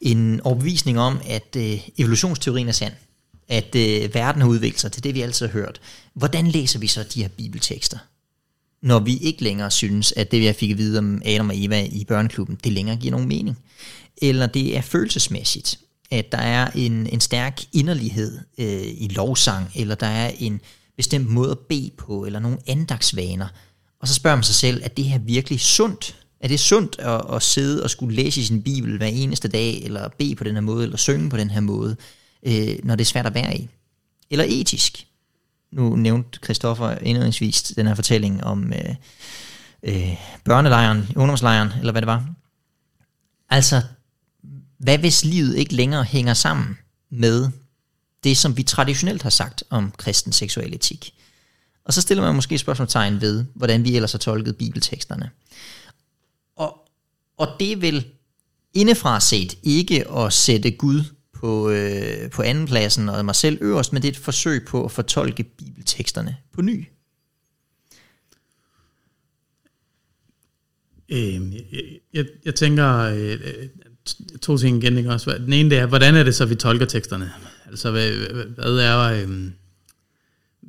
en 0.00 0.40
overbevisning 0.40 1.00
om, 1.00 1.20
at 1.26 1.56
øh, 1.56 1.88
evolutionsteorien 1.98 2.68
er 2.68 2.72
sand, 2.72 2.92
at 3.48 3.74
øh, 3.74 4.14
verden 4.14 4.42
har 4.42 4.48
udviklet 4.48 4.80
sig 4.80 4.92
til 4.92 5.04
det, 5.04 5.14
vi 5.14 5.20
altid 5.20 5.46
har 5.46 5.52
hørt. 5.52 5.80
Hvordan 6.14 6.46
læser 6.46 6.78
vi 6.78 6.86
så 6.86 7.02
de 7.02 7.22
her 7.22 7.28
bibeltekster? 7.28 7.98
når 8.82 8.98
vi 8.98 9.16
ikke 9.16 9.44
længere 9.44 9.70
synes, 9.70 10.12
at 10.16 10.30
det, 10.30 10.40
vi 10.40 10.52
fik 10.52 10.70
at 10.70 10.78
vide 10.78 10.98
om 10.98 11.22
Adam 11.24 11.48
og 11.48 11.64
Eva 11.64 11.84
i 11.84 12.04
børneklubben, 12.04 12.58
det 12.64 12.72
længere 12.72 12.96
giver 12.96 13.10
nogen 13.10 13.28
mening. 13.28 13.58
Eller 14.22 14.46
det 14.46 14.76
er 14.76 14.80
følelsesmæssigt, 14.80 15.78
at 16.10 16.32
der 16.32 16.38
er 16.38 16.70
en, 16.74 17.06
en 17.06 17.20
stærk 17.20 17.60
inderlighed 17.72 18.38
øh, 18.58 18.82
i 18.82 19.08
lovsang, 19.10 19.70
eller 19.74 19.94
der 19.94 20.06
er 20.06 20.30
en 20.38 20.60
bestemt 20.96 21.28
måde 21.28 21.50
at 21.50 21.58
bede 21.58 21.90
på, 21.98 22.24
eller 22.24 22.40
nogle 22.40 22.58
andagsvaner. 22.66 23.48
Og 24.00 24.08
så 24.08 24.14
spørger 24.14 24.36
man 24.36 24.44
sig 24.44 24.54
selv, 24.54 24.82
er 24.84 24.88
det 24.88 25.04
her 25.04 25.18
virkelig 25.18 25.60
sundt? 25.60 26.16
Er 26.40 26.48
det 26.48 26.60
sundt 26.60 26.98
at, 26.98 27.22
at 27.32 27.42
sidde 27.42 27.82
og 27.82 27.90
skulle 27.90 28.16
læse 28.16 28.40
i 28.40 28.44
sin 28.44 28.62
bibel 28.62 28.96
hver 28.96 29.06
eneste 29.06 29.48
dag, 29.48 29.82
eller 29.82 30.08
bede 30.08 30.34
på 30.34 30.44
den 30.44 30.54
her 30.54 30.60
måde, 30.60 30.84
eller 30.84 30.96
synge 30.96 31.30
på 31.30 31.36
den 31.36 31.50
her 31.50 31.60
måde, 31.60 31.96
øh, 32.42 32.78
når 32.84 32.96
det 32.96 33.04
er 33.04 33.08
svært 33.08 33.26
at 33.26 33.34
være 33.34 33.56
i? 33.56 33.68
Eller 34.30 34.44
etisk? 34.48 35.06
Nu 35.72 35.96
nævnte 35.96 36.38
Christoffer 36.44 36.98
indledningsvis 36.98 37.62
den 37.62 37.86
her 37.86 37.94
fortælling 37.94 38.44
om 38.44 38.72
øh, 38.72 38.94
øh, 39.82 40.16
børnelejren, 40.44 41.08
ungdomslejren, 41.16 41.68
eller 41.78 41.92
hvad 41.92 42.02
det 42.02 42.06
var. 42.06 42.26
Altså, 43.50 43.82
hvad 44.78 44.98
hvis 44.98 45.24
livet 45.24 45.56
ikke 45.56 45.74
længere 45.74 46.04
hænger 46.04 46.34
sammen 46.34 46.78
med 47.10 47.48
det, 48.24 48.36
som 48.36 48.56
vi 48.56 48.62
traditionelt 48.62 49.22
har 49.22 49.30
sagt 49.30 49.64
om 49.70 49.92
kristen 49.96 50.32
seksualetik? 50.32 51.14
Og 51.84 51.92
så 51.92 52.00
stiller 52.00 52.24
man 52.24 52.34
måske 52.34 52.58
spørgsmålstegn 52.58 53.20
ved, 53.20 53.44
hvordan 53.54 53.84
vi 53.84 53.96
ellers 53.96 54.12
har 54.12 54.18
tolket 54.18 54.56
bibelteksterne. 54.56 55.30
Og, 56.56 56.88
og 57.36 57.48
det 57.60 57.72
er 57.72 57.76
vel 57.76 58.06
indefra 58.74 59.20
set 59.20 59.58
ikke 59.62 60.10
at 60.10 60.32
sætte 60.32 60.70
Gud 60.70 61.02
på, 61.34 61.70
øh, 61.70 62.30
på 62.30 62.42
andenpladsen 62.42 63.08
og 63.08 63.24
mig 63.24 63.34
selv 63.34 63.58
øverst, 63.60 63.92
men 63.92 64.02
det 64.02 64.08
er 64.08 64.12
et 64.12 64.18
forsøg 64.18 64.64
på 64.64 64.84
at 64.84 64.92
fortolke 64.92 65.42
bibelteksterne 65.42 66.36
på 66.52 66.62
ny. 66.62 66.86
Øh, 71.08 71.54
jeg, 71.54 71.82
jeg, 72.14 72.24
jeg 72.44 72.54
tænker 72.54 72.98
øh, 72.98 73.38
to 74.42 74.58
ting 74.58 74.82
igen. 74.82 74.98
Ikke 74.98 75.10
også? 75.10 75.38
Den 75.38 75.52
ene 75.52 75.70
det 75.70 75.78
er, 75.78 75.86
hvordan 75.86 76.14
er 76.14 76.22
det 76.22 76.34
så, 76.34 76.46
vi 76.46 76.54
tolker 76.54 76.86
teksterne? 76.86 77.32
Altså, 77.66 77.90
hvad, 77.90 78.10
hvad 78.54 78.78
er... 78.78 78.98
Øh, 78.98 79.50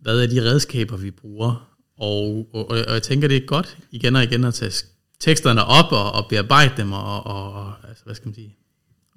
hvad 0.02 0.22
er 0.22 0.28
de 0.28 0.42
redskaber, 0.42 0.98
vi 0.98 1.12
bruger? 1.12 1.68
Og, 1.98 2.48
og, 2.54 2.68
og 2.68 2.94
jeg 2.94 3.04
tænker, 3.04 3.28
det 3.28 3.38
er 3.38 3.46
godt 3.46 3.78
igen 3.92 4.16
og 4.16 4.24
igen 4.24 4.44
at 4.44 4.54
tage 4.54 4.72
teksterne 5.20 5.66
op 5.66 5.92
og, 5.92 6.12
og 6.12 6.26
bearbejde 6.30 6.74
dem 6.78 6.92
og, 6.92 7.28
og 7.28 7.74
altså, 7.88 8.04
hvad 8.06 8.16
skal 8.16 8.28
man 8.28 8.36
sige, 8.36 8.56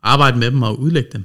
arbejde 0.03 0.39
med 0.39 0.51
dem 0.51 0.63
og 0.63 0.81
udlægge 0.81 1.11
dem. 1.13 1.25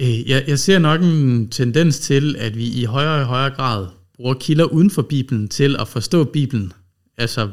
Øh, 0.00 0.28
jeg, 0.30 0.44
jeg 0.48 0.58
ser 0.58 0.78
nok 0.78 1.02
en 1.02 1.48
tendens 1.50 1.98
til, 1.98 2.36
at 2.38 2.56
vi 2.56 2.68
i 2.68 2.84
højere 2.84 3.20
og 3.20 3.26
højere 3.26 3.54
grad 3.54 3.86
bruger 4.16 4.34
kilder 4.34 4.64
uden 4.64 4.90
for 4.90 5.02
Bibelen 5.02 5.48
til 5.48 5.76
at 5.80 5.88
forstå 5.88 6.24
Bibelen. 6.24 6.72
Altså, 7.16 7.50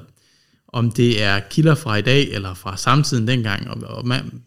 om 0.68 0.92
det 0.92 1.24
er 1.24 1.40
kilder 1.40 1.76
fra 1.76 1.96
i 1.96 2.02
dag, 2.02 2.30
eller 2.32 2.54
fra 2.54 2.78
samtiden 2.78 3.28
dengang. 3.28 3.70
Og, 3.70 3.98
og 3.98 4.08
man, 4.08 4.42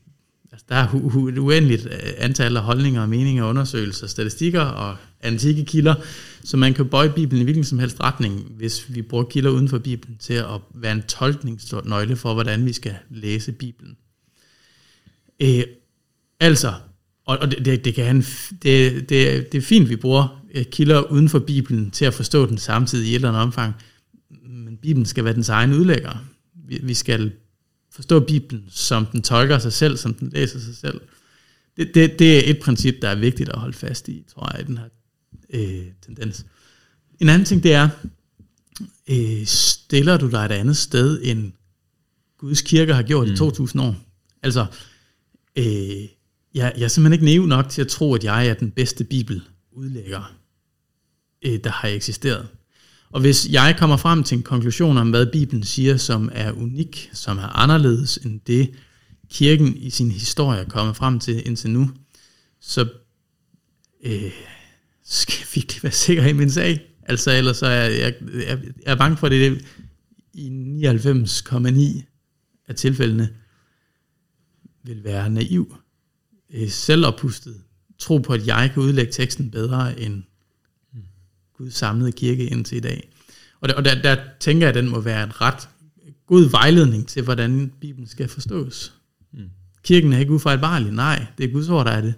altså, 0.58 0.66
der 0.68 0.74
er 0.74 1.28
et 1.28 1.38
uendeligt 1.38 1.86
øh, 1.86 2.12
antal 2.18 2.56
af 2.56 2.62
holdninger, 2.62 3.06
meninger, 3.06 3.44
undersøgelser, 3.44 4.06
statistikker 4.06 4.60
og 4.60 4.96
antikke 5.20 5.64
kilder, 5.64 5.94
så 6.44 6.56
man 6.56 6.74
kan 6.74 6.88
bøje 6.88 7.12
Bibelen 7.12 7.40
i 7.40 7.44
hvilken 7.44 7.64
som 7.64 7.78
helst 7.78 8.00
retning, 8.00 8.40
hvis 8.56 8.94
vi 8.94 9.02
bruger 9.02 9.24
kilder 9.24 9.50
uden 9.50 9.68
for 9.68 9.78
Bibelen 9.78 10.16
til 10.18 10.34
at 10.34 10.60
være 10.74 10.92
en 10.92 11.02
tolkningsnøgle 11.02 12.16
for, 12.16 12.34
hvordan 12.34 12.66
vi 12.66 12.72
skal 12.72 12.94
læse 13.10 13.52
Bibelen. 13.52 13.96
Øh, 15.40 15.62
altså, 16.40 16.72
og, 17.26 17.38
og 17.38 17.50
det, 17.50 17.64
det, 17.64 17.84
det, 17.84 17.94
kan 17.94 18.04
han, 18.04 18.24
det, 18.62 19.08
det, 19.08 19.52
det 19.52 19.58
er 19.58 19.62
fint, 19.62 19.88
vi 19.88 19.96
bruger 19.96 20.44
øh, 20.54 20.64
kilder 20.64 21.00
uden 21.00 21.28
for 21.28 21.38
Bibelen 21.38 21.90
til 21.90 22.04
at 22.04 22.14
forstå 22.14 22.46
den 22.46 22.58
samtidig 22.58 23.06
i 23.06 23.10
et 23.10 23.14
eller 23.14 23.28
andet 23.28 23.42
omfang. 23.42 23.74
Men 24.48 24.76
Bibelen 24.76 25.06
skal 25.06 25.24
være 25.24 25.34
dens 25.34 25.48
egen 25.48 25.72
udlægger. 25.72 26.24
Vi, 26.68 26.80
vi 26.82 26.94
skal 26.94 27.32
forstå 27.90 28.20
Bibelen, 28.20 28.64
som 28.70 29.06
den 29.06 29.22
tolker 29.22 29.58
sig 29.58 29.72
selv, 29.72 29.96
som 29.96 30.14
den 30.14 30.28
læser 30.28 30.58
sig 30.58 30.76
selv. 30.76 31.00
Det, 31.76 31.90
det, 31.94 32.18
det 32.18 32.38
er 32.38 32.50
et 32.50 32.58
princip, 32.62 32.94
der 33.02 33.08
er 33.08 33.14
vigtigt 33.14 33.48
at 33.48 33.58
holde 33.58 33.76
fast 33.76 34.08
i, 34.08 34.24
tror 34.34 34.52
jeg, 34.52 34.60
i 34.60 34.66
den 34.66 34.78
her 34.78 34.88
øh, 35.50 35.86
tendens. 36.06 36.46
En 37.20 37.28
anden 37.28 37.44
ting, 37.44 37.62
det 37.62 37.72
er, 37.72 37.88
øh, 39.08 39.46
stiller 39.46 40.16
du 40.16 40.30
dig 40.30 40.44
et 40.44 40.52
andet 40.52 40.76
sted, 40.76 41.20
end 41.24 41.52
Guds 42.38 42.62
kirke 42.62 42.94
har 42.94 43.02
gjort 43.02 43.26
mm. 43.26 43.34
i 43.34 43.36
2000 43.36 43.82
år? 43.82 43.96
Altså, 44.42 44.66
øh, 45.56 45.64
jeg, 46.54 46.72
jeg 46.76 46.84
er 46.84 46.88
simpelthen 46.88 47.12
ikke 47.12 47.24
naiv 47.24 47.46
nok 47.46 47.68
til 47.68 47.82
at 47.82 47.88
tro, 47.88 48.14
at 48.14 48.24
jeg 48.24 48.48
er 48.48 48.54
den 48.54 48.70
bedste 48.70 49.04
bibeludlægger, 49.04 50.36
øh, 51.42 51.60
der 51.64 51.70
har 51.70 51.88
eksisteret. 51.88 52.48
Og 53.10 53.20
hvis 53.20 53.48
jeg 53.48 53.76
kommer 53.78 53.96
frem 53.96 54.22
til 54.22 54.36
en 54.36 54.42
konklusion 54.42 54.98
om, 54.98 55.10
hvad 55.10 55.26
Bibelen 55.32 55.62
siger, 55.62 55.96
som 55.96 56.30
er 56.32 56.52
unik, 56.52 57.10
som 57.12 57.38
er 57.38 57.56
anderledes 57.56 58.16
end 58.16 58.40
det, 58.46 58.70
kirken 59.30 59.76
i 59.76 59.90
sin 59.90 60.10
historie 60.10 60.60
er 60.60 60.68
kommet 60.68 60.96
frem 60.96 61.20
til 61.20 61.46
indtil 61.46 61.70
nu, 61.70 61.90
så 62.60 62.88
øh, 64.04 64.32
skal 65.04 65.34
jeg 65.38 65.46
virkelig 65.54 65.82
være 65.82 65.92
sikker 65.92 66.26
i 66.26 66.32
min 66.32 66.50
sag. 66.50 66.80
Altså 67.02 67.30
ellers 67.30 67.62
er 67.62 67.68
jeg, 67.70 68.00
jeg, 68.00 68.14
jeg 68.42 68.58
er 68.86 68.94
bange 68.94 69.16
for, 69.16 69.26
at 69.26 69.30
det 69.30 69.64
i 70.34 70.48
99,9 70.84 72.02
af 72.68 72.74
tilfældene 72.74 73.28
vil 74.84 75.04
være 75.04 75.30
naiv 75.30 75.76
øh, 76.54 76.68
selvoppustet 76.68 77.62
tro 77.98 78.18
på, 78.18 78.32
at 78.32 78.46
jeg 78.46 78.70
kan 78.74 78.82
udlægge 78.82 79.12
teksten 79.12 79.50
bedre 79.50 80.00
end 80.00 80.22
Guds 81.58 81.74
samlede 81.74 82.12
kirke 82.12 82.46
indtil 82.46 82.76
i 82.76 82.80
dag. 82.80 83.08
Og, 83.60 83.68
der, 83.68 83.74
og 83.74 83.84
der, 83.84 84.02
der 84.02 84.16
tænker 84.40 84.66
jeg, 84.66 84.76
at 84.76 84.82
den 84.82 84.90
må 84.90 85.00
være 85.00 85.24
en 85.24 85.40
ret 85.40 85.68
god 86.26 86.50
vejledning 86.50 87.08
til, 87.08 87.22
hvordan 87.22 87.72
Bibelen 87.80 88.08
skal 88.08 88.28
forstås. 88.28 88.92
Mm. 89.32 89.50
Kirken 89.84 90.12
er 90.12 90.18
ikke 90.18 90.32
ufejlbarlig, 90.32 90.92
nej, 90.92 91.26
det 91.38 91.44
er 91.44 91.52
Guds 91.52 91.68
ord, 91.68 91.86
der 91.86 91.92
er 91.92 92.00
det. 92.00 92.14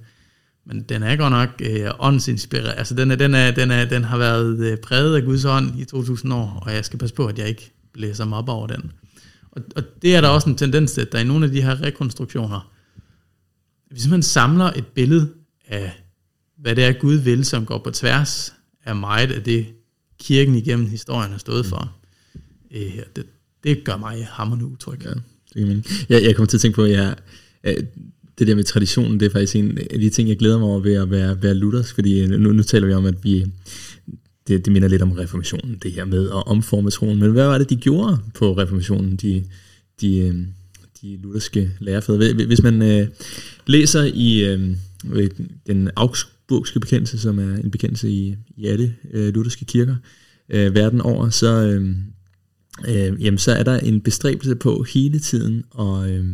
Men 0.67 0.83
den 0.83 1.03
er 1.03 1.17
godt 1.17 1.31
nok 1.31 1.49
øh, 1.61 1.91
åndsinspireret. 1.99 2.75
Altså 2.77 2.95
den, 2.95 3.11
er, 3.11 3.17
den, 3.17 3.35
er, 3.35 3.51
den, 3.51 3.71
er, 3.71 3.85
den 3.85 4.05
har 4.05 4.19
været 4.19 4.61
øh, 4.61 4.79
præget 4.79 5.17
af 5.17 5.23
Guds 5.23 5.45
ånd 5.45 5.81
i 5.81 5.85
2000 5.85 6.35
år, 6.35 6.63
og 6.67 6.75
jeg 6.75 6.85
skal 6.85 6.99
passe 6.99 7.15
på, 7.15 7.27
at 7.27 7.39
jeg 7.39 7.49
ikke 7.49 7.73
blæser 7.93 8.25
mig 8.25 8.39
op 8.39 8.49
over 8.49 8.67
den. 8.67 8.93
Og, 9.53 9.63
og 9.77 9.83
det 10.03 10.17
er 10.17 10.21
der 10.21 10.29
også 10.29 10.51
en 10.51 10.57
tendens 10.57 10.93
til, 10.93 11.01
at 11.01 11.13
der 11.13 11.19
i 11.19 11.25
nogle 11.25 11.45
af 11.45 11.53
de 11.53 11.63
her 11.63 11.83
rekonstruktioner, 11.83 12.73
hvis 13.91 14.09
man 14.09 14.23
samler 14.23 14.65
et 14.65 14.87
billede 14.87 15.33
af, 15.69 16.03
hvad 16.59 16.77
det 16.77 16.85
er 16.85 16.93
Gud 16.93 17.15
vil, 17.15 17.45
som 17.45 17.67
går 17.67 17.79
på 17.79 17.91
tværs 17.91 18.55
af 18.85 18.97
meget 18.97 19.33
af 19.33 19.43
det, 19.43 19.67
kirken 20.21 20.55
igennem 20.55 20.87
historien 20.87 21.31
har 21.31 21.39
stået 21.39 21.67
for, 21.67 21.97
øh, 22.71 22.99
det, 23.17 23.27
det 23.65 23.85
gør 23.85 23.97
mig 23.97 24.27
hammerende 24.31 24.67
utryg. 24.67 25.05
Ja, 25.05 25.11
det 25.55 25.87
jeg, 26.09 26.23
jeg 26.23 26.37
kommer 26.37 26.47
til 26.47 26.57
at 26.57 26.61
tænke 26.61 26.77
på, 26.77 26.85
at 26.85 26.91
jeg, 26.91 27.17
det 28.39 28.47
der 28.47 28.55
med 28.55 28.65
traditionen, 28.65 29.21
det 29.21 29.27
er 29.27 29.31
faktisk 29.31 29.57
en 29.57 29.79
af 29.79 29.99
de 29.99 30.11
ting, 30.11 30.29
jeg 30.29 30.39
glæder 30.39 30.59
mig 30.59 30.69
over 30.69 30.81
ved 30.81 30.95
at 30.95 31.11
være, 31.11 31.43
være 31.43 31.55
luthersk, 31.55 31.95
fordi 31.95 32.27
nu, 32.27 32.53
nu 32.53 32.63
taler 32.63 32.87
vi 32.87 32.93
om, 32.93 33.07
at 33.07 33.25
vi, 33.25 33.47
det, 34.49 34.65
det 34.65 34.73
minder 34.73 34.89
lidt 34.89 35.03
om 35.03 35.13
reformationen, 35.13 35.79
det 35.83 35.93
her 35.93 36.05
med 36.05 36.29
at 36.29 36.47
omforme 36.47 36.91
troen. 36.91 37.19
Men 37.19 37.33
hvad 37.33 37.47
var 37.47 37.59
det, 37.59 37.71
de 37.71 37.77
gjorde 37.77 38.19
på 38.35 38.53
reformationen, 38.53 39.17
de, 39.17 39.45
de, 40.01 40.19
øh, 40.19 40.35
de 41.03 41.17
lutherske 41.17 41.71
lærerfædre? 41.81 42.47
Hvis 42.47 42.63
man 42.63 42.83
øh, 42.83 43.09
læser 43.67 44.03
i 44.15 44.45
øh, 44.45 44.77
den 45.67 45.91
burgske 46.51 46.81
bekendelse, 46.81 47.19
som 47.19 47.39
er 47.39 47.57
en 47.57 47.71
bekendelse 47.71 48.11
i, 48.11 48.37
i 48.57 48.67
alle 48.67 48.95
øh, 49.13 49.35
lutherske 49.35 49.65
kirker 49.65 49.97
øh, 50.49 50.75
verden 50.75 51.01
over, 51.01 51.31
så, 51.31 51.63
øh, 51.63 51.97
øh, 52.89 53.25
jamen, 53.25 53.39
så 53.39 53.53
er 53.53 53.63
der 53.63 53.79
en 53.79 54.01
bestræbelse 54.01 54.55
på 54.55 54.83
hele 54.83 55.19
tiden 55.19 55.65
og 55.71 56.11
Øh, 56.11 56.25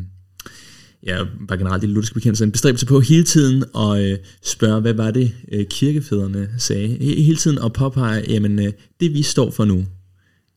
ja, 1.06 1.24
bare 1.48 1.58
generelt 1.58 1.84
i 1.84 1.86
lutherske 1.86 2.14
bekendelse, 2.14 2.44
en 2.44 2.52
bestræbelse 2.52 2.86
på 2.86 3.00
hele 3.00 3.24
tiden 3.24 3.64
at 3.76 4.02
øh, 4.02 4.18
spørge, 4.42 4.80
hvad 4.80 4.94
var 4.94 5.10
det 5.10 5.32
øh, 5.52 5.66
kirkefædrene 5.70 6.48
sagde. 6.58 6.88
Hele 7.00 7.36
tiden 7.36 7.58
at 7.64 7.72
påpege, 7.72 8.24
jamen 8.28 8.58
øh, 8.58 8.72
det 9.00 9.14
vi 9.14 9.22
står 9.22 9.50
for 9.50 9.64
nu, 9.64 9.86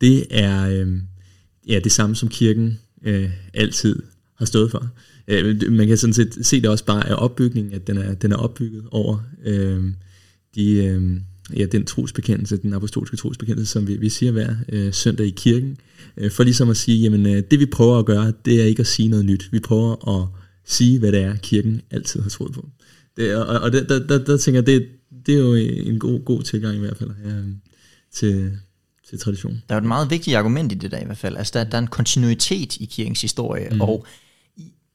det 0.01 0.25
er 0.29 0.69
øh, 0.69 0.87
ja, 1.67 1.79
det 1.79 1.91
samme 1.91 2.15
som 2.15 2.29
kirken 2.29 2.79
øh, 3.05 3.29
altid 3.53 4.01
har 4.39 4.45
stået 4.45 4.71
for. 4.71 4.89
Øh, 5.27 5.71
man 5.71 5.87
kan 5.87 5.97
sådan 5.97 6.13
set 6.13 6.37
se 6.41 6.61
det 6.61 6.69
også 6.69 6.85
bare 6.85 7.09
af 7.09 7.15
opbygningen, 7.17 7.73
at 7.73 7.87
den 7.87 7.97
er, 7.97 8.13
den 8.13 8.31
er 8.31 8.35
opbygget 8.35 8.83
over 8.91 9.17
øh, 9.45 9.83
de, 10.55 10.73
øh, 10.73 11.21
ja, 11.57 11.65
den 11.65 11.85
trosbekendelse, 11.85 12.57
den 12.57 12.73
apostolske 12.73 13.17
trosbekendelse, 13.17 13.71
som 13.71 13.87
vi, 13.87 13.97
vi 13.97 14.09
siger 14.09 14.31
hver 14.31 14.55
øh, 14.69 14.93
søndag 14.93 15.25
i 15.25 15.33
kirken, 15.37 15.77
øh, 16.17 16.31
for 16.31 16.43
ligesom 16.43 16.69
at 16.69 16.77
sige, 16.77 17.01
jamen 17.01 17.25
øh, 17.25 17.43
det 17.51 17.59
vi 17.59 17.65
prøver 17.65 17.99
at 17.99 18.05
gøre, 18.05 18.33
det 18.45 18.61
er 18.61 18.65
ikke 18.65 18.79
at 18.79 18.87
sige 18.87 19.09
noget 19.09 19.25
nyt. 19.25 19.49
Vi 19.51 19.59
prøver 19.59 20.21
at 20.21 20.27
sige, 20.65 20.99
hvad 20.99 21.11
det 21.11 21.21
er, 21.21 21.35
kirken 21.35 21.81
altid 21.91 22.21
har 22.21 22.29
troet 22.29 22.53
på. 22.53 22.69
Det, 23.17 23.35
og 23.35 23.59
og 23.59 23.71
der, 23.71 23.83
der, 23.83 24.07
der, 24.07 24.17
der 24.17 24.37
tænker 24.37 24.57
jeg, 24.57 24.65
det, 24.67 24.87
det 25.25 25.35
er 25.35 25.39
jo 25.39 25.53
en 25.53 25.99
god, 25.99 26.25
god 26.25 26.43
tilgang 26.43 26.75
i 26.75 26.79
hvert 26.79 26.97
fald 26.97 27.09
ja, 27.25 27.31
til, 28.13 28.51
til 29.09 29.19
tradition. 29.19 29.61
Der 29.69 29.75
er 29.75 29.79
jo 29.79 29.83
et 29.83 29.87
meget 29.87 30.09
vigtigt 30.09 30.37
argument 30.37 30.71
i 30.71 30.75
det 30.75 30.91
der 30.91 30.99
i 30.99 31.05
hvert 31.05 31.17
fald. 31.17 31.37
Altså 31.37 31.51
der, 31.55 31.63
der 31.63 31.77
er 31.77 31.81
en 31.81 31.87
kontinuitet 31.87 32.77
i 32.77 32.85
kirkens 32.85 33.21
historie, 33.21 33.69
mm. 33.71 33.81
og 33.81 34.05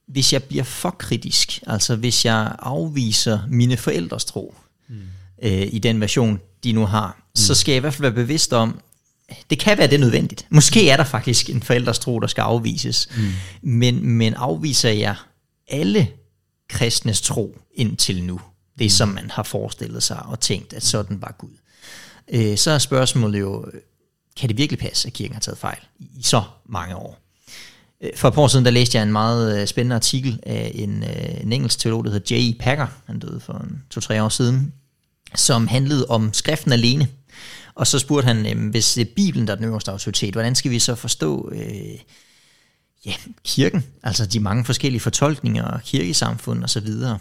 hvis 0.08 0.32
jeg 0.32 0.42
bliver 0.42 0.64
for 0.64 0.90
kritisk, 0.90 1.60
altså 1.66 1.96
hvis 1.96 2.24
jeg 2.24 2.56
afviser 2.58 3.40
mine 3.48 3.76
forældres 3.76 4.24
tro, 4.24 4.54
mm. 4.88 4.94
øh, 5.42 5.68
i 5.72 5.78
den 5.78 6.00
version, 6.00 6.40
de 6.64 6.72
nu 6.72 6.86
har, 6.86 7.16
mm. 7.18 7.36
så 7.36 7.54
skal 7.54 7.72
jeg 7.72 7.76
i 7.76 7.80
hvert 7.80 7.94
fald 7.94 8.02
være 8.02 8.24
bevidst 8.24 8.52
om, 8.52 8.80
det 9.50 9.58
kan 9.58 9.78
være 9.78 9.86
det 9.86 10.00
nødvendigt. 10.00 10.46
Måske 10.50 10.90
er 10.90 10.96
der 10.96 11.04
faktisk 11.04 11.50
en 11.50 11.62
forældres 11.62 11.98
tro, 11.98 12.20
der 12.20 12.26
skal 12.26 12.42
afvises. 12.42 13.08
Mm. 13.16 13.32
Men, 13.62 14.06
men 14.06 14.34
afviser 14.34 14.90
jeg 14.90 15.16
alle 15.68 16.08
kristnes 16.68 17.20
tro 17.20 17.58
indtil 17.74 18.22
nu, 18.22 18.40
det 18.78 18.84
mm. 18.84 18.90
som 18.90 19.08
man 19.08 19.30
har 19.30 19.42
forestillet 19.42 20.02
sig 20.02 20.22
og 20.22 20.40
tænkt, 20.40 20.72
at 20.72 20.82
sådan 20.82 21.22
var 21.22 21.34
Gud, 21.38 21.56
øh, 22.28 22.56
så 22.56 22.70
er 22.70 22.78
spørgsmålet 22.78 23.40
jo, 23.40 23.66
kan 24.36 24.48
det 24.48 24.58
virkelig 24.58 24.78
passe, 24.78 25.06
at 25.06 25.12
kirken 25.12 25.34
har 25.34 25.40
taget 25.40 25.58
fejl 25.58 25.78
i 25.98 26.22
så 26.22 26.42
mange 26.66 26.96
år? 26.96 27.23
Øh, 28.04 28.10
for 28.16 28.28
et 28.28 28.34
par 28.34 28.42
år 28.42 28.48
siden, 28.48 28.64
der 28.64 28.70
læste 28.70 28.96
jeg 28.96 29.02
en 29.02 29.12
meget 29.12 29.60
øh, 29.60 29.66
spændende 29.66 29.96
artikel 29.96 30.40
af 30.42 30.72
en, 30.74 31.02
øh, 31.02 31.40
en 31.40 31.52
engelsk 31.52 31.78
teolog, 31.78 32.04
der 32.04 32.10
hedder 32.10 32.36
J.E. 32.36 32.56
Packer, 32.60 32.86
han 33.06 33.18
døde 33.18 33.40
for 33.40 33.66
to-tre 33.90 34.22
år 34.22 34.28
siden, 34.28 34.72
som 35.34 35.66
handlede 35.66 36.06
om 36.06 36.32
skriften 36.32 36.72
alene. 36.72 37.08
Og 37.74 37.86
så 37.86 37.98
spurgte 37.98 38.26
han, 38.26 38.68
hvis 38.70 38.94
det 38.94 39.00
er 39.00 39.14
Bibelen, 39.16 39.46
der 39.46 39.52
er 39.52 39.56
den 39.56 39.64
øverste 39.64 39.90
autoritet, 39.90 40.34
hvordan 40.34 40.54
skal 40.54 40.70
vi 40.70 40.78
så 40.78 40.94
forstå 40.94 41.50
øh, 41.52 41.98
ja, 43.06 43.14
kirken, 43.44 43.84
altså 44.02 44.26
de 44.26 44.40
mange 44.40 44.64
forskellige 44.64 45.00
fortolkninger 45.00 45.64
og 45.64 45.82
kirkesamfund 45.82 46.62
og 46.62 46.70
så 46.70 46.80
videre. 46.80 47.18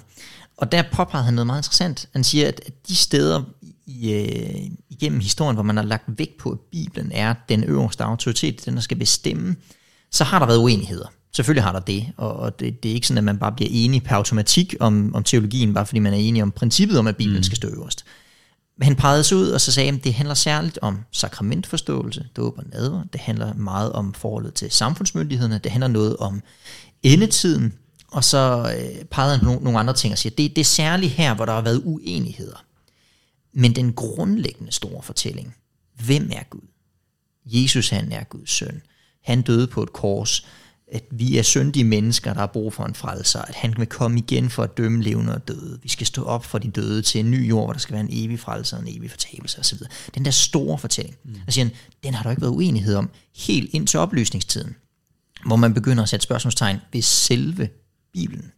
Og 0.58 0.72
der 0.72 0.84
påpegede 0.92 1.26
han 1.26 1.34
noget 1.34 1.48
meget 1.48 1.60
interessant. 1.60 2.10
Han 2.14 2.24
siger, 2.24 2.48
at 2.48 2.62
de 2.88 2.96
steder 2.96 3.44
i, 3.86 4.14
øh, 4.14 4.70
igennem 4.90 5.20
historien, 5.20 5.56
hvor 5.56 5.64
man 5.64 5.78
har 5.78 5.84
lagt 5.84 6.04
vægt 6.08 6.38
på, 6.38 6.52
at 6.52 6.60
Bibelen 6.72 7.12
er 7.12 7.36
den 7.50 7.64
øverste 7.64 8.04
autoritet, 8.04 8.66
den 8.66 8.76
der 8.76 8.82
skal 8.82 8.98
bestemme, 8.98 9.56
så 10.14 10.24
har 10.24 10.40
der 10.40 10.46
været 10.46 10.58
uenigheder. 10.58 11.08
Selvfølgelig 11.36 11.64
har 11.64 11.72
der 11.72 11.80
det, 11.80 12.06
og 12.18 12.60
det, 12.60 12.84
det 12.84 12.92
er 12.92 12.96
ikke 12.96 13.08
sådan, 13.08 13.18
at 13.18 13.24
man 13.24 13.38
bare 13.38 13.52
bliver 13.52 13.70
enig 13.72 14.04
per 14.04 14.16
automatik 14.16 14.76
om, 14.80 15.16
om 15.16 15.24
teologien, 15.24 15.74
bare 15.74 15.86
fordi 15.86 16.00
man 16.00 16.14
er 16.14 16.18
enig 16.18 16.44
om 16.44 16.52
princippet 16.52 17.00
om, 17.00 17.08
at 17.08 17.18
Bibelen 17.18 17.40
mm. 17.40 17.44
skal 17.44 17.56
stå 17.56 17.68
øverst 17.68 18.06
han 18.82 18.96
pegede 18.96 19.24
sig 19.24 19.38
ud, 19.38 19.50
og 19.50 19.62
så 19.62 19.72
sagde 19.72 19.92
at 19.92 20.04
det 20.04 20.14
handler 20.14 20.36
særligt 20.36 20.80
om 20.82 21.00
sakramentforståelse, 21.12 22.28
dåb 22.36 22.58
og 22.58 22.64
nadver. 22.72 23.04
Det 23.14 23.22
handler 23.22 23.54
meget 23.54 23.92
om 23.92 24.14
forholdet 24.14 24.54
til 24.54 24.72
samfundsmyndighederne. 24.72 25.58
Det 25.58 25.72
handler 25.72 25.88
noget 25.88 26.18
om 26.18 26.42
endetiden. 27.04 27.74
Og 28.08 28.24
så 28.24 28.74
øh, 28.78 29.06
pegede 29.06 29.38
han 29.38 29.46
nogle, 29.46 29.64
nogle 29.64 29.80
andre 29.80 29.94
ting 29.94 30.12
og 30.12 30.18
siger, 30.18 30.36
det, 30.36 30.56
det 30.56 30.62
er 30.62 30.66
særligt 30.66 31.12
her, 31.12 31.36
hvor 31.36 31.46
der 31.46 31.54
har 31.54 31.62
været 31.62 31.82
uenigheder. 31.86 32.66
Men 33.54 33.76
den 33.76 33.94
grundlæggende 33.94 34.72
store 34.72 35.04
fortælling, 35.04 35.56
hvem 36.06 36.30
er 36.34 36.44
Gud? 36.50 36.68
Jesus 37.46 37.90
han 37.90 38.12
er 38.12 38.24
Guds 38.24 38.52
søn. 38.52 38.82
Han 39.24 39.42
døde 39.42 39.68
på 39.68 39.84
et 39.84 39.94
kors 39.94 40.46
at 40.94 41.04
vi 41.12 41.38
er 41.38 41.42
syndige 41.42 41.84
mennesker, 41.84 42.34
der 42.34 42.40
har 42.40 42.48
brug 42.48 42.74
for 42.74 42.86
en 42.86 42.96
frelser, 42.96 43.42
at 43.42 43.56
han 43.56 43.74
vil 43.78 43.88
komme 43.88 44.20
igen 44.20 44.50
for 44.50 44.64
at 44.64 44.78
dømme 44.78 45.04
levende 45.04 45.36
og 45.36 45.48
døde. 45.48 45.80
Vi 45.84 45.90
skal 45.90 46.08
stå 46.08 46.24
op 46.24 46.46
for 46.46 46.58
de 46.58 46.72
døde 46.72 47.02
til 47.02 47.20
en 47.20 47.32
ny 47.32 47.50
jord, 47.50 47.66
hvor 47.66 47.74
der 47.74 47.80
skal 47.80 47.94
være 47.94 48.04
en 48.04 48.10
evig 48.12 48.40
frelser, 48.40 48.78
en 48.78 48.88
evig 48.88 49.12
fortabelse 49.12 49.60
osv. 49.60 49.78
Den 50.16 50.26
der 50.26 50.32
store 50.32 50.78
fortælling, 50.78 51.16
mm. 51.24 51.36
der 51.46 51.52
siger 51.52 51.66
han, 51.66 51.76
den 52.04 52.14
har 52.14 52.24
der 52.24 52.30
ikke 52.30 52.42
været 52.42 52.52
uenighed 52.52 52.96
om 52.96 53.10
helt 53.36 53.74
ind 53.74 53.88
til 53.88 54.00
oplysningstiden, 54.00 54.76
hvor 55.46 55.56
man 55.56 55.74
begynder 55.74 56.04
at 56.04 56.10
sætte 56.10 56.24
spørgsmålstegn 56.24 56.80
ved 56.94 57.02
selve 57.02 57.70
Bibelen. 58.14 58.52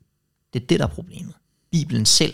Det 0.53 0.61
er 0.61 0.67
det, 0.67 0.79
der 0.79 0.85
er 0.85 0.89
problemet. 0.89 1.33
Bibelen 1.71 2.05
selv. 2.05 2.33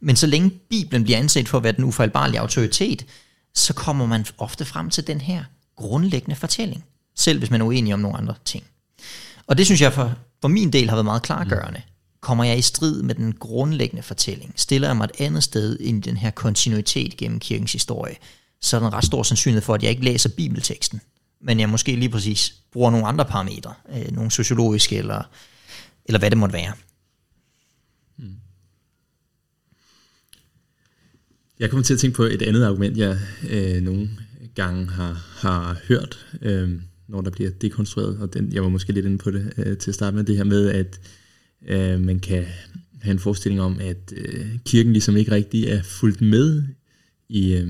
Men 0.00 0.16
så 0.16 0.26
længe 0.26 0.50
Bibelen 0.50 1.04
bliver 1.04 1.18
anset 1.18 1.48
for 1.48 1.58
at 1.58 1.64
være 1.64 1.72
den 1.72 1.84
ufejlbarlige 1.84 2.40
autoritet, 2.40 3.06
så 3.54 3.74
kommer 3.74 4.06
man 4.06 4.26
ofte 4.38 4.64
frem 4.64 4.90
til 4.90 5.06
den 5.06 5.20
her 5.20 5.44
grundlæggende 5.76 6.36
fortælling, 6.36 6.84
selv 7.18 7.38
hvis 7.38 7.50
man 7.50 7.60
er 7.60 7.64
uenig 7.64 7.94
om 7.94 8.00
nogle 8.00 8.18
andre 8.18 8.34
ting. 8.44 8.64
Og 9.46 9.58
det 9.58 9.66
synes 9.66 9.80
jeg 9.80 9.92
for, 9.92 10.14
for 10.40 10.48
min 10.48 10.72
del 10.72 10.88
har 10.88 10.96
været 10.96 11.04
meget 11.04 11.22
klargørende. 11.22 11.82
Kommer 12.20 12.44
jeg 12.44 12.58
i 12.58 12.62
strid 12.62 13.02
med 13.02 13.14
den 13.14 13.32
grundlæggende 13.32 14.02
fortælling, 14.02 14.52
stiller 14.56 14.88
jeg 14.88 14.96
mig 14.96 15.04
et 15.04 15.24
andet 15.24 15.42
sted 15.42 15.80
ind 15.80 16.06
i 16.06 16.08
den 16.10 16.16
her 16.16 16.30
kontinuitet 16.30 17.16
gennem 17.16 17.40
kirkens 17.40 17.72
historie, 17.72 18.16
så 18.60 18.76
er 18.76 18.80
der 18.80 18.86
en 18.86 18.92
ret 18.92 19.04
stor 19.04 19.22
sandsynlighed 19.22 19.62
for, 19.62 19.74
at 19.74 19.82
jeg 19.82 19.90
ikke 19.90 20.04
læser 20.04 20.28
bibelteksten, 20.36 21.00
men 21.40 21.60
jeg 21.60 21.68
måske 21.68 21.96
lige 21.96 22.08
præcis 22.08 22.54
bruger 22.72 22.90
nogle 22.90 23.06
andre 23.06 23.24
parametre, 23.24 23.74
øh, 23.96 24.12
nogle 24.12 24.30
sociologiske 24.30 24.96
eller, 24.96 25.22
eller 26.04 26.18
hvad 26.18 26.30
det 26.30 26.38
måtte 26.38 26.52
være. 26.52 26.72
Hmm. 28.16 28.36
Jeg 31.58 31.70
kommer 31.70 31.84
til 31.84 31.94
at 31.94 32.00
tænke 32.00 32.16
på 32.16 32.22
et 32.22 32.42
andet 32.42 32.64
argument, 32.64 32.96
jeg 32.96 33.18
øh, 33.48 33.82
nogle 33.82 34.10
gange 34.54 34.86
har, 34.90 35.12
har 35.36 35.76
hørt, 35.88 36.26
øh, 36.42 36.80
når 37.08 37.20
der 37.20 37.30
bliver 37.30 37.50
dekonstrueret, 37.50 38.18
og 38.20 38.34
den, 38.34 38.52
jeg 38.52 38.62
var 38.62 38.68
måske 38.68 38.92
lidt 38.92 39.06
inde 39.06 39.18
på 39.18 39.30
det 39.30 39.52
øh, 39.58 39.76
til 39.76 39.90
at 39.90 39.94
starte 39.94 40.16
med, 40.16 40.24
det 40.24 40.36
her 40.36 40.44
med, 40.44 40.68
at 40.68 41.00
øh, 41.68 42.00
man 42.00 42.18
kan 42.18 42.44
have 43.00 43.12
en 43.12 43.18
forestilling 43.18 43.60
om, 43.60 43.76
at 43.80 44.12
øh, 44.16 44.46
kirken 44.64 44.92
ligesom 44.92 45.16
ikke 45.16 45.30
rigtig 45.30 45.64
er 45.64 45.82
fulgt 45.82 46.20
med 46.20 46.62
i, 47.28 47.52
øh, 47.52 47.68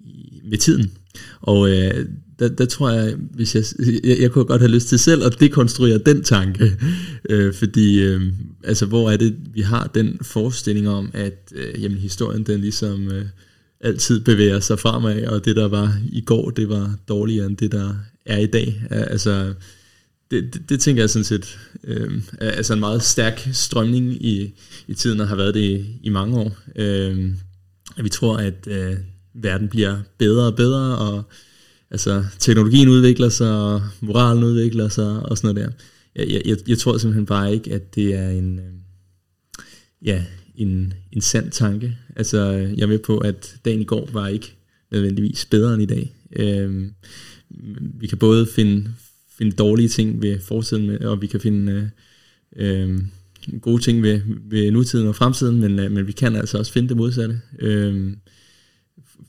i 0.00 0.40
med 0.44 0.58
tiden. 0.58 0.92
Og 1.40 1.70
øh, 1.70 2.06
der, 2.38 2.48
der 2.48 2.66
tror 2.66 2.90
jeg, 2.90 3.14
hvis 3.14 3.54
jeg, 3.54 3.64
jeg, 4.04 4.20
jeg 4.20 4.30
kunne 4.30 4.44
godt 4.44 4.60
have 4.60 4.70
lyst 4.70 4.88
til 4.88 4.98
selv 4.98 5.24
at 5.24 5.40
dekonstruere 5.40 5.98
den 5.98 6.22
tanke, 6.22 6.72
øh, 7.30 7.54
fordi 7.54 8.02
øh, 8.02 8.32
altså 8.64 8.86
hvor 8.86 9.10
er 9.10 9.16
det, 9.16 9.36
vi 9.52 9.60
har 9.60 9.86
den 9.94 10.18
forestilling 10.22 10.88
om, 10.88 11.10
at 11.14 11.52
øh, 11.54 11.82
jamen, 11.82 11.98
historien 11.98 12.42
den 12.42 12.60
ligesom 12.60 13.12
øh, 13.12 13.24
altid 13.84 14.20
bevæger 14.20 14.60
sig 14.60 14.78
fremad, 14.78 15.26
og 15.26 15.44
det 15.44 15.56
der 15.56 15.68
var 15.68 15.98
i 16.12 16.20
går, 16.20 16.50
det 16.50 16.68
var 16.68 16.94
dårligere 17.08 17.46
end 17.46 17.56
det 17.56 17.72
der 17.72 17.94
er 18.26 18.38
i 18.38 18.46
dag. 18.46 18.82
Altså, 18.90 19.54
det, 20.30 20.54
det, 20.54 20.68
det 20.68 20.80
tænker 20.80 21.02
jeg 21.02 21.10
sådan 21.10 21.24
set 21.24 21.58
øh, 21.84 22.22
er 22.38 22.50
altså 22.50 22.72
en 22.72 22.80
meget 22.80 23.02
stærk 23.02 23.48
strømning 23.52 24.26
i, 24.26 24.54
i 24.88 24.94
tiden, 24.94 25.20
og 25.20 25.28
har 25.28 25.36
været 25.36 25.54
det 25.54 25.60
i, 25.60 25.86
i 26.02 26.08
mange 26.08 26.38
år. 26.38 26.56
Øh, 26.76 27.30
vi 28.02 28.08
tror, 28.08 28.36
at 28.36 28.66
øh, 28.66 28.96
verden 29.34 29.68
bliver 29.68 29.96
bedre 30.18 30.46
og 30.46 30.56
bedre, 30.56 30.98
og 30.98 31.22
altså, 31.90 32.24
teknologien 32.38 32.88
udvikler 32.88 33.28
sig, 33.28 33.56
og 33.56 33.82
moralen 34.00 34.44
udvikler 34.44 34.88
sig, 34.88 35.20
og 35.20 35.38
sådan 35.38 35.54
noget 35.54 35.68
der. 35.68 35.84
Jeg, 36.24 36.42
jeg, 36.46 36.56
jeg 36.68 36.78
tror 36.78 36.98
simpelthen 36.98 37.26
bare 37.26 37.54
ikke, 37.54 37.72
at 37.72 37.94
det 37.94 38.14
er 38.14 38.30
en, 38.30 38.58
øh, 38.58 38.64
ja, 40.04 40.24
en, 40.54 40.92
en 41.12 41.20
sand 41.20 41.50
tanke. 41.50 41.96
Altså, 42.16 42.50
jeg 42.52 42.82
er 42.82 42.86
med 42.86 42.98
på, 42.98 43.18
at 43.18 43.56
dagen 43.64 43.80
i 43.80 43.84
går 43.84 44.08
var 44.12 44.28
ikke 44.28 44.54
nødvendigvis 44.90 45.44
bedre 45.44 45.74
end 45.74 45.82
i 45.82 45.86
dag. 45.86 46.14
Øh, 46.36 46.88
vi 47.80 48.06
kan 48.06 48.18
både 48.18 48.46
finde, 48.46 48.88
finde 49.38 49.52
dårlige 49.52 49.88
ting 49.88 50.22
ved 50.22 50.40
fortiden, 50.40 51.02
og 51.02 51.22
vi 51.22 51.26
kan 51.26 51.40
finde 51.40 51.90
øh, 52.56 52.90
øh, 52.90 53.00
gode 53.60 53.82
ting 53.82 54.02
ved, 54.02 54.20
ved 54.26 54.70
nutiden 54.70 55.08
og 55.08 55.16
fremtiden, 55.16 55.60
men, 55.60 55.78
øh, 55.78 55.92
men 55.92 56.06
vi 56.06 56.12
kan 56.12 56.36
altså 56.36 56.58
også 56.58 56.72
finde 56.72 56.88
det 56.88 56.96
modsatte. 56.96 57.40
Øh, 57.58 58.12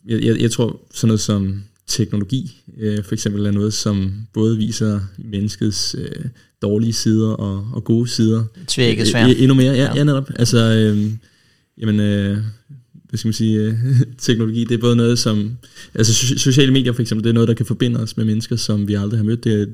jeg, 0.06 0.22
jeg, 0.24 0.42
jeg 0.42 0.52
tror 0.52 0.82
sådan 0.94 1.08
noget 1.08 1.20
som 1.20 1.64
teknologi 1.88 2.64
øh, 2.78 3.04
for 3.04 3.14
eksempel 3.14 3.46
er 3.46 3.52
noget, 3.52 3.74
som 3.74 4.14
både 4.34 4.58
viser 4.58 5.00
menneskets 5.18 5.96
øh, 6.00 6.26
dårlige 6.62 6.94
sider 6.94 7.30
og, 7.30 7.68
og 7.74 7.84
gode 7.84 8.08
sider. 8.08 8.44
Tvækket 8.68 9.08
svært. 9.08 9.30
Øh, 9.30 9.42
endnu 9.42 9.54
mere, 9.54 9.74
ja, 9.74 9.84
ja. 9.84 9.96
ja 9.96 10.04
netop. 10.04 10.30
Altså, 10.36 10.58
øh, 10.58 11.12
jamen, 11.78 12.00
øh, 12.00 12.38
hvad 13.10 13.18
skal 13.18 13.28
man 13.28 13.34
sige, 13.34 13.60
øh, 13.60 13.74
teknologi, 14.18 14.64
det 14.64 14.72
er 14.72 14.82
både 14.82 14.96
noget 14.96 15.20
som, 15.20 15.52
altså 15.94 16.38
sociale 16.38 16.72
medier 16.72 16.94
for 16.94 17.02
eksempel, 17.02 17.24
det 17.24 17.30
er 17.30 17.34
noget, 17.34 17.48
der 17.48 17.54
kan 17.54 17.66
forbinde 17.66 18.00
os 18.00 18.18
med 18.18 18.26
mennesker, 18.26 18.56
som 18.56 18.88
vi 18.88 18.94
aldrig 18.94 19.20
har 19.20 19.26
mødt. 19.26 19.44
Det 19.44 19.62
er, 19.62 19.66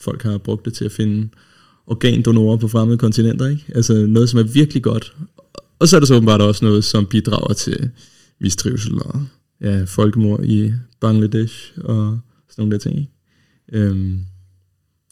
folk 0.00 0.22
har 0.22 0.38
brugt 0.38 0.64
det 0.64 0.74
til 0.74 0.84
at 0.84 0.92
finde 0.92 1.28
organdonorer 1.86 2.56
på 2.56 2.68
fremmede 2.68 2.98
kontinenter, 2.98 3.48
ikke? 3.48 3.64
Altså 3.74 4.06
noget, 4.06 4.28
som 4.28 4.38
er 4.38 4.42
virkelig 4.42 4.82
godt. 4.82 5.12
Og 5.78 5.88
så 5.88 5.96
er 5.96 6.00
der 6.00 6.06
så 6.06 6.14
åbenbart 6.14 6.40
også 6.40 6.64
noget, 6.64 6.84
som 6.84 7.06
bidrager 7.06 7.52
til 7.52 7.90
mistrivsel 8.40 8.94
og 8.94 9.26
ja, 9.60 9.84
folkemord 9.84 10.44
i 10.44 10.72
Bangladesh 11.00 11.72
og 11.76 12.18
sådan 12.50 12.62
nogle 12.62 12.72
der 12.72 12.78
ting. 12.78 12.98
Ikke? 12.98 13.10
Øhm, 13.72 14.24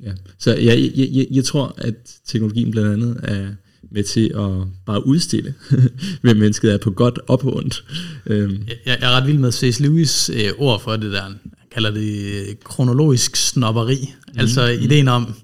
ja. 0.03 0.13
Så 0.39 0.51
ja, 0.51 0.81
jeg, 0.81 0.93
jeg, 0.97 1.27
jeg 1.31 1.45
tror, 1.45 1.75
at 1.79 1.95
teknologien 2.27 2.71
blandt 2.71 2.93
andet 2.93 3.21
er 3.23 3.55
med 3.91 4.05
til 4.05 4.33
at 4.37 4.69
bare 4.87 5.07
udstille, 5.07 5.55
hvem 6.23 6.37
mennesket 6.37 6.73
er 6.73 6.79
på 6.79 6.91
godt 6.91 7.19
og 7.19 7.41
på 7.41 7.57
ondt. 7.57 7.85
Øhm. 8.27 8.65
Jeg, 8.69 8.77
jeg 8.87 8.99
er 9.01 9.11
ret 9.11 9.27
vild 9.27 9.39
med 9.39 9.53
C.S. 9.53 9.81
Lewis 9.81 10.31
øh, 10.31 10.51
ord 10.59 10.81
for 10.81 10.97
det 10.97 11.13
der. 11.13 11.23
Han 11.23 11.39
kalder 11.71 11.91
det 11.91 12.35
øh, 12.35 12.55
kronologisk 12.65 13.37
snopperi. 13.37 14.15
Mm. 14.29 14.39
Altså 14.39 14.77
mm. 14.79 14.85
ideen 14.85 15.09
om, 15.09 15.35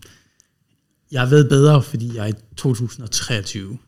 jeg 1.13 1.31
ved 1.31 1.49
bedre, 1.49 1.83
fordi 1.83 2.17
jeg 2.17 2.29
er 2.29 2.33
i 2.33 2.39
2023, 2.57 3.79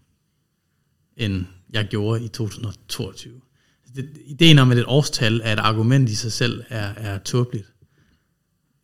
end 1.16 1.44
jeg 1.72 1.86
gjorde 1.90 2.24
i 2.24 2.28
2022 2.28 3.32
det, 3.96 4.08
ideen 4.26 4.58
om, 4.58 4.70
at 4.70 4.78
et 4.78 4.84
årstal 4.86 5.40
er 5.44 5.52
et 5.52 5.58
argument 5.58 6.10
i 6.10 6.14
sig 6.14 6.32
selv, 6.32 6.64
er, 6.68 6.94
er 6.96 7.18
tåbeligt. 7.18 7.66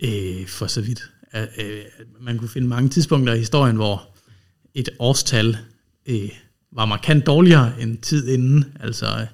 Øh, 0.01 0.47
for 0.47 0.67
så 0.67 0.81
vidt. 0.81 1.11
At, 1.31 1.49
øh, 1.59 1.81
man 2.21 2.39
kunne 2.39 2.49
finde 2.49 2.69
mange 2.69 2.89
tidspunkter 2.89 3.35
i 3.35 3.39
historien, 3.39 3.77
hvor 3.77 4.17
et 4.75 4.89
årstal 4.99 5.57
øh, 6.07 6.31
var 6.73 6.85
markant 6.85 7.27
dårligere 7.27 7.83
end 7.83 7.99
tid 7.99 8.29
inden. 8.29 8.65
Altså 8.81 9.07
øh, 9.07 9.27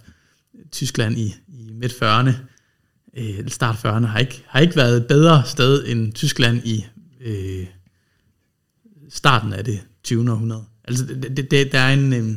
Tyskland 0.72 1.18
i, 1.18 1.34
i 1.48 1.70
midt 1.72 1.92
40'erne, 1.92 2.32
øh, 3.16 3.48
start 3.48 3.76
40'erne, 3.76 4.06
har 4.06 4.18
ikke, 4.18 4.44
har 4.46 4.60
ikke 4.60 4.76
været 4.76 4.96
et 4.96 5.06
bedre 5.06 5.42
sted 5.46 5.84
end 5.86 6.12
Tyskland 6.12 6.60
i 6.64 6.86
øh, 7.20 7.66
starten 9.08 9.52
af 9.52 9.64
det 9.64 9.80
20. 10.04 10.30
århundrede. 10.32 10.64
Altså 10.84 11.06
det, 11.06 11.36
det, 11.36 11.50
det, 11.50 11.72
der 11.72 11.78
er 11.78 11.92
en... 11.92 12.12
Øh, 12.12 12.36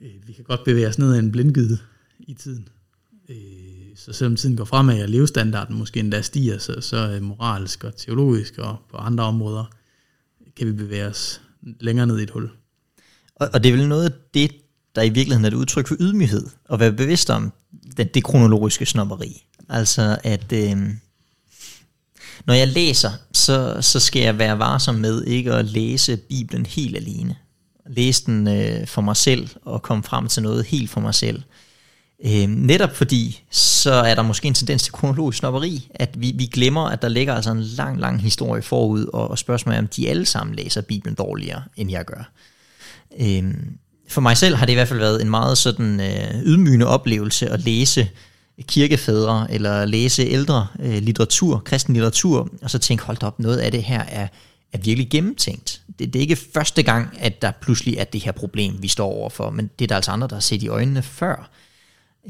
øh, 0.00 0.10
vi 0.26 0.32
kan 0.32 0.44
godt 0.44 0.64
bevæge 0.64 0.88
os 0.88 0.98
ned 0.98 1.14
ad 1.14 1.18
en 1.18 1.32
blindgyde 1.32 1.78
i 2.18 2.34
tiden. 2.34 2.68
Øh, 3.28 3.36
så 3.96 4.12
selvom 4.12 4.36
tiden 4.36 4.56
går 4.56 4.64
fremad, 4.64 5.02
og 5.02 5.08
levestandarden 5.08 5.78
måske 5.78 6.00
endda 6.00 6.22
stiger, 6.22 6.58
så, 6.58 6.80
så 6.80 7.18
moralsk 7.22 7.84
og 7.84 7.96
teologisk 7.96 8.58
og 8.58 8.76
på 8.90 8.96
andre 8.96 9.24
områder 9.24 9.64
kan 10.56 10.66
vi 10.66 10.72
bevæge 10.72 11.06
os 11.06 11.40
længere 11.62 12.06
ned 12.06 12.18
i 12.18 12.22
et 12.22 12.30
hul. 12.30 12.50
Og, 13.34 13.48
og 13.52 13.62
det 13.62 13.72
er 13.72 13.76
vel 13.76 13.88
noget 13.88 14.04
af 14.04 14.12
det, 14.34 14.50
der 14.94 15.02
i 15.02 15.08
virkeligheden 15.08 15.44
er 15.44 15.48
et 15.48 15.54
udtryk 15.54 15.88
for 15.88 15.96
ydmyghed, 16.00 16.46
at 16.72 16.80
være 16.80 16.92
bevidst 16.92 17.30
om 17.30 17.52
det, 17.96 18.14
det 18.14 18.24
kronologiske 18.24 18.86
snopperi. 18.86 19.46
Altså 19.68 20.18
at 20.24 20.52
øh, 20.52 20.78
når 22.46 22.54
jeg 22.54 22.68
læser, 22.68 23.10
så, 23.32 23.76
så 23.80 24.00
skal 24.00 24.22
jeg 24.22 24.38
være 24.38 24.58
varsom 24.58 24.94
med 24.94 25.24
ikke 25.24 25.52
at 25.52 25.64
læse 25.64 26.16
Bibelen 26.16 26.66
helt 26.66 26.96
alene 26.96 27.36
læse 27.96 28.26
den 28.26 28.48
øh, 28.48 28.86
for 28.86 29.02
mig 29.02 29.16
selv 29.16 29.48
og 29.64 29.82
komme 29.82 30.02
frem 30.02 30.28
til 30.28 30.42
noget 30.42 30.64
helt 30.64 30.90
for 30.90 31.00
mig 31.00 31.14
selv. 31.14 31.42
Øh, 32.24 32.48
netop 32.48 32.96
fordi, 32.96 33.42
så 33.50 33.92
er 33.92 34.14
der 34.14 34.22
måske 34.22 34.48
en 34.48 34.54
tendens 34.54 34.82
til 34.82 34.92
kronologisk 34.92 35.38
snopperi, 35.38 35.88
at 35.94 36.10
vi, 36.20 36.32
vi 36.36 36.46
glemmer, 36.46 36.88
at 36.88 37.02
der 37.02 37.08
ligger 37.08 37.34
altså 37.34 37.50
en 37.50 37.62
lang, 37.62 38.00
lang 38.00 38.22
historie 38.22 38.62
forud, 38.62 39.04
og, 39.04 39.30
og 39.30 39.38
spørgsmålet 39.38 39.76
er, 39.76 39.82
om 39.82 39.88
de 39.88 40.08
alle 40.08 40.26
sammen 40.26 40.56
læser 40.56 40.80
Bibelen 40.80 41.14
dårligere, 41.14 41.62
end 41.76 41.90
jeg 41.90 42.04
gør. 42.04 42.30
Øh, 43.20 43.54
for 44.08 44.20
mig 44.20 44.36
selv 44.36 44.56
har 44.56 44.66
det 44.66 44.72
i 44.72 44.74
hvert 44.74 44.88
fald 44.88 44.98
været 44.98 45.22
en 45.22 45.30
meget 45.30 45.58
sådan 45.58 46.00
øh, 46.00 46.42
ydmygende 46.42 46.86
oplevelse 46.86 47.48
at 47.48 47.60
læse 47.60 48.08
kirkefædre, 48.62 49.46
eller 49.50 49.84
læse 49.84 50.22
ældre 50.22 50.66
øh, 50.80 51.02
litteratur, 51.02 51.62
kristen 51.64 51.94
litteratur, 51.94 52.48
og 52.62 52.70
så 52.70 52.78
tænke, 52.78 53.04
hold 53.04 53.22
op, 53.22 53.38
noget 53.38 53.58
af 53.58 53.72
det 53.72 53.82
her 53.82 54.02
er 54.08 54.28
er 54.72 54.78
virkelig 54.78 55.10
gennemtænkt. 55.10 55.82
Det, 55.98 56.12
det 56.12 56.16
er 56.16 56.20
ikke 56.20 56.36
første 56.54 56.82
gang, 56.82 57.16
at 57.18 57.42
der 57.42 57.52
pludselig 57.62 57.96
er 57.96 58.04
det 58.04 58.20
her 58.20 58.32
problem, 58.32 58.82
vi 58.82 58.88
står 58.88 59.06
overfor, 59.06 59.50
men 59.50 59.70
det 59.78 59.84
er 59.84 59.88
der 59.88 59.96
altså 59.96 60.10
andre, 60.10 60.28
der 60.28 60.34
har 60.34 60.40
set 60.40 60.62
i 60.62 60.68
øjnene 60.68 61.02
før. 61.02 61.50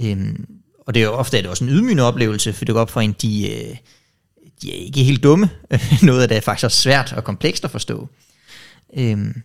Øhm, 0.03 0.47
og 0.87 0.95
det 0.95 1.01
er 1.01 1.05
jo 1.05 1.13
ofte 1.13 1.39
er 1.39 1.43
det 1.43 1.51
også 1.51 1.65
en 1.65 1.71
ydmygende 1.71 2.03
oplevelse, 2.03 2.53
for 2.53 2.65
det 2.65 2.73
går 2.73 2.81
op 2.81 2.91
for 2.91 3.01
en, 3.01 3.15
de, 3.23 3.51
øh, 3.51 3.77
de 4.63 4.73
er 4.73 4.85
ikke 4.85 5.03
helt 5.03 5.23
dumme. 5.23 5.51
Noget 6.03 6.23
af 6.23 6.29
det 6.29 6.37
er 6.37 6.41
faktisk 6.41 6.65
også 6.65 6.83
svært 6.83 7.13
og 7.13 7.25
komplekst 7.25 7.65
at 7.65 7.71
forstå. 7.71 8.09
Øhm, 8.97 9.43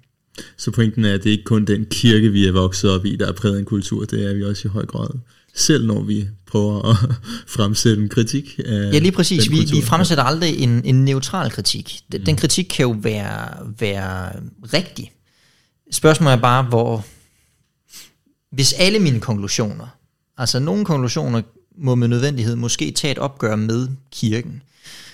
så 0.58 0.72
pointen 0.72 1.06
er, 1.06 1.14
at 1.14 1.24
det 1.24 1.30
er 1.30 1.32
ikke 1.32 1.44
kun 1.44 1.66
den 1.66 1.86
kirke, 1.86 2.30
vi 2.30 2.48
er 2.48 2.52
vokset 2.52 2.92
op 2.92 3.06
i, 3.06 3.16
der 3.16 3.28
er 3.28 3.34
præget 3.34 3.60
en 3.60 3.66
kultur, 3.66 4.06
det 4.06 4.30
er 4.30 4.34
vi 4.34 4.44
også 4.44 4.68
i 4.68 4.72
høj 4.72 4.86
grad 4.86 5.10
selv 5.56 5.88
når 5.88 6.02
vi 6.02 6.28
prøver 6.48 6.90
at 6.90 6.98
fremsætte 7.56 8.04
en 8.04 8.10
kritik 8.10 8.60
af 8.66 8.94
Ja, 8.94 9.00
lige 9.00 9.12
præcis. 9.12 9.52
Vi, 9.52 9.68
vi 9.72 9.82
fremsætter 9.82 10.24
aldrig 10.24 10.60
en, 10.60 10.82
en 10.86 11.06
neutral 11.06 11.52
kritik. 11.52 12.00
Den, 12.12 12.22
mm. 12.22 12.26
den 12.26 12.36
kritik 12.36 12.66
kan 12.66 12.84
jo 12.84 12.96
være, 13.02 13.48
være 13.80 14.32
rigtig. 14.74 15.12
Spørgsmålet 15.92 16.38
er 16.38 16.42
bare, 16.42 16.64
hvor... 16.64 17.06
Hvis 18.52 18.74
alle 18.74 19.00
mine 19.00 19.20
konklusioner, 19.20 19.88
altså 20.38 20.60
nogle 20.60 20.86
konklusioner 20.86 21.42
må 21.78 21.96
med 21.96 22.08
nødvendighed 22.08 22.56
måske 22.56 22.92
tage 22.92 23.12
et 23.12 23.18
opgør 23.18 23.56
med 23.56 23.88
kirken. 24.12 24.62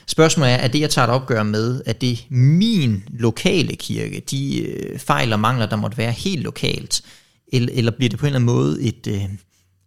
Spørgsmålet 0.07 0.53
er, 0.53 0.57
er 0.57 0.67
det, 0.67 0.79
jeg 0.79 0.89
tager 0.89 1.07
et 1.07 1.13
opgør 1.13 1.43
med, 1.43 1.81
at 1.85 2.01
det 2.01 2.25
min 2.29 3.03
lokale 3.09 3.75
kirke, 3.75 4.23
de 4.31 4.61
øh, 4.61 4.99
fejl 4.99 5.33
og 5.33 5.39
mangler, 5.39 5.65
der 5.65 5.75
måtte 5.75 5.97
være 5.97 6.11
helt 6.11 6.43
lokalt, 6.43 7.01
eller, 7.53 7.69
eller 7.73 7.91
bliver 7.91 8.09
det 8.09 8.19
på 8.19 8.25
en 8.25 8.27
eller 8.27 8.39
anden 8.39 8.55
måde 8.55 8.81
et, 8.81 9.07
øh, 9.07 9.23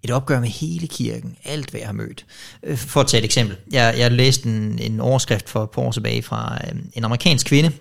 et 0.05 0.11
opgør 0.11 0.41
med 0.41 0.49
hele 0.49 0.87
kirken, 0.87 1.37
alt 1.45 1.71
hvad 1.71 1.81
jeg 1.81 1.89
har 1.89 1.93
mødt. 1.93 2.27
Øh, 2.63 2.77
for 2.77 3.01
at 3.01 3.07
tage 3.07 3.19
et 3.19 3.25
eksempel. 3.25 3.57
Jeg, 3.73 3.95
jeg 3.99 4.13
læste 4.13 4.49
en, 4.49 4.79
en 4.79 5.01
overskrift 5.01 5.49
for 5.49 5.65
et 5.65 5.71
par 5.71 5.83
år 5.83 5.93
tilbage 5.93 6.23
fra 6.23 6.59
øh, 6.65 6.75
en 6.93 7.05
amerikansk 7.05 7.47
kvinde, 7.47 7.73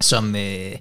som, 0.00 0.36
øh, 0.36 0.72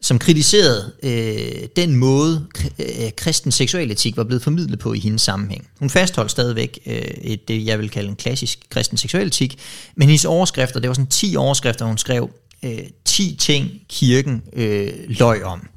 som 0.00 0.18
kritiserede 0.18 0.92
øh, 1.02 1.68
den 1.76 1.96
måde, 1.96 2.46
øh, 2.78 3.12
kristen 3.16 3.52
seksualetik 3.52 4.16
var 4.16 4.24
blevet 4.24 4.42
formidlet 4.42 4.78
på 4.78 4.92
i 4.92 4.98
hendes 4.98 5.22
sammenhæng. 5.22 5.68
Hun 5.78 5.90
fastholdt 5.90 6.30
stadigvæk 6.30 6.78
øh, 6.86 6.94
et, 6.94 7.48
det, 7.48 7.66
jeg 7.66 7.78
vil 7.78 7.90
kalde 7.90 8.08
en 8.08 8.16
klassisk 8.16 8.58
kristen 8.70 8.96
seksualetik, 8.96 9.58
men 9.96 10.08
hendes 10.08 10.24
overskrifter, 10.24 10.80
det 10.80 10.88
var 10.88 10.94
sådan 10.94 11.10
10 11.10 11.36
overskrifter, 11.36 11.84
hun 11.84 11.98
skrev, 11.98 12.30
øh, 12.62 12.78
10 13.04 13.36
ting 13.40 13.70
kirken 13.88 14.42
øh, 14.52 14.92
løg 15.08 15.44
om. 15.44 15.68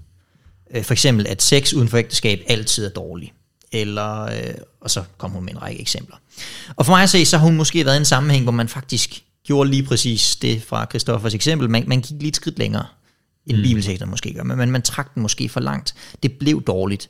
Øh, 0.76 0.84
for 0.84 0.94
eksempel, 0.94 1.28
at 1.28 1.42
sex 1.42 1.74
uden 1.74 1.88
for 1.88 1.98
ægteskab 1.98 2.42
altid 2.48 2.86
er 2.86 2.90
dårligt 2.90 3.32
eller, 3.72 4.22
øh, 4.22 4.54
og 4.82 4.92
så 4.92 5.04
kom 5.18 5.32
hun 5.32 5.46
med 5.46 5.54
en 5.54 5.62
række 5.62 5.82
eksempler. 5.82 6.16
Og 6.76 6.86
for 6.86 6.94
mig 6.94 7.04
at 7.04 7.10
se, 7.10 7.26
så 7.26 7.38
har 7.38 7.46
hun 7.46 7.56
måske 7.56 7.86
været 7.86 7.96
i 7.96 7.98
en 7.98 8.06
sammenhæng, 8.06 8.44
hvor 8.44 8.52
man 8.52 8.70
faktisk 8.70 9.24
gjorde 9.44 9.70
lige 9.70 9.84
præcis 9.84 10.36
det 10.36 10.64
fra 10.64 10.86
Christoffers 10.86 11.34
eksempel. 11.34 11.70
Man, 11.70 11.84
man 11.88 12.02
gik 12.02 12.20
lige 12.20 12.28
et 12.28 12.36
skridt 12.36 12.60
længere, 12.60 12.86
end 13.46 13.58
mm. 13.58 13.64
bibeltekster 13.64 14.06
måske 14.06 14.34
gør, 14.34 14.44
men 14.44 14.58
man, 14.58 14.72
man 14.72 14.82
trak 14.82 15.16
den 15.16 15.22
måske 15.22 15.50
for 15.50 15.60
langt. 15.60 15.96
Det 16.24 16.32
blev 16.32 16.64
dårligt. 16.64 17.10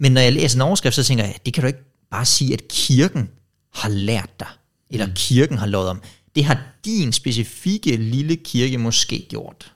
Men 0.00 0.12
når 0.12 0.20
jeg 0.20 0.32
læser 0.32 0.58
en 0.58 0.62
overskrift, 0.62 0.96
så 0.96 1.04
tænker 1.04 1.24
jeg, 1.24 1.34
det 1.46 1.54
kan 1.54 1.62
du 1.62 1.66
ikke 1.66 1.84
bare 2.10 2.24
sige, 2.24 2.52
at 2.52 2.68
kirken 2.68 3.30
har 3.74 3.88
lært 3.88 4.40
dig, 4.40 4.48
eller 4.90 5.06
mm. 5.06 5.12
kirken 5.14 5.58
har 5.58 5.66
lovet 5.66 5.88
om. 5.88 6.02
Det 6.34 6.44
har 6.44 6.62
din 6.84 7.12
specifikke 7.12 7.96
lille 7.96 8.36
kirke 8.36 8.78
måske 8.78 9.26
gjort, 9.30 9.72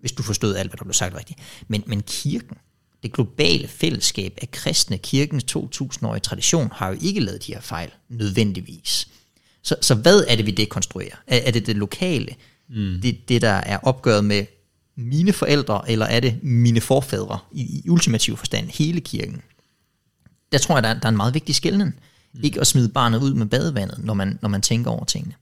hvis 0.00 0.12
du 0.12 0.22
forstod 0.22 0.56
alt, 0.56 0.70
hvad 0.70 0.78
der 0.78 0.84
blev 0.84 0.94
sagt 0.94 1.14
rigtigt. 1.14 1.38
Men, 1.68 1.82
men 1.86 2.02
kirken, 2.02 2.56
det 3.02 3.12
globale 3.12 3.68
fællesskab 3.68 4.38
af 4.42 4.50
kristne, 4.50 4.98
kirkens 4.98 5.44
2000-årige 5.56 6.20
tradition, 6.20 6.68
har 6.72 6.88
jo 6.88 6.98
ikke 7.00 7.20
lavet 7.20 7.46
de 7.46 7.52
her 7.52 7.60
fejl, 7.60 7.90
nødvendigvis. 8.08 9.08
Så, 9.62 9.76
så 9.80 9.94
hvad 9.94 10.24
er 10.28 10.36
det, 10.36 10.46
vi 10.46 10.50
dekonstruerer? 10.50 11.16
Er, 11.26 11.38
er 11.38 11.50
det 11.50 11.66
det 11.66 11.76
lokale? 11.76 12.34
Mm. 12.68 13.00
Det, 13.02 13.28
det, 13.28 13.42
der 13.42 13.48
er 13.48 13.78
opgøret 13.82 14.24
med 14.24 14.46
mine 14.96 15.32
forældre, 15.32 15.90
eller 15.90 16.06
er 16.06 16.20
det 16.20 16.38
mine 16.42 16.80
forfædre, 16.80 17.38
i, 17.52 17.82
i 17.84 17.88
ultimativ 17.88 18.36
forstand, 18.36 18.68
hele 18.68 19.00
kirken? 19.00 19.42
der 20.52 20.58
tror 20.58 20.76
jeg, 20.76 20.82
der, 20.82 20.94
der 20.94 21.04
er 21.04 21.08
en 21.08 21.16
meget 21.16 21.34
vigtig 21.34 21.54
skældning. 21.54 21.94
Mm. 22.34 22.40
Ikke 22.42 22.60
at 22.60 22.66
smide 22.66 22.88
barnet 22.88 23.22
ud 23.22 23.34
med 23.34 23.46
badevandet, 23.46 24.04
når 24.04 24.14
man, 24.14 24.38
når 24.42 24.48
man 24.48 24.62
tænker 24.62 24.90
over 24.90 25.04
tingene. 25.04 25.34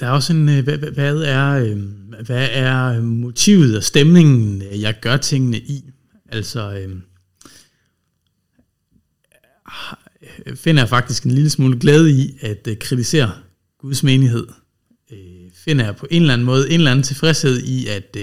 Der 0.00 0.06
er 0.06 0.10
også 0.10 0.32
en, 0.32 0.48
øh, 0.48 0.64
hvad, 0.64 0.78
hvad, 0.78 1.16
er, 1.16 1.50
øh, 1.50 1.78
hvad 2.26 2.48
er 2.52 2.84
øh, 2.84 3.04
motivet 3.04 3.76
og 3.76 3.84
stemningen, 3.84 4.62
jeg 4.62 5.00
gør 5.00 5.16
tingene 5.16 5.58
i? 5.58 5.84
Altså, 6.28 6.88
finder 10.54 10.82
jeg 10.82 10.88
faktisk 10.88 11.24
en 11.24 11.30
lille 11.30 11.50
smule 11.50 11.78
glæde 11.78 12.12
i 12.12 12.38
at 12.40 12.68
kritisere 12.80 13.32
Guds 13.78 14.02
menighed. 14.02 14.46
Finder 15.54 15.84
jeg 15.84 15.96
på 15.96 16.06
en 16.10 16.22
eller 16.22 16.34
anden 16.34 16.46
måde 16.46 16.70
en 16.70 16.74
eller 16.80 16.90
anden 16.90 17.02
tilfredshed 17.02 17.62
i 17.62 17.86
at 17.86 18.16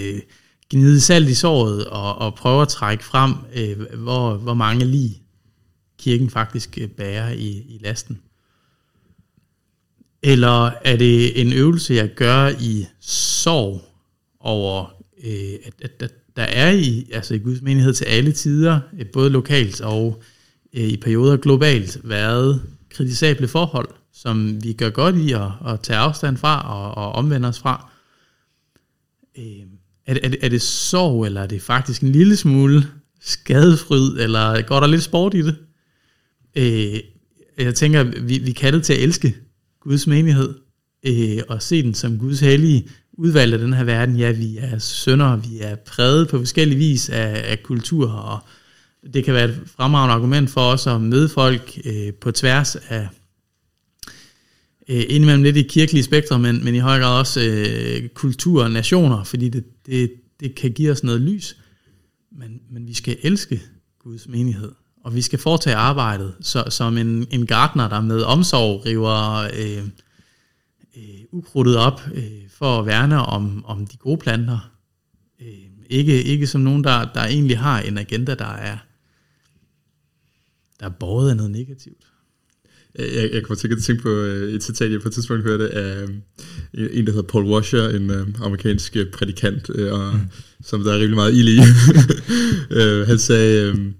gnide 0.70 1.02
salt 1.02 1.30
i 1.30 1.34
såret 1.34 1.86
og, 1.86 2.16
og 2.16 2.36
prøve 2.36 2.62
at 2.62 2.68
trække 2.68 3.04
frem, 3.04 3.34
hvor, 3.98 4.38
hvor 4.38 4.54
mange 4.54 4.86
lige 4.86 5.22
kirken 6.00 6.30
faktisk 6.30 6.78
bærer 6.98 7.32
i, 7.32 7.50
i 7.50 7.80
lasten. 7.82 8.20
Eller 10.28 10.72
er 10.84 10.96
det 10.98 11.42
en 11.42 11.54
øvelse, 11.54 11.94
jeg 11.94 12.10
gør 12.16 12.52
i 12.60 12.86
sorg 13.02 13.82
over, 14.40 14.96
øh, 15.24 15.54
at, 15.66 15.74
at, 15.82 15.92
at 16.00 16.12
der 16.36 16.44
er 16.44 16.72
i, 16.72 17.10
altså 17.14 17.34
i 17.34 17.40
Guds 17.40 17.62
menighed 17.62 17.94
til 17.94 18.06
alle 18.06 18.32
tider, 18.32 18.80
øh, 19.00 19.06
både 19.14 19.30
lokalt 19.30 19.82
og 19.82 20.22
øh, 20.74 20.84
i 20.84 20.98
perioder 20.98 21.38
globalt, 21.38 21.98
været 22.04 22.62
kritisable 22.90 23.48
forhold, 23.48 23.88
som 24.14 24.64
vi 24.64 24.74
gør 24.74 24.90
godt 24.90 25.16
i 25.16 25.32
at, 25.32 25.52
at 25.68 25.80
tage 25.84 26.00
afstand 26.00 26.38
fra 26.38 26.74
og, 26.74 27.06
og 27.06 27.12
omvende 27.12 27.48
os 27.48 27.60
fra. 27.60 27.92
Øh, 29.38 29.44
er, 30.06 30.14
det, 30.14 30.26
er, 30.26 30.30
det, 30.30 30.40
er 30.42 30.50
det 30.50 30.62
sorg, 30.62 31.26
eller 31.26 31.42
er 31.42 31.48
det 31.48 31.62
faktisk 31.62 32.02
en 32.02 32.12
lille 32.12 32.36
smule 32.36 32.88
skadefryd, 33.22 34.18
eller 34.20 34.62
går 34.62 34.80
der 34.80 34.88
lidt 34.88 35.04
sport 35.04 35.34
i 35.34 35.42
det? 35.42 35.56
Øh, 36.56 37.00
jeg 37.58 37.76
tænker, 37.76 38.04
vi, 38.04 38.38
vi 38.38 38.50
er 38.50 38.54
kaldet 38.54 38.84
til 38.84 38.94
at 38.94 39.00
elske 39.00 39.36
Guds 39.86 40.08
menighed, 40.08 40.56
øh, 41.06 41.42
og 41.50 41.62
se 41.62 41.84
den 41.84 41.94
som 41.94 42.20
Guds 42.20 42.40
hellige 42.40 42.88
udvalg 43.14 43.54
af 43.54 43.60
den 43.60 43.74
her 43.74 43.84
verden. 43.84 44.16
Ja, 44.16 44.32
vi 44.32 44.58
er 44.58 44.80
sønder, 44.80 45.36
vi 45.36 45.60
er 45.60 45.76
præget 45.76 46.30
på 46.30 46.38
forskellige 46.38 46.78
vis 46.78 47.10
af, 47.10 47.52
af 47.52 47.64
kultur, 47.64 48.10
og 48.12 48.40
det 49.14 49.24
kan 49.24 49.34
være 49.34 49.50
et 49.50 49.62
fremragende 49.66 50.14
argument 50.14 50.50
for 50.50 50.62
os 50.62 50.88
at 50.88 51.02
møde 51.02 51.30
folk 51.30 51.80
øh, 51.86 52.14
på 52.14 52.32
tværs 52.32 52.76
af 52.76 53.08
øh, 54.90 55.04
indimellem 55.10 55.44
lidt 55.44 55.58
i 55.58 55.62
kirkelige 55.62 56.04
spektrum, 56.04 56.42
men, 56.42 56.64
men 56.64 56.76
i 56.76 56.80
høj 56.80 57.00
grad 57.00 57.20
også 57.20 57.42
øh, 57.42 58.10
kultur 58.10 58.64
og 58.64 58.72
nationer, 58.72 59.24
fordi 59.24 59.50
det, 59.50 59.64
det, 59.86 60.14
det 60.40 60.56
kan 60.56 60.72
give 60.72 60.92
os 60.92 61.04
noget 61.04 61.22
lys. 61.22 61.58
Men, 62.32 62.62
men 62.72 62.88
vi 62.88 62.94
skal 62.94 63.18
elske 63.24 63.62
Guds 64.00 64.28
menighed 64.28 64.72
og 65.06 65.16
vi 65.16 65.22
skal 65.22 65.40
foretage 65.40 65.76
arbejdet 65.76 66.34
så, 66.42 66.64
som 66.70 66.98
en, 66.98 67.28
en 67.32 67.46
gartner, 67.46 67.90
der 67.90 68.02
med 68.02 68.22
omsorg 68.22 68.86
river 68.86 69.48
øh, 69.58 69.84
øh, 70.98 71.22
ukrudtet 71.32 71.78
op 71.78 72.02
øh, 72.14 72.24
for 72.50 72.80
at 72.80 72.86
værne 72.86 73.26
om, 73.26 73.66
om 73.66 73.88
de 73.88 73.98
gode 73.98 74.18
planter. 74.18 74.72
Øh, 75.42 75.48
ikke, 75.90 76.24
ikke 76.24 76.48
som 76.48 76.62
nogen, 76.62 76.84
der, 76.84 77.06
der 77.14 77.22
egentlig 77.22 77.60
har 77.60 77.80
en 77.80 77.98
agenda, 77.98 78.36
der 78.36 78.54
er, 78.54 78.78
der 80.80 80.86
er 80.86 80.90
båret 81.00 81.30
af 81.30 81.38
noget 81.38 81.52
negativt. 81.52 82.04
Jeg, 83.00 83.30
jeg 83.34 83.44
kommer 83.44 83.56
til 83.56 83.72
at 83.72 83.84
tænke 83.84 84.04
på 84.04 84.10
øh, 84.10 84.54
et 84.54 84.64
citat, 84.64 84.92
jeg 84.92 85.02
på 85.02 85.08
et 85.08 85.14
tidspunkt 85.14 85.44
hørte 85.44 85.70
af 85.70 86.04
øh, 86.74 86.90
en, 86.94 87.06
der 87.06 87.12
hedder 87.12 87.28
Paul 87.28 87.46
Washer, 87.46 87.90
en 87.90 88.10
uh, 88.10 88.46
amerikansk 88.46 88.98
prædikant, 89.14 89.70
og, 89.70 90.14
mm. 90.14 90.20
som 90.62 90.84
der 90.84 90.92
er 90.94 90.96
rimelig 90.96 91.16
meget 91.16 91.34
ild 91.34 91.48
i. 91.48 91.60
han 93.12 93.20
sagde, 93.20 93.94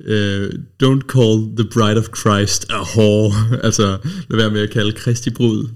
uh, 0.00 0.48
don't 0.82 1.04
call 1.14 1.56
the 1.56 1.64
bride 1.74 1.98
of 1.98 2.06
Christ 2.16 2.66
a 2.70 2.82
whore. 2.82 3.32
altså, 3.66 3.98
lad 4.30 4.38
være 4.38 4.50
med 4.50 4.60
at 4.60 4.70
kalde 4.70 4.92
Kristi 4.92 5.30
brud 5.30 5.68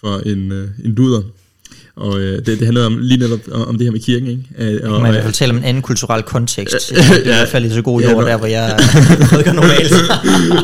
for 0.00 0.18
en, 0.18 0.52
uh, 0.52 0.84
en 0.84 0.94
luder. 0.94 1.22
Og 1.96 2.20
øh, 2.20 2.36
det, 2.36 2.46
det 2.46 2.60
handler 2.60 2.86
om, 2.86 2.98
lige 2.98 3.18
netop 3.18 3.40
om 3.52 3.78
det 3.78 3.86
her 3.86 3.92
med 3.92 4.00
kirken, 4.00 4.28
ikke? 4.28 4.74
Øh, 4.82 4.92
og, 4.92 5.00
man 5.00 5.10
i 5.10 5.12
hvert 5.12 5.22
fald 5.22 5.34
tale 5.34 5.50
om 5.50 5.56
en 5.56 5.64
anden 5.64 5.82
kulturel 5.82 6.22
kontekst. 6.22 6.90
Det 6.90 6.98
er 6.98 7.18
i 7.18 7.22
hvert 7.24 7.48
fald 7.48 7.70
så 7.70 7.82
god 7.82 8.02
jord, 8.02 8.24
ja, 8.24 8.30
der 8.30 8.36
hvor 8.36 8.46
jeg 8.46 8.78
rykker 9.38 9.52
normalt. 9.52 9.90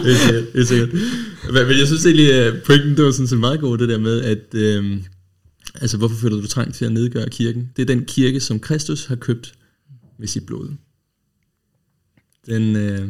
det 0.05 0.13
er 0.13 0.19
sikkert, 0.19 0.53
det 0.53 0.61
er 0.61 0.67
sikkert. 0.67 0.89
Men 1.53 1.79
jeg 1.79 1.87
synes 1.87 2.05
egentlig, 2.05 2.33
at 2.33 2.55
pointen, 2.67 2.97
det 2.97 3.05
var 3.05 3.11
sådan 3.11 3.27
set 3.27 3.39
meget 3.39 3.61
god, 3.61 3.79
det 3.79 3.89
der 3.89 3.99
med, 3.99 4.23
at 4.23 4.55
øh, 4.55 4.85
altså, 5.81 5.97
hvorfor 5.97 6.17
føler 6.17 6.37
du 6.37 6.47
trang 6.47 6.75
til 6.75 6.85
at 6.85 6.93
nedgøre 6.93 7.29
kirken? 7.29 7.69
Det 7.77 7.83
er 7.83 7.87
den 7.87 8.05
kirke, 8.05 8.41
som 8.41 8.61
Kristus 8.61 9.05
har 9.05 9.17
købt 9.17 9.53
med 10.19 10.29
sit 10.29 10.47
blod. 10.47 10.69
Den, 12.49 12.77
øh, 12.77 13.09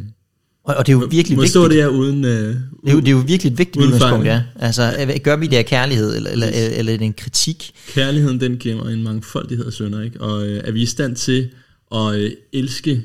og, 0.65 0.75
og 0.75 0.87
det 0.87 0.93
er 0.93 0.97
jo 0.97 1.07
virkelig 1.11 1.37
må, 1.37 1.43
vigtigt. 1.43 1.63
Må 1.63 1.69
det 1.69 1.81
er 1.81 1.89
uden, 1.89 2.25
øh, 2.25 2.31
det, 2.31 2.61
er 2.87 2.93
jo, 2.93 3.01
det 3.01 3.09
er 3.09 3.13
jo 3.13 3.25
virkelig 3.27 3.53
et 3.53 3.59
vigtigt 3.59 3.85
udgangspunkt, 3.85 4.27
ja. 4.27 4.43
Altså, 4.57 5.19
gør 5.23 5.37
vi 5.37 5.47
det 5.47 5.57
af 5.57 5.67
kærlighed, 5.67 6.17
eller, 6.17 6.31
eller, 6.31 6.47
eller, 6.47 6.79
eller 6.79 6.93
er 6.93 6.97
det 6.97 7.05
en 7.05 7.15
kritik? 7.15 7.71
Kærligheden, 7.89 8.41
den 8.41 8.57
giver 8.57 8.85
mig 8.85 8.93
en 8.93 9.03
mangfoldighed 9.03 9.67
af 9.67 9.73
sønder, 9.73 10.01
ikke? 10.01 10.21
Og 10.21 10.47
øh, 10.47 10.61
er 10.65 10.73
vi 10.73 10.83
i 10.83 10.87
stand 10.87 11.17
til 11.17 11.49
at 11.95 12.15
øh, 12.15 12.31
elske 12.53 13.03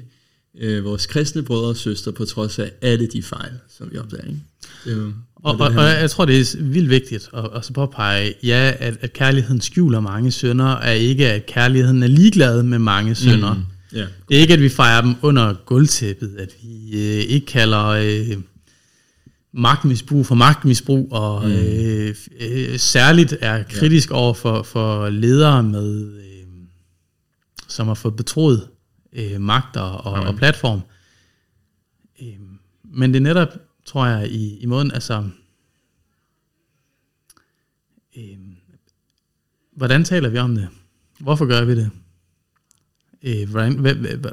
øh, 0.60 0.86
vores 0.86 1.06
kristne 1.06 1.44
brødre 1.44 1.70
og 1.70 1.78
søstre, 1.78 2.12
på 2.12 2.26
trods 2.26 2.60
af 2.60 2.72
alle 2.82 3.08
de 3.08 3.24
fejl, 3.24 3.52
som 3.78 3.88
vi 3.92 3.98
opdager, 3.98 4.24
ikke? 4.24 4.40
Det 4.86 4.94
er 4.94 4.98
jo, 4.98 5.12
og, 5.36 5.60
og, 5.60 5.68
og 5.68 5.84
jeg 5.84 6.10
tror, 6.10 6.26
det 6.26 6.40
er 6.40 6.64
vildt 6.64 6.90
vigtigt 6.90 7.30
at, 7.34 7.50
at 7.56 7.66
så 7.66 7.74
påpege, 7.74 8.34
ja, 8.44 8.74
at, 8.80 8.98
at 9.02 9.14
kærligheden 9.14 9.62
skjuler 9.62 10.00
mange 10.00 10.32
sønder, 10.32 10.76
er 10.76 10.92
ikke, 10.92 11.30
at 11.30 11.46
kærligheden 11.46 12.04
er 12.04 12.08
ligeglad 12.08 12.64
med 12.64 12.80
mange 12.80 13.16
sønder. 13.16 13.54
Mm. 13.54 13.62
Yeah. 13.96 14.08
Det 14.30 14.38
er 14.38 14.42
ikke, 14.42 14.54
at 14.54 14.62
vi 14.62 14.70
fejrer 14.70 15.02
dem 15.02 15.16
under 15.22 15.54
gulvtæppet, 15.66 16.36
at 16.38 16.54
vi 16.64 16.92
øh, 16.94 17.24
ikke 17.24 17.46
kalder 17.46 17.86
øh, 17.86 18.38
magtmisbrug 19.52 20.26
for 20.26 20.36
magtmisbrug, 20.36 21.12
og 21.12 21.48
mm. 21.48 21.52
øh, 21.52 22.16
øh, 22.40 22.80
særligt 22.80 23.36
er 23.42 23.64
kritisk 23.64 24.10
yeah. 24.10 24.22
over 24.22 24.34
for, 24.34 24.64
for 24.64 25.10
ledere, 25.10 25.64
med, 25.64 26.18
øh, 26.18 26.46
som 27.68 27.88
har 27.88 27.94
fået 27.94 28.16
betroet 28.16 28.68
øh, 29.14 29.42
magter 29.42 29.82
og, 29.82 30.28
og 30.28 30.36
platform. 30.36 30.82
Øh, 32.22 32.40
men 32.84 33.14
det 33.14 33.20
er 33.20 33.24
netop, 33.24 33.50
tror 33.86 34.06
jeg, 34.06 34.32
i, 34.32 34.58
i 34.58 34.66
måden, 34.66 34.92
altså... 34.92 35.30
Øh, 38.18 38.38
hvordan 39.76 40.04
taler 40.04 40.30
vi 40.30 40.38
om 40.38 40.56
det? 40.56 40.70
Hvorfor 41.20 41.46
gør 41.46 41.66
vi 41.66 41.76
det? 41.76 41.92
Øh, 43.24 43.50
hvordan 43.50 43.74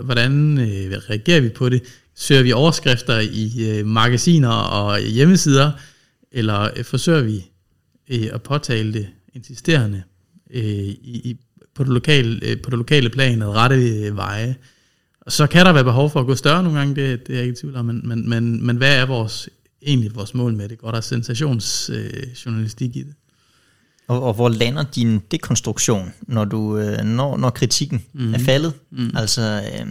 hvordan 0.04 0.58
øh, 0.58 0.92
reagerer 1.10 1.40
vi 1.40 1.48
på 1.48 1.68
det? 1.68 1.82
Søger 2.14 2.42
vi 2.42 2.52
overskrifter 2.52 3.18
i 3.20 3.68
øh, 3.68 3.86
magasiner 3.86 4.48
og 4.48 5.00
hjemmesider, 5.00 5.72
eller 6.32 6.70
øh, 6.76 6.84
forsøger 6.84 7.22
vi 7.22 7.50
øh, 8.10 8.28
at 8.32 8.42
påtale 8.42 8.92
det 8.92 9.08
insisterende 9.34 10.02
øh, 10.50 10.62
i, 10.62 11.20
i, 11.24 11.36
på, 11.74 11.84
det 11.84 11.92
lokale, 11.92 12.46
øh, 12.46 12.62
på 12.62 12.70
det 12.70 12.78
lokale 12.78 13.10
plan 13.10 13.42
og 13.42 13.54
rette 13.54 13.76
øh, 13.76 14.16
veje? 14.16 14.56
Og 15.20 15.32
så 15.32 15.46
kan 15.46 15.66
der 15.66 15.72
være 15.72 15.84
behov 15.84 16.10
for 16.10 16.20
at 16.20 16.26
gå 16.26 16.34
større 16.34 16.62
nogle 16.62 16.78
gange, 16.78 16.94
det, 16.94 17.26
det 17.26 17.32
er 17.32 17.36
jeg 17.36 17.42
ikke 17.42 17.52
i 17.52 17.60
tvivl 17.60 17.76
om, 17.76 17.84
men, 17.84 18.08
men, 18.08 18.28
men, 18.28 18.66
men 18.66 18.76
hvad 18.76 18.96
er 18.96 19.06
vores, 19.06 19.48
egentlig 19.82 20.14
vores 20.14 20.34
mål 20.34 20.54
med 20.54 20.68
det? 20.68 20.78
Går 20.78 20.90
der 20.90 21.00
sensationsjournalistik 21.00 22.90
øh, 22.90 22.96
i 22.96 23.02
det? 23.02 23.14
Og, 24.10 24.22
og 24.22 24.34
hvor 24.34 24.48
lander 24.48 24.82
din 24.82 25.18
dekonstruktion, 25.30 26.12
når, 26.22 26.44
du, 26.44 26.78
øh, 26.78 27.04
når, 27.04 27.36
når 27.36 27.50
kritikken 27.50 28.04
mm. 28.12 28.34
er 28.34 28.38
faldet? 28.38 28.72
Mm. 28.90 29.10
Altså, 29.16 29.62
øh, 29.74 29.86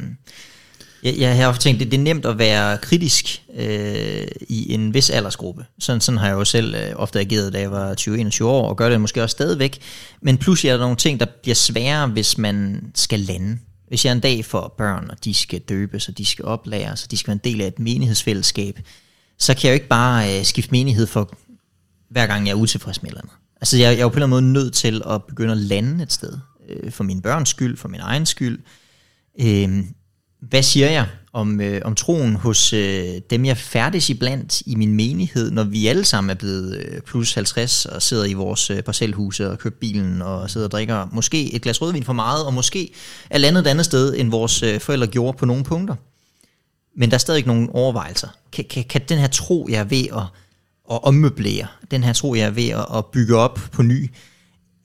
jeg, 1.04 1.18
jeg 1.18 1.46
har 1.46 1.54
tænkt, 1.54 1.80
det, 1.80 1.92
det 1.92 2.00
er 2.00 2.04
nemt 2.04 2.26
at 2.26 2.38
være 2.38 2.78
kritisk 2.78 3.44
øh, 3.56 4.28
i 4.50 4.74
en 4.74 4.94
vis 4.94 5.10
aldersgruppe. 5.10 5.66
Sådan, 5.80 6.02
sådan 6.02 6.18
har 6.18 6.28
jeg 6.28 6.36
jo 6.36 6.46
selv 6.46 6.76
øh, 6.76 6.92
ofte 6.96 7.20
ageret, 7.20 7.54
da 7.54 7.60
jeg 7.60 7.72
var 7.72 7.96
20-21 8.00 8.44
år, 8.44 8.70
og 8.70 8.78
gør 8.78 8.90
det 8.90 9.02
måske 9.02 9.24
også 9.24 9.34
stadigvæk. 9.34 9.80
Men 10.22 10.38
pludselig 10.38 10.70
er 10.70 10.74
der 10.74 10.84
nogle 10.84 10.98
ting, 10.98 11.20
der 11.20 11.26
bliver 11.42 11.56
sværere, 11.56 12.08
hvis 12.08 12.38
man 12.38 12.86
skal 12.96 13.20
lande. 13.20 13.58
Hvis 13.88 14.06
jeg 14.06 14.12
en 14.12 14.20
dag 14.20 14.46
får 14.46 14.76
børn, 14.78 15.08
og 15.10 15.26
de 15.26 15.34
skal 15.34 15.60
døbes, 15.60 16.08
og 16.08 16.18
de 16.18 16.26
skal 16.26 16.46
oplæres, 16.46 17.04
og 17.04 17.12
de 17.12 17.18
skal 17.18 17.28
være 17.28 17.40
en 17.44 17.52
del 17.52 17.62
af 17.62 17.68
et 17.68 17.80
menighedsfællesskab, 17.80 18.80
så 19.38 19.54
kan 19.54 19.64
jeg 19.64 19.70
jo 19.70 19.74
ikke 19.74 19.88
bare 19.88 20.40
øh, 20.40 20.46
skifte 20.46 20.72
menighed 20.72 21.08
for 21.08 21.34
hver 22.10 22.28
gang 22.28 22.46
jeg 22.46 22.52
er 22.52 22.56
utilfreds 22.56 23.02
med 23.02 23.10
eller 23.10 23.22
andet. 23.22 23.34
Altså 23.62 23.78
jeg, 23.78 23.92
jeg 23.92 23.98
er 23.98 24.02
jo 24.02 24.10
på 24.10 24.14
en 24.14 24.24
eller 24.24 24.38
anden 24.38 24.52
måde 24.54 24.64
nødt 24.64 24.74
til 24.74 25.02
at 25.10 25.24
begynde 25.24 25.52
at 25.52 25.58
lande 25.58 26.04
et 26.04 26.14
sted. 26.14 26.38
Øh, 26.70 26.92
for 26.92 27.04
min 27.04 27.22
børns 27.22 27.50
skyld, 27.50 27.78
for 27.78 27.88
min 27.88 28.00
egen 28.00 28.26
skyld. 28.26 28.60
Øh, 29.42 29.84
hvad 30.40 30.64
siger 30.64 30.90
jeg 30.90 31.08
om, 31.34 31.62
øh, 31.62 31.82
om 31.86 31.96
troen 31.96 32.36
hos 32.36 32.74
øh, 32.74 33.22
dem, 33.30 33.46
jeg 33.46 33.58
færdes 33.58 34.12
blandt 34.20 34.62
i 34.62 34.76
min 34.76 34.94
menighed, 34.94 35.52
når 35.52 35.64
vi 35.64 35.88
alle 35.88 36.06
sammen 36.06 36.30
er 36.30 36.34
blevet 36.34 36.78
øh, 36.78 37.02
plus 37.02 37.34
50 37.34 37.86
og 37.86 38.02
sidder 38.02 38.26
i 38.26 38.34
vores 38.34 38.70
øh, 38.70 38.82
parcelhuse 38.82 39.52
og 39.52 39.60
køber 39.60 39.76
bilen 39.80 40.22
og 40.22 40.50
sidder 40.50 40.68
og 40.68 40.72
drikker 40.72 41.08
måske 41.12 41.54
et 41.54 41.62
glas 41.62 41.82
rødvin 41.82 42.04
for 42.04 42.14
meget, 42.14 42.46
og 42.46 42.54
måske 42.54 42.94
er 43.30 43.38
landet 43.38 43.62
et 43.62 43.68
andet 43.68 43.86
sted, 43.86 44.14
end 44.18 44.32
vores 44.32 44.64
øh, 44.64 44.80
forældre 44.80 45.08
gjorde 45.08 45.38
på 45.38 45.46
nogle 45.46 45.64
punkter. 45.64 45.96
Men 46.98 47.10
der 47.10 47.16
er 47.16 47.20
stadig 47.20 47.48
nogle 47.48 47.76
overvejelser. 47.76 48.28
Kan, 48.52 48.66
kan, 48.70 48.84
kan 48.84 49.02
den 49.10 49.18
her 49.18 49.28
tro, 49.28 49.68
jeg 49.70 49.80
er 49.80 49.84
ved 49.84 50.06
at 50.18 50.24
at 50.92 51.00
ommøblere, 51.04 51.68
den 51.92 52.04
her 52.04 52.14
tro, 52.14 52.36
jeg 52.36 52.46
er 52.46 52.52
ved 52.52 52.70
at 52.98 53.06
bygge 53.06 53.36
op 53.36 53.60
på 53.72 53.82
ny, 53.82 54.10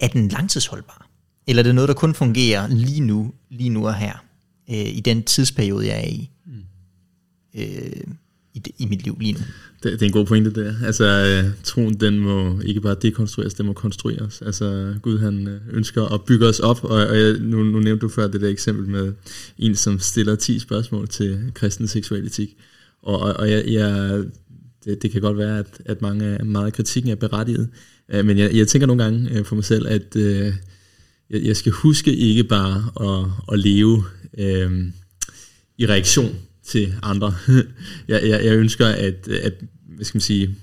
er 0.00 0.08
den 0.08 0.28
langtidsholdbar? 0.28 1.08
Eller 1.46 1.62
er 1.62 1.64
det 1.64 1.74
noget, 1.74 1.88
der 1.88 1.94
kun 1.94 2.14
fungerer 2.14 2.68
lige 2.68 3.00
nu, 3.00 3.32
lige 3.50 3.70
nu 3.70 3.86
og 3.86 3.94
her, 3.94 4.24
øh, 4.70 4.96
i 4.96 5.00
den 5.00 5.22
tidsperiode, 5.22 5.86
jeg 5.86 5.96
er 5.96 6.08
i? 6.08 6.30
Mm. 6.46 6.52
øh, 7.60 8.14
i, 8.54 8.62
i 8.78 8.86
mit 8.86 9.04
liv 9.04 9.16
lige 9.20 9.32
nu. 9.32 9.38
Det, 9.82 9.92
det 9.92 10.02
er 10.02 10.06
en 10.06 10.12
god 10.12 10.26
pointe 10.26 10.52
der. 10.52 10.74
Altså, 10.84 11.04
øh, 11.04 11.50
troen, 11.64 11.94
den 11.94 12.18
må 12.18 12.60
ikke 12.60 12.80
bare 12.80 12.96
dekonstrueres, 13.02 13.54
den 13.54 13.66
må 13.66 13.72
konstrueres. 13.72 14.42
Altså, 14.42 14.94
Gud, 15.02 15.18
han 15.18 15.48
øh, 15.48 15.60
ønsker 15.72 16.04
at 16.04 16.22
bygge 16.22 16.46
os 16.46 16.60
op, 16.60 16.84
og, 16.84 17.06
og 17.06 17.20
jeg, 17.20 17.38
nu, 17.40 17.62
nu 17.62 17.80
nævnte 17.80 18.00
du 18.00 18.08
før 18.08 18.26
det 18.26 18.40
der 18.40 18.48
eksempel 18.48 18.88
med 18.88 19.12
en, 19.58 19.76
som 19.76 19.98
stiller 19.98 20.36
10 20.36 20.58
spørgsmål 20.58 21.08
til 21.08 21.50
kristen 21.54 21.88
seksualitet. 21.88 22.50
Og, 23.02 23.20
og, 23.20 23.34
og 23.34 23.50
jeg, 23.50 23.64
jeg, 23.66 24.24
det, 24.84 25.02
det 25.02 25.10
kan 25.10 25.20
godt 25.20 25.38
være, 25.38 25.58
at, 25.58 25.82
at 25.84 26.02
mange, 26.02 26.38
meget 26.44 26.66
af 26.66 26.72
kritikken 26.72 27.12
er 27.12 27.16
berettiget, 27.16 27.68
øh, 28.08 28.24
men 28.24 28.38
jeg, 28.38 28.56
jeg 28.56 28.68
tænker 28.68 28.86
nogle 28.86 29.02
gange 29.02 29.30
øh, 29.30 29.44
for 29.44 29.54
mig 29.54 29.64
selv, 29.64 29.86
at 29.88 30.16
øh, 30.16 30.52
jeg, 31.30 31.42
jeg 31.42 31.56
skal 31.56 31.72
huske 31.72 32.16
ikke 32.16 32.44
bare 32.44 32.90
at, 33.00 33.30
at 33.52 33.58
leve 33.58 34.04
øh, 34.38 34.84
i 35.78 35.86
reaktion 35.86 36.36
til 36.62 36.94
andre. 37.02 37.34
jeg, 38.08 38.22
jeg, 38.22 38.44
jeg 38.44 38.56
ønsker, 38.56 38.86
at, 38.86 39.28
at, 39.28 39.54
hvad 39.86 40.04
skal 40.04 40.16
man 40.16 40.22
sige, 40.22 40.56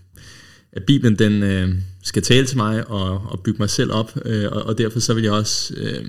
at 0.72 0.84
Bibelen 0.84 1.20
den 1.20 1.44
øh, 1.44 1.76
skal 2.04 2.24
tale 2.24 2.46
til 2.46 2.58
mig 2.58 2.88
og, 2.88 3.22
og 3.22 3.44
bygge 3.44 3.60
mig 3.60 3.70
selv 3.70 3.92
op, 3.92 4.18
øh, 4.26 4.52
og, 4.52 4.64
og 4.64 4.78
derfor 4.78 5.00
så 5.00 5.14
vil 5.14 5.24
jeg 5.24 5.34
også 5.34 5.74
øh, 5.78 6.06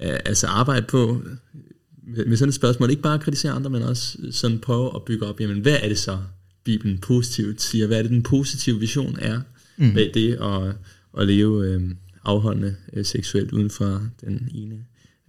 altså 0.00 0.46
arbejde 0.46 0.86
på 0.86 1.22
øh, 2.16 2.28
med 2.28 2.36
sådan 2.36 2.48
et 2.48 2.54
spørgsmål, 2.54 2.90
ikke 2.90 3.02
bare 3.02 3.18
kritisere 3.18 3.52
andre, 3.52 3.70
men 3.70 3.82
også 3.82 4.18
sådan 4.30 4.58
prøve 4.58 4.90
at 4.94 5.04
bygge 5.04 5.26
op, 5.26 5.40
jamen 5.40 5.60
hvad 5.60 5.76
er 5.82 5.88
det 5.88 5.98
så, 5.98 6.18
Bibelen 6.64 6.98
positivt 6.98 7.62
siger, 7.62 7.86
hvad 7.86 7.98
er 7.98 8.02
det 8.02 8.10
den 8.10 8.22
positive 8.22 8.80
vision 8.80 9.18
er 9.20 9.40
mm. 9.76 9.94
bag 9.94 10.10
det 10.14 10.32
at, 10.32 10.74
at 11.18 11.26
leve 11.26 11.66
øh, 11.66 11.90
afholdende 12.24 12.76
øh, 12.92 13.04
seksuelt 13.04 13.52
uden 13.52 13.70
for 13.70 14.02
den 14.20 14.48
ene 14.54 14.76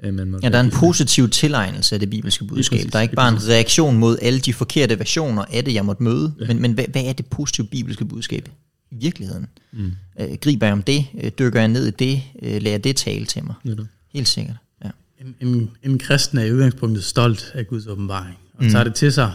man 0.03 0.31
må 0.31 0.39
ja, 0.43 0.49
der 0.49 0.57
er 0.57 0.63
en 0.63 0.71
positiv 0.71 1.29
tilegnelse 1.29 1.95
af 1.95 1.99
det 1.99 2.09
bibelske 2.09 2.45
budskab. 2.45 2.77
Præcis, 2.77 2.91
der 2.91 2.99
er 2.99 3.03
ikke 3.03 3.15
bare 3.15 3.29
en 3.29 3.47
reaktion 3.49 3.97
mod 3.97 4.17
alle 4.21 4.39
de 4.39 4.53
forkerte 4.53 4.99
versioner 4.99 5.45
af 5.53 5.65
det, 5.65 5.73
jeg 5.73 5.85
måtte 5.85 6.03
møde, 6.03 6.33
ja. 6.39 6.47
men, 6.47 6.61
men 6.61 6.73
hvad, 6.73 6.85
hvad 6.91 7.03
er 7.05 7.13
det 7.13 7.25
positive 7.25 7.67
bibelske 7.67 8.05
budskab 8.05 8.49
i 8.91 8.95
virkeligheden? 8.95 9.47
Mm. 9.71 9.91
Øh, 10.19 10.37
griber 10.41 10.65
jeg 10.65 10.73
om 10.73 10.83
det? 10.83 11.05
Øh, 11.23 11.31
dykker 11.39 11.59
jeg 11.59 11.67
ned 11.67 11.87
i 11.87 11.91
det? 11.91 12.21
Øh, 12.43 12.61
lærer 12.61 12.77
det 12.77 12.95
tale 12.95 13.25
til 13.25 13.43
mig? 13.43 13.55
Ja, 13.65 13.73
Helt 14.13 14.27
sikkert, 14.27 14.55
ja. 14.85 14.89
En, 15.21 15.35
en, 15.47 15.69
en 15.83 15.99
kristen 15.99 16.37
er 16.37 16.43
i 16.43 16.53
udgangspunktet 16.53 17.03
stolt 17.03 17.51
af 17.53 17.67
Guds 17.67 17.87
åbenbaring, 17.87 18.37
og 18.53 18.63
mm. 18.63 18.71
tager 18.71 18.83
det 18.83 18.93
til 18.93 19.13
sig. 19.13 19.33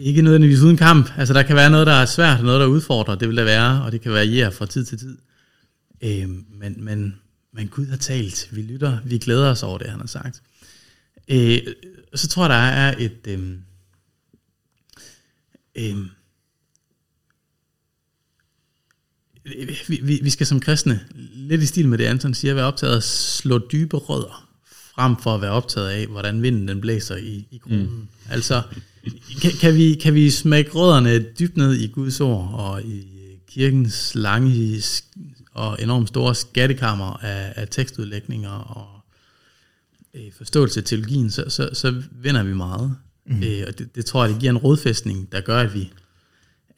Ikke 0.00 0.22
nødvendigvis 0.22 0.60
uden 0.60 0.76
kamp. 0.76 1.10
Altså, 1.16 1.34
der 1.34 1.42
kan 1.42 1.56
være 1.56 1.70
noget, 1.70 1.86
der 1.86 1.92
er 1.92 2.06
svært, 2.06 2.38
og 2.38 2.44
noget, 2.44 2.60
der 2.60 2.66
udfordrer. 2.66 3.14
Det 3.14 3.28
vil 3.28 3.36
der 3.36 3.44
være, 3.44 3.82
og 3.82 3.92
det 3.92 4.00
kan 4.00 4.12
variere 4.12 4.52
fra 4.52 4.66
tid 4.66 4.84
til 4.84 4.98
tid. 4.98 5.18
Øh, 6.02 6.28
men, 6.60 6.84
men 6.84 7.14
men 7.52 7.68
Gud 7.68 7.86
har 7.86 7.96
talt, 7.96 8.48
vi 8.50 8.62
lytter, 8.62 8.98
vi 9.04 9.18
glæder 9.18 9.50
os 9.50 9.62
over 9.62 9.78
det, 9.78 9.90
han 9.90 10.00
har 10.00 10.06
sagt. 10.06 10.42
Øh, 11.28 11.58
så 12.14 12.28
tror 12.28 12.42
jeg, 12.42 12.50
der 12.50 12.56
er 12.56 12.94
et... 12.98 13.26
Øh, 13.26 13.58
øh, 15.74 15.96
vi, 19.88 20.00
vi, 20.02 20.20
vi 20.22 20.30
skal 20.30 20.46
som 20.46 20.60
kristne, 20.60 21.00
lidt 21.34 21.62
i 21.62 21.66
stil 21.66 21.88
med 21.88 21.98
det 21.98 22.04
Anton 22.04 22.34
siger, 22.34 22.54
være 22.54 22.64
optaget 22.64 22.92
af 22.92 22.96
at 22.96 23.02
slå 23.04 23.58
dybe 23.72 23.96
rødder, 23.96 24.48
frem 24.94 25.16
for 25.22 25.34
at 25.34 25.40
være 25.40 25.50
optaget 25.50 25.88
af, 25.88 26.06
hvordan 26.06 26.42
vinden 26.42 26.68
den 26.68 26.80
blæser 26.80 27.16
i, 27.16 27.48
i 27.50 27.58
kronen. 27.58 27.90
Mm. 27.90 28.08
Altså, 28.30 28.62
kan, 29.42 29.50
kan, 29.60 29.74
vi, 29.74 29.94
kan 29.94 30.14
vi 30.14 30.30
smække 30.30 30.70
rødderne 30.70 31.18
dybt 31.18 31.56
ned 31.56 31.74
i 31.74 31.86
Guds 31.86 32.20
ord, 32.20 32.50
og 32.52 32.82
i 32.82 33.04
kirkens 33.48 34.12
lange 34.14 34.82
og 35.52 35.82
enormt 35.82 36.08
store 36.08 36.34
skattekammer 36.34 37.24
af, 37.24 37.52
af 37.56 37.68
tekstudlægninger 37.70 38.50
og 38.50 38.86
øh, 40.14 40.32
forståelse 40.36 40.80
af 40.80 40.84
teologien, 40.84 41.30
så, 41.30 41.44
så, 41.48 41.70
så 41.72 42.02
vinder 42.22 42.42
vi 42.42 42.54
meget. 42.54 42.96
Mm. 43.26 43.42
Øh, 43.42 43.64
og 43.68 43.78
det, 43.78 43.94
det 43.94 44.06
tror 44.06 44.24
jeg, 44.24 44.32
det 44.32 44.40
giver 44.40 44.52
en 44.52 44.58
rådfæstning, 44.58 45.32
der 45.32 45.40
gør, 45.40 45.60
at 45.60 45.74
vi 45.74 45.92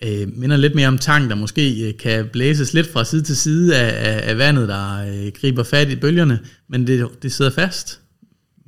øh, 0.02 0.36
minder 0.36 0.56
lidt 0.56 0.74
mere 0.74 0.88
om 0.88 0.98
tang, 0.98 1.30
der 1.30 1.36
måske 1.36 1.88
øh, 1.88 1.98
kan 1.98 2.28
blæses 2.32 2.74
lidt 2.74 2.92
fra 2.92 3.04
side 3.04 3.22
til 3.22 3.36
side 3.36 3.76
af, 3.76 4.12
af, 4.12 4.30
af 4.30 4.38
vandet, 4.38 4.68
der 4.68 4.96
øh, 4.96 5.32
griber 5.40 5.62
fat 5.62 5.90
i 5.90 5.96
bølgerne, 5.96 6.40
men 6.68 6.86
det, 6.86 7.08
det 7.22 7.32
sidder 7.32 7.50
fast. 7.50 8.00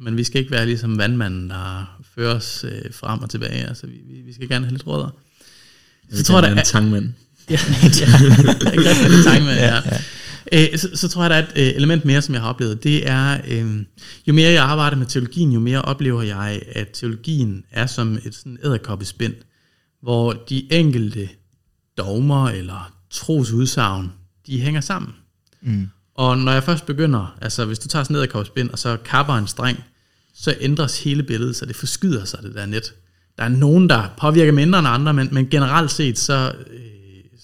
Men 0.03 0.17
vi 0.17 0.25
skal 0.25 0.41
ikke 0.41 0.51
være 0.51 0.67
ligesom 0.67 0.99
vandmanden, 0.99 1.51
der 1.51 1.99
fører 2.15 2.35
os 2.35 2.65
øh, 2.69 2.95
frem 2.95 3.23
og 3.23 3.31
tilbage. 3.31 3.69
Altså, 3.69 3.87
vi, 3.87 3.93
vi, 3.93 4.21
vi 4.21 4.33
skal 4.33 4.49
gerne 4.49 4.65
have 4.65 4.73
lidt 4.73 4.87
rødder. 4.87 5.17
Så 6.13 6.25
tror 6.25 6.35
jeg, 6.35 6.43
der 6.43 6.49
er 6.49 6.61
en 6.61 6.65
tangmand. 6.65 7.13
Ja, 7.51 7.59
ja. 8.01 9.45
ja, 9.55 9.75
ja. 9.75 9.99
Øh, 10.53 10.79
så, 10.79 10.89
så 10.95 11.09
tror 11.09 11.23
jeg, 11.23 11.31
der 11.31 11.37
er 11.37 11.43
et 11.43 11.53
øh, 11.57 11.77
element 11.77 12.05
mere, 12.05 12.23
som 12.23 12.35
jeg 12.35 12.43
har 12.43 12.49
oplevet. 12.49 12.85
Det 12.85 13.09
er, 13.09 13.41
øh, 13.49 13.85
jo 14.27 14.33
mere 14.33 14.51
jeg 14.51 14.65
arbejder 14.65 14.97
med 14.97 15.07
teologien, 15.07 15.53
jo 15.53 15.61
mere 15.61 15.83
oplever 15.83 16.23
jeg, 16.23 16.63
at 16.73 16.89
teologien 16.93 17.65
er 17.71 17.87
som 17.87 18.19
et 18.25 18.35
sådan 18.35 18.59
æderkoppespind, 18.65 19.35
hvor 20.03 20.33
de 20.33 20.73
enkelte 20.73 21.29
dogmer 21.99 22.49
eller 22.49 22.93
trosudsagn, 23.11 24.13
de 24.47 24.61
hænger 24.61 24.81
sammen. 24.81 25.13
Mm. 25.63 25.89
Og 26.15 26.39
når 26.39 26.53
jeg 26.53 26.65
først 26.65 26.87
begynder, 26.87 27.37
altså 27.41 27.65
hvis 27.65 27.79
du 27.79 27.89
tager 27.89 28.03
sådan 28.03 28.17
en 28.17 28.19
æderkoppespind, 28.19 28.71
og 28.71 28.79
så 28.79 28.97
kapper 29.05 29.35
en 29.35 29.47
streng, 29.47 29.85
så 30.35 30.57
ændres 30.61 31.03
hele 31.03 31.23
billedet, 31.23 31.57
så 31.57 31.67
det 31.67 31.77
forskyder 31.77 32.25
sig, 32.25 32.43
det 32.43 32.55
der 32.55 32.67
net. 32.67 32.95
Der 33.39 33.45
er 33.45 33.49
nogen, 33.49 33.89
der 33.89 34.09
påvirker 34.19 34.53
mindre 34.53 34.79
end 34.79 34.89
andre, 34.89 35.15
men, 35.15 35.29
men 35.33 35.51
generelt 35.51 35.91
set, 35.91 36.19
så 36.19 36.55
øh, 36.71 36.93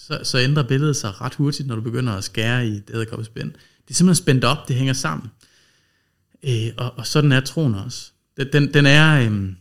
så, 0.09 0.21
så 0.23 0.39
ændrer 0.39 0.63
billedet 0.63 0.97
sig 0.97 1.21
ret 1.21 1.35
hurtigt, 1.35 1.69
når 1.69 1.75
du 1.75 1.81
begynder 1.81 2.13
at 2.13 2.25
skære 2.25 2.67
i 2.67 2.71
et 2.71 2.91
æderkoppespind. 2.95 3.53
Det 3.53 3.91
er 3.91 3.95
simpelthen 3.95 4.25
spændt 4.25 4.45
op, 4.45 4.69
det 4.69 4.77
hænger 4.77 4.93
sammen. 4.93 5.31
Øh, 6.43 6.69
og, 6.77 6.99
og 6.99 7.07
sådan 7.07 7.33
er 7.33 7.41
troen 7.41 7.75
også. 7.75 8.11
Den, 8.37 8.53
den, 8.53 8.75
den, 8.75 8.87
er, 8.87 9.31
øh, 9.31 9.53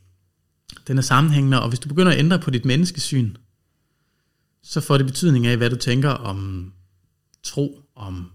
den 0.88 0.98
er 0.98 1.02
sammenhængende, 1.02 1.62
og 1.62 1.70
hvis 1.70 1.80
du 1.80 1.90
begynder 1.90 2.12
at 2.12 2.20
ændre 2.20 2.40
på 2.40 2.52
dit 2.52 2.66
menneskesyn, 2.66 3.36
så 4.64 4.82
får 4.82 4.98
det 4.98 5.06
betydning 5.06 5.48
af, 5.48 5.58
hvad 5.58 5.70
du 5.70 5.76
tænker 5.76 6.10
om 6.10 6.72
tro, 7.44 7.82
om 7.96 8.32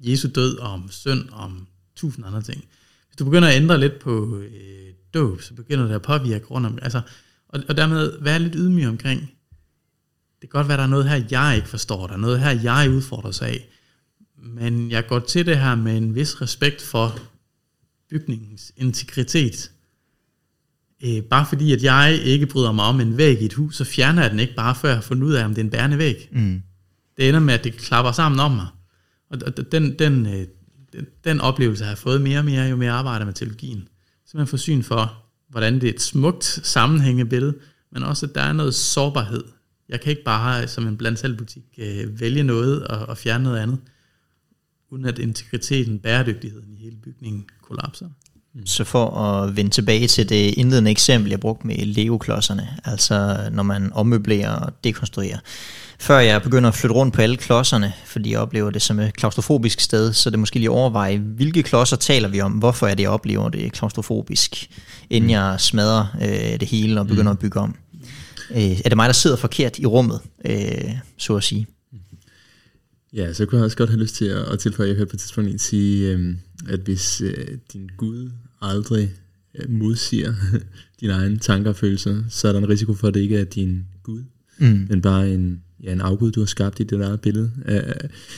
Jesu 0.00 0.28
død, 0.34 0.58
om 0.58 0.90
synd, 0.90 1.28
om 1.32 1.66
tusind 1.96 2.26
andre 2.26 2.42
ting. 2.42 2.64
Hvis 3.12 3.16
du 3.16 3.24
begynder 3.24 3.48
at 3.48 3.56
ændre 3.56 3.80
lidt 3.80 3.98
på 3.98 4.38
øh, 4.38 4.92
dåb, 5.14 5.40
så 5.42 5.54
begynder 5.54 5.86
det 5.86 5.94
at 5.94 6.02
påvirke 6.02 6.46
rundt 6.46 6.66
om, 6.66 6.78
altså, 6.82 7.00
og, 7.48 7.62
og 7.68 7.76
dermed 7.76 8.18
være 8.20 8.38
lidt 8.38 8.54
ydmyg 8.56 8.88
omkring, 8.88 9.20
det 10.40 10.50
kan 10.50 10.58
godt 10.58 10.68
være, 10.68 10.76
der 10.76 10.82
er 10.82 10.88
noget 10.88 11.08
her, 11.08 11.24
jeg 11.30 11.56
ikke 11.56 11.68
forstår, 11.68 12.06
der 12.06 12.14
er 12.14 12.18
noget 12.18 12.40
her, 12.40 12.50
jeg 12.50 12.90
udfordres 12.90 13.42
af, 13.42 13.68
men 14.36 14.90
jeg 14.90 15.06
går 15.06 15.18
til 15.18 15.46
det 15.46 15.58
her 15.58 15.74
med 15.74 15.96
en 15.96 16.14
vis 16.14 16.42
respekt 16.42 16.82
for 16.82 17.18
bygningens 18.10 18.72
integritet. 18.76 19.70
Øh, 21.04 21.22
bare 21.22 21.46
fordi, 21.48 21.72
at 21.72 21.82
jeg 21.82 22.20
ikke 22.24 22.46
bryder 22.46 22.72
mig 22.72 22.84
om 22.84 23.00
en 23.00 23.16
væg 23.16 23.42
i 23.42 23.44
et 23.44 23.54
hus, 23.54 23.76
så 23.76 23.84
fjerner 23.84 24.22
jeg 24.22 24.30
den 24.30 24.40
ikke 24.40 24.54
bare, 24.54 24.74
før 24.74 24.88
jeg 24.88 24.96
har 24.96 25.02
fundet 25.02 25.26
ud 25.26 25.32
af, 25.32 25.44
om 25.44 25.50
det 25.50 25.60
er 25.60 25.64
en 25.64 25.70
bærende 25.70 25.98
væg. 25.98 26.28
Mm. 26.32 26.62
Det 27.16 27.28
ender 27.28 27.40
med, 27.40 27.54
at 27.54 27.64
det 27.64 27.76
klapper 27.76 28.12
sammen 28.12 28.40
om 28.40 28.50
mig. 28.50 28.66
Og 29.30 29.72
den, 29.72 29.98
den, 29.98 30.26
øh, 30.26 30.46
den, 31.24 31.40
oplevelse 31.40 31.84
har 31.84 31.90
jeg 31.90 31.98
fået 31.98 32.20
mere 32.20 32.38
og 32.38 32.44
mere, 32.44 32.64
jo 32.64 32.76
mere 32.76 32.90
jeg 32.90 32.98
arbejder 32.98 33.24
med 33.24 33.34
teologien. 33.34 33.88
Så 34.26 34.36
man 34.36 34.46
får 34.46 34.56
syn 34.56 34.82
for, 34.82 35.22
hvordan 35.48 35.74
det 35.74 35.84
er 35.84 35.92
et 35.92 36.00
smukt 36.00 36.44
sammenhængende 36.44 37.30
billede, 37.30 37.54
men 37.92 38.02
også, 38.02 38.26
at 38.26 38.34
der 38.34 38.40
er 38.40 38.52
noget 38.52 38.74
sårbarhed 38.74 39.44
jeg 39.92 40.00
kan 40.00 40.10
ikke 40.10 40.24
bare 40.24 40.68
som 40.68 40.86
en 40.86 40.96
blandsalbutik 40.96 41.64
øh, 41.78 42.20
vælge 42.20 42.42
noget 42.42 42.86
og, 42.86 43.06
og 43.06 43.18
fjerne 43.18 43.44
noget 43.44 43.58
andet, 43.58 43.78
uden 44.90 45.04
at 45.04 45.18
integriteten, 45.18 45.98
bæredygtigheden 45.98 46.72
i 46.72 46.76
hele 46.76 46.96
bygningen 46.96 47.48
kollapser. 47.62 48.08
Mm. 48.54 48.66
Så 48.66 48.84
for 48.84 49.10
at 49.10 49.56
vende 49.56 49.70
tilbage 49.70 50.08
til 50.08 50.28
det 50.28 50.54
indledende 50.56 50.90
eksempel, 50.90 51.30
jeg 51.30 51.40
brugte 51.40 51.66
med 51.66 51.76
Lego-klodserne, 51.76 52.68
altså 52.84 53.38
når 53.52 53.62
man 53.62 53.92
ommøblerer 53.92 54.50
og 54.50 54.72
dekonstruerer. 54.84 55.38
Før 55.98 56.18
jeg 56.18 56.42
begynder 56.42 56.68
at 56.68 56.74
flytte 56.74 56.94
rundt 56.94 57.14
på 57.14 57.22
alle 57.22 57.36
klodserne, 57.36 57.92
fordi 58.06 58.30
jeg 58.30 58.38
oplever 58.38 58.70
det 58.70 58.82
som 58.82 58.98
et 58.98 59.16
klaustrofobisk 59.16 59.80
sted, 59.80 60.12
så 60.12 60.30
det 60.30 60.38
måske 60.38 60.58
lige 60.58 60.70
overveje, 60.70 61.18
hvilke 61.18 61.62
klodser 61.62 61.96
taler 61.96 62.28
vi 62.28 62.40
om, 62.40 62.52
hvorfor 62.52 62.86
er 62.86 62.94
det, 62.94 63.02
jeg 63.02 63.10
oplever 63.10 63.48
det 63.48 63.72
klaustrofobisk, 63.72 64.70
inden 65.10 65.28
mm. 65.28 65.32
jeg 65.32 65.56
smadrer 65.58 66.06
øh, 66.22 66.60
det 66.60 66.68
hele 66.68 67.00
og 67.00 67.06
begynder 67.06 67.32
mm. 67.32 67.36
at 67.36 67.38
bygge 67.38 67.60
om 67.60 67.76
øh, 68.50 68.80
er 68.84 68.88
det 68.88 68.96
mig, 68.96 69.06
der 69.06 69.12
sidder 69.12 69.36
forkert 69.36 69.78
i 69.78 69.86
rummet, 69.86 70.20
øh, 70.44 70.90
så 71.18 71.36
at 71.36 71.44
sige. 71.44 71.66
Ja, 73.12 73.32
så 73.32 73.46
kunne 73.46 73.58
jeg 73.58 73.64
også 73.64 73.76
godt 73.76 73.90
have 73.90 74.00
lyst 74.00 74.14
til 74.14 74.24
at, 74.24 74.42
at 74.42 74.58
tilføje, 74.58 74.88
jeg 74.88 74.96
hørte 74.96 75.10
på 75.10 75.16
et 75.16 75.20
tidspunkt 75.20 75.50
en 75.50 75.58
sige, 75.58 76.08
øh, 76.08 76.34
at 76.68 76.80
hvis 76.80 77.20
øh, 77.20 77.46
din 77.72 77.88
Gud 77.96 78.30
aldrig 78.60 79.12
øh, 79.54 79.70
modsiger 79.70 80.34
dine 81.00 81.12
egne 81.12 81.38
tanker 81.38 81.70
og 81.70 81.76
følelser, 81.76 82.22
så 82.28 82.48
er 82.48 82.52
der 82.52 82.58
en 82.58 82.68
risiko 82.68 82.94
for, 82.94 83.08
at 83.08 83.14
det 83.14 83.20
ikke 83.20 83.38
er 83.38 83.44
din 83.44 83.82
Gud, 84.02 84.22
mm. 84.58 84.86
men 84.90 85.02
bare 85.02 85.34
en, 85.34 85.62
ja, 85.82 85.92
en 85.92 86.00
afgud, 86.00 86.30
du 86.30 86.40
har 86.40 86.46
skabt 86.46 86.80
i 86.80 86.82
dit 86.82 87.00
eget 87.00 87.20
billede. 87.20 87.50
Uh, 87.56 87.72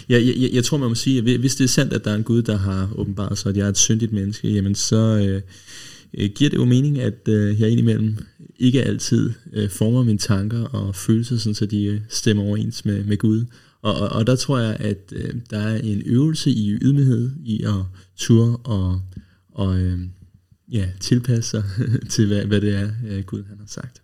jeg, 0.08 0.26
jeg, 0.26 0.50
jeg 0.52 0.64
tror, 0.64 0.78
man 0.78 0.88
må 0.88 0.94
sige, 0.94 1.34
at 1.34 1.40
hvis 1.40 1.54
det 1.54 1.64
er 1.64 1.68
sandt, 1.68 1.92
at 1.92 2.04
der 2.04 2.10
er 2.10 2.16
en 2.16 2.24
Gud, 2.24 2.42
der 2.42 2.56
har 2.56 2.90
åbenbart 2.94 3.38
sig, 3.38 3.50
at 3.50 3.56
jeg 3.56 3.64
er 3.64 3.68
et 3.68 3.78
syndigt 3.78 4.12
menneske, 4.12 4.48
jamen 4.48 4.74
så... 4.74 4.96
Øh, 5.28 5.42
øh, 6.18 6.30
giver 6.34 6.50
det 6.50 6.56
jo 6.56 6.64
mening, 6.64 7.00
at 7.00 7.28
øh, 7.28 7.60
jeg 7.60 7.70
indimellem 7.70 8.16
ikke 8.58 8.82
altid 8.82 9.30
øh, 9.52 9.70
former 9.70 10.02
mine 10.02 10.18
tanker 10.18 10.64
og 10.64 10.96
følelser, 10.96 11.36
sådan, 11.36 11.54
så 11.54 11.66
de 11.66 11.84
øh, 11.84 12.00
stemmer 12.08 12.42
overens 12.42 12.84
med, 12.84 13.04
med 13.04 13.16
Gud. 13.16 13.44
Og, 13.84 13.94
og, 13.94 14.08
og 14.08 14.26
der 14.26 14.36
tror 14.36 14.58
jeg, 14.58 14.76
at 14.80 15.12
øh, 15.12 15.34
der 15.50 15.58
er 15.58 15.76
en 15.76 16.02
øvelse 16.06 16.50
i 16.50 16.70
ydmyghed, 16.70 17.30
i 17.44 17.62
at 17.62 17.84
ture 18.16 18.56
og, 18.56 19.00
og, 19.54 19.78
øh, 19.78 19.98
ja, 20.72 20.86
tilpasse 21.00 21.50
sig 21.50 21.64
til, 22.12 22.26
hvad, 22.26 22.44
hvad 22.44 22.60
det 22.60 22.74
er, 22.74 22.90
øh, 23.08 23.24
Gud 23.24 23.44
han 23.48 23.58
har 23.58 23.66
sagt. 23.66 24.02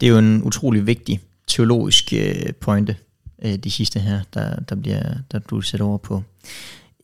Det 0.00 0.06
er 0.06 0.10
jo 0.10 0.18
en 0.18 0.42
utrolig 0.42 0.86
vigtig 0.86 1.20
teologisk 1.46 2.12
øh, 2.12 2.52
pointe, 2.60 2.96
øh, 3.44 3.56
de 3.56 3.70
sidste 3.70 4.00
her, 4.00 4.20
der, 4.34 4.60
der, 4.60 4.74
bliver, 4.74 5.02
der 5.32 5.38
du 5.38 5.60
sætter 5.60 5.86
over 5.86 5.98
på. 5.98 6.22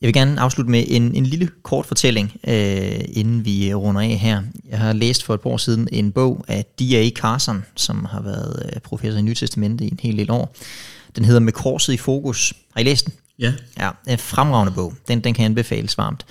Jeg 0.01 0.07
vil 0.07 0.13
gerne 0.13 0.41
afslutte 0.41 0.71
med 0.71 0.83
en, 0.87 1.15
en 1.15 1.25
lille 1.25 1.49
kort 1.63 1.85
fortælling, 1.85 2.39
øh, 2.47 2.99
inden 3.07 3.45
vi 3.45 3.73
runder 3.73 4.01
af 4.01 4.17
her. 4.17 4.43
Jeg 4.69 4.79
har 4.79 4.93
læst 4.93 5.23
for 5.23 5.33
et 5.33 5.41
par 5.41 5.49
år 5.49 5.57
siden 5.57 5.87
en 5.91 6.11
bog 6.11 6.45
af 6.47 6.65
D.A. 6.79 7.09
Carson, 7.09 7.65
som 7.75 8.05
har 8.05 8.21
været 8.21 8.69
øh, 8.75 8.81
professor 8.81 9.19
i 9.19 9.21
Nytestamentet 9.21 9.85
i 9.85 9.89
en 9.91 9.99
hel 10.01 10.17
del 10.17 10.31
år. 10.31 10.55
Den 11.15 11.25
hedder 11.25 11.39
Med 11.39 11.53
korset 11.53 11.93
i 11.93 11.97
fokus. 11.97 12.53
Har 12.73 12.81
I 12.81 12.83
læst 12.83 13.05
den? 13.05 13.13
Ja. 13.39 13.53
Ja, 13.79 13.89
en 14.07 14.17
fremragende 14.17 14.73
bog. 14.73 14.93
Den, 15.07 15.19
den 15.19 15.33
kan 15.33 15.45
anbefales 15.45 15.97
varmt. 15.97 16.25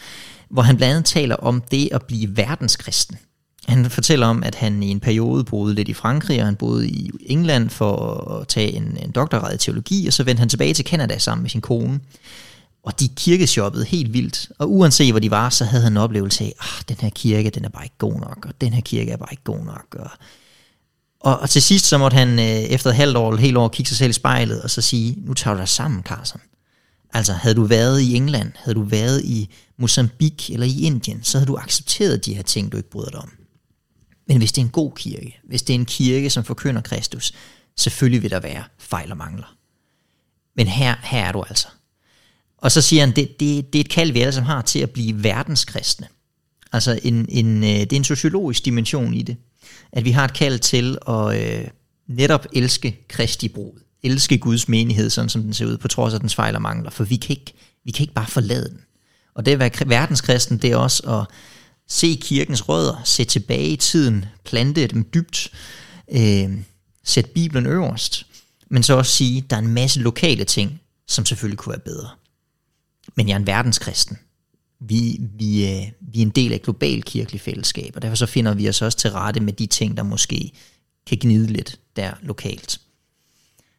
Hvor 0.50 0.62
han 0.62 0.76
blandt 0.76 0.90
andet 0.90 1.04
taler 1.04 1.36
om 1.36 1.62
det 1.70 1.88
at 1.92 2.02
blive 2.02 2.36
verdenskristen. 2.36 3.16
Han 3.68 3.90
fortæller 3.90 4.26
om, 4.26 4.42
at 4.42 4.54
han 4.54 4.82
i 4.82 4.88
en 4.88 5.00
periode 5.00 5.44
boede 5.44 5.74
lidt 5.74 5.88
i 5.88 5.94
Frankrig, 5.94 6.40
og 6.40 6.46
han 6.46 6.56
boede 6.56 6.88
i 6.88 7.10
England 7.26 7.70
for 7.70 8.24
at 8.30 8.48
tage 8.48 8.72
en, 8.72 8.98
en 9.02 9.10
doktorgrad 9.10 9.54
i 9.54 9.58
teologi, 9.58 10.06
og 10.06 10.12
så 10.12 10.24
vendte 10.24 10.38
han 10.38 10.48
tilbage 10.48 10.74
til 10.74 10.86
Canada 10.86 11.18
sammen 11.18 11.42
med 11.42 11.50
sin 11.50 11.60
kone. 11.60 12.00
Og 12.82 13.00
de 13.00 13.08
kirkeshoppede 13.08 13.84
helt 13.84 14.12
vildt, 14.12 14.48
og 14.58 14.72
uanset 14.72 15.12
hvor 15.12 15.20
de 15.20 15.30
var, 15.30 15.50
så 15.50 15.64
havde 15.64 15.82
han 15.82 15.92
en 15.92 15.96
oplevelse 15.96 16.44
af, 16.44 16.54
at 16.78 16.88
den 16.88 16.96
her 17.00 17.10
kirke, 17.10 17.50
den 17.50 17.64
er 17.64 17.68
bare 17.68 17.84
ikke 17.84 17.98
god 17.98 18.20
nok, 18.20 18.46
og 18.48 18.54
den 18.60 18.72
her 18.72 18.80
kirke 18.80 19.10
er 19.10 19.16
bare 19.16 19.32
ikke 19.32 19.44
god 19.44 19.64
nok. 19.64 19.96
Og, 19.98 20.10
og, 21.22 21.38
og 21.38 21.50
til 21.50 21.62
sidst 21.62 21.86
så 21.86 21.98
måtte 21.98 22.14
han 22.14 22.38
øh, 22.38 22.44
efter 22.46 22.90
et 22.90 22.96
halvt 22.96 23.16
år 23.16 23.30
eller 23.30 23.40
helt 23.40 23.56
år 23.56 23.68
kigge 23.68 23.88
sig 23.88 23.98
selv 23.98 24.10
i 24.10 24.12
spejlet, 24.12 24.62
og 24.62 24.70
så 24.70 24.80
sige, 24.80 25.16
nu 25.18 25.34
tager 25.34 25.54
du 25.54 25.60
dig 25.60 25.68
sammen, 25.68 26.02
Carson. 26.02 26.40
Altså, 27.12 27.32
havde 27.32 27.54
du 27.54 27.64
været 27.64 28.00
i 28.00 28.14
England, 28.14 28.52
havde 28.56 28.74
du 28.74 28.82
været 28.82 29.24
i 29.24 29.54
Mozambique 29.78 30.54
eller 30.54 30.66
i 30.66 30.80
Indien, 30.80 31.22
så 31.22 31.38
havde 31.38 31.46
du 31.46 31.56
accepteret 31.56 32.24
de 32.24 32.34
her 32.34 32.42
ting, 32.42 32.72
du 32.72 32.76
ikke 32.76 32.90
bryder 32.90 33.10
dig 33.10 33.20
om. 33.20 33.32
Men 34.28 34.36
hvis 34.38 34.52
det 34.52 34.60
er 34.60 34.64
en 34.64 34.70
god 34.70 34.92
kirke, 34.96 35.40
hvis 35.48 35.62
det 35.62 35.74
er 35.74 35.78
en 35.78 35.84
kirke, 35.84 36.30
som 36.30 36.44
forkynder 36.44 36.80
Kristus, 36.80 37.32
selvfølgelig 37.76 38.22
vil 38.22 38.30
der 38.30 38.40
være 38.40 38.64
fejl 38.78 39.10
og 39.10 39.16
mangler. 39.16 39.56
Men 40.56 40.66
her, 40.66 40.94
her 41.02 41.24
er 41.24 41.32
du 41.32 41.42
altså. 41.42 41.68
Og 42.58 42.72
så 42.72 42.82
siger 42.82 43.06
han, 43.06 43.16
det, 43.16 43.40
det, 43.40 43.72
det 43.72 43.78
er 43.78 43.84
et 43.84 43.90
kald, 43.90 44.12
vi 44.12 44.20
alle 44.20 44.32
sammen 44.32 44.50
har 44.50 44.62
til 44.62 44.78
at 44.78 44.90
blive 44.90 45.22
verdenskristne. 45.22 46.06
Altså 46.72 47.00
en, 47.02 47.26
en, 47.28 47.64
øh, 47.64 47.70
det 47.70 47.92
er 47.92 47.96
en 47.96 48.04
sociologisk 48.04 48.64
dimension 48.64 49.14
i 49.14 49.22
det. 49.22 49.36
At 49.92 50.04
vi 50.04 50.10
har 50.10 50.24
et 50.24 50.34
kald 50.34 50.58
til 50.58 50.98
at 51.08 51.42
øh, 51.42 51.68
netop 52.08 52.46
elske 52.52 53.06
Kristi 53.08 53.48
brud. 53.48 53.80
Elske 54.02 54.38
Guds 54.38 54.68
menighed, 54.68 55.10
sådan 55.10 55.28
som 55.28 55.42
den 55.42 55.54
ser 55.54 55.66
ud, 55.66 55.76
på 55.76 55.88
trods 55.88 56.14
af 56.14 56.20
dens 56.20 56.34
fejl 56.34 56.54
og 56.54 56.62
mangler. 56.62 56.90
For 56.90 57.04
vi 57.04 57.16
kan 57.16 57.30
ikke, 57.30 57.52
vi 57.84 57.90
kan 57.90 58.02
ikke 58.02 58.14
bare 58.14 58.26
forlade 58.26 58.68
den. 58.68 58.80
Og 59.34 59.46
det 59.46 59.52
at 59.52 59.58
være 59.58 59.70
verdenskristen, 59.86 60.58
det 60.58 60.72
er 60.72 60.76
også 60.76 61.02
at 61.02 61.36
se 61.88 62.18
kirkens 62.22 62.68
rødder, 62.68 63.02
se 63.04 63.24
tilbage 63.24 63.68
i 63.68 63.76
tiden, 63.76 64.24
plante 64.44 64.86
dem 64.86 65.08
dybt, 65.14 65.52
øh, 66.12 66.50
sætte 67.04 67.30
Bibelen 67.30 67.66
øverst, 67.66 68.26
men 68.70 68.82
så 68.82 68.96
også 68.96 69.12
sige, 69.12 69.38
at 69.38 69.50
der 69.50 69.56
er 69.56 69.60
en 69.60 69.74
masse 69.74 70.00
lokale 70.00 70.44
ting, 70.44 70.80
som 71.08 71.26
selvfølgelig 71.26 71.58
kunne 71.58 71.70
være 71.70 71.80
bedre. 71.84 72.08
Men 73.16 73.28
jeg 73.28 73.34
er 73.34 73.38
en 73.38 73.46
verdenskristen. 73.46 74.18
Vi, 74.88 75.20
vi, 75.20 75.70
øh, 75.70 75.82
vi 76.00 76.18
er 76.18 76.22
en 76.22 76.30
del 76.30 76.52
af 76.52 76.56
et 76.56 76.62
globalt 76.62 77.04
kirkeligt 77.04 77.44
fællesskab, 77.44 77.92
og 77.96 78.02
derfor 78.02 78.16
så 78.16 78.26
finder 78.26 78.54
vi 78.54 78.68
os 78.68 78.82
også 78.82 78.98
til 78.98 79.10
rette 79.10 79.40
med 79.40 79.52
de 79.52 79.66
ting, 79.66 79.96
der 79.96 80.02
måske 80.02 80.52
kan 81.06 81.18
gnide 81.20 81.46
lidt 81.46 81.80
der 81.96 82.12
lokalt. 82.22 82.80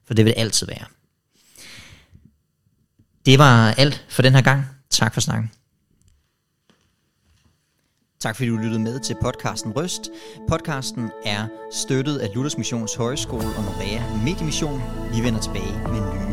For 0.05 0.13
det 0.13 0.25
vil 0.25 0.33
det 0.33 0.41
altid 0.41 0.67
være. 0.67 0.85
Det 3.25 3.39
var 3.39 3.71
alt 3.71 4.05
for 4.09 4.21
den 4.21 4.33
her 4.33 4.41
gang. 4.41 4.65
Tak 4.89 5.13
for 5.13 5.21
snakken. 5.21 5.51
Tak 8.19 8.35
fordi 8.35 8.49
du 8.49 8.57
lyttede 8.57 8.79
med 8.79 8.99
til 8.99 9.15
podcasten 9.21 9.71
Røst. 9.71 10.09
Podcasten 10.49 11.09
er 11.25 11.47
støttet 11.71 12.17
af 12.17 12.29
Luthers 12.35 12.57
Missions 12.57 12.95
Højskole 12.95 13.47
og 13.57 13.63
Norea 13.63 14.23
Mediemission. 14.25 14.81
Vi 15.13 15.23
vender 15.23 15.41
tilbage 15.41 15.73
med 15.87 16.01
nye. 16.01 16.32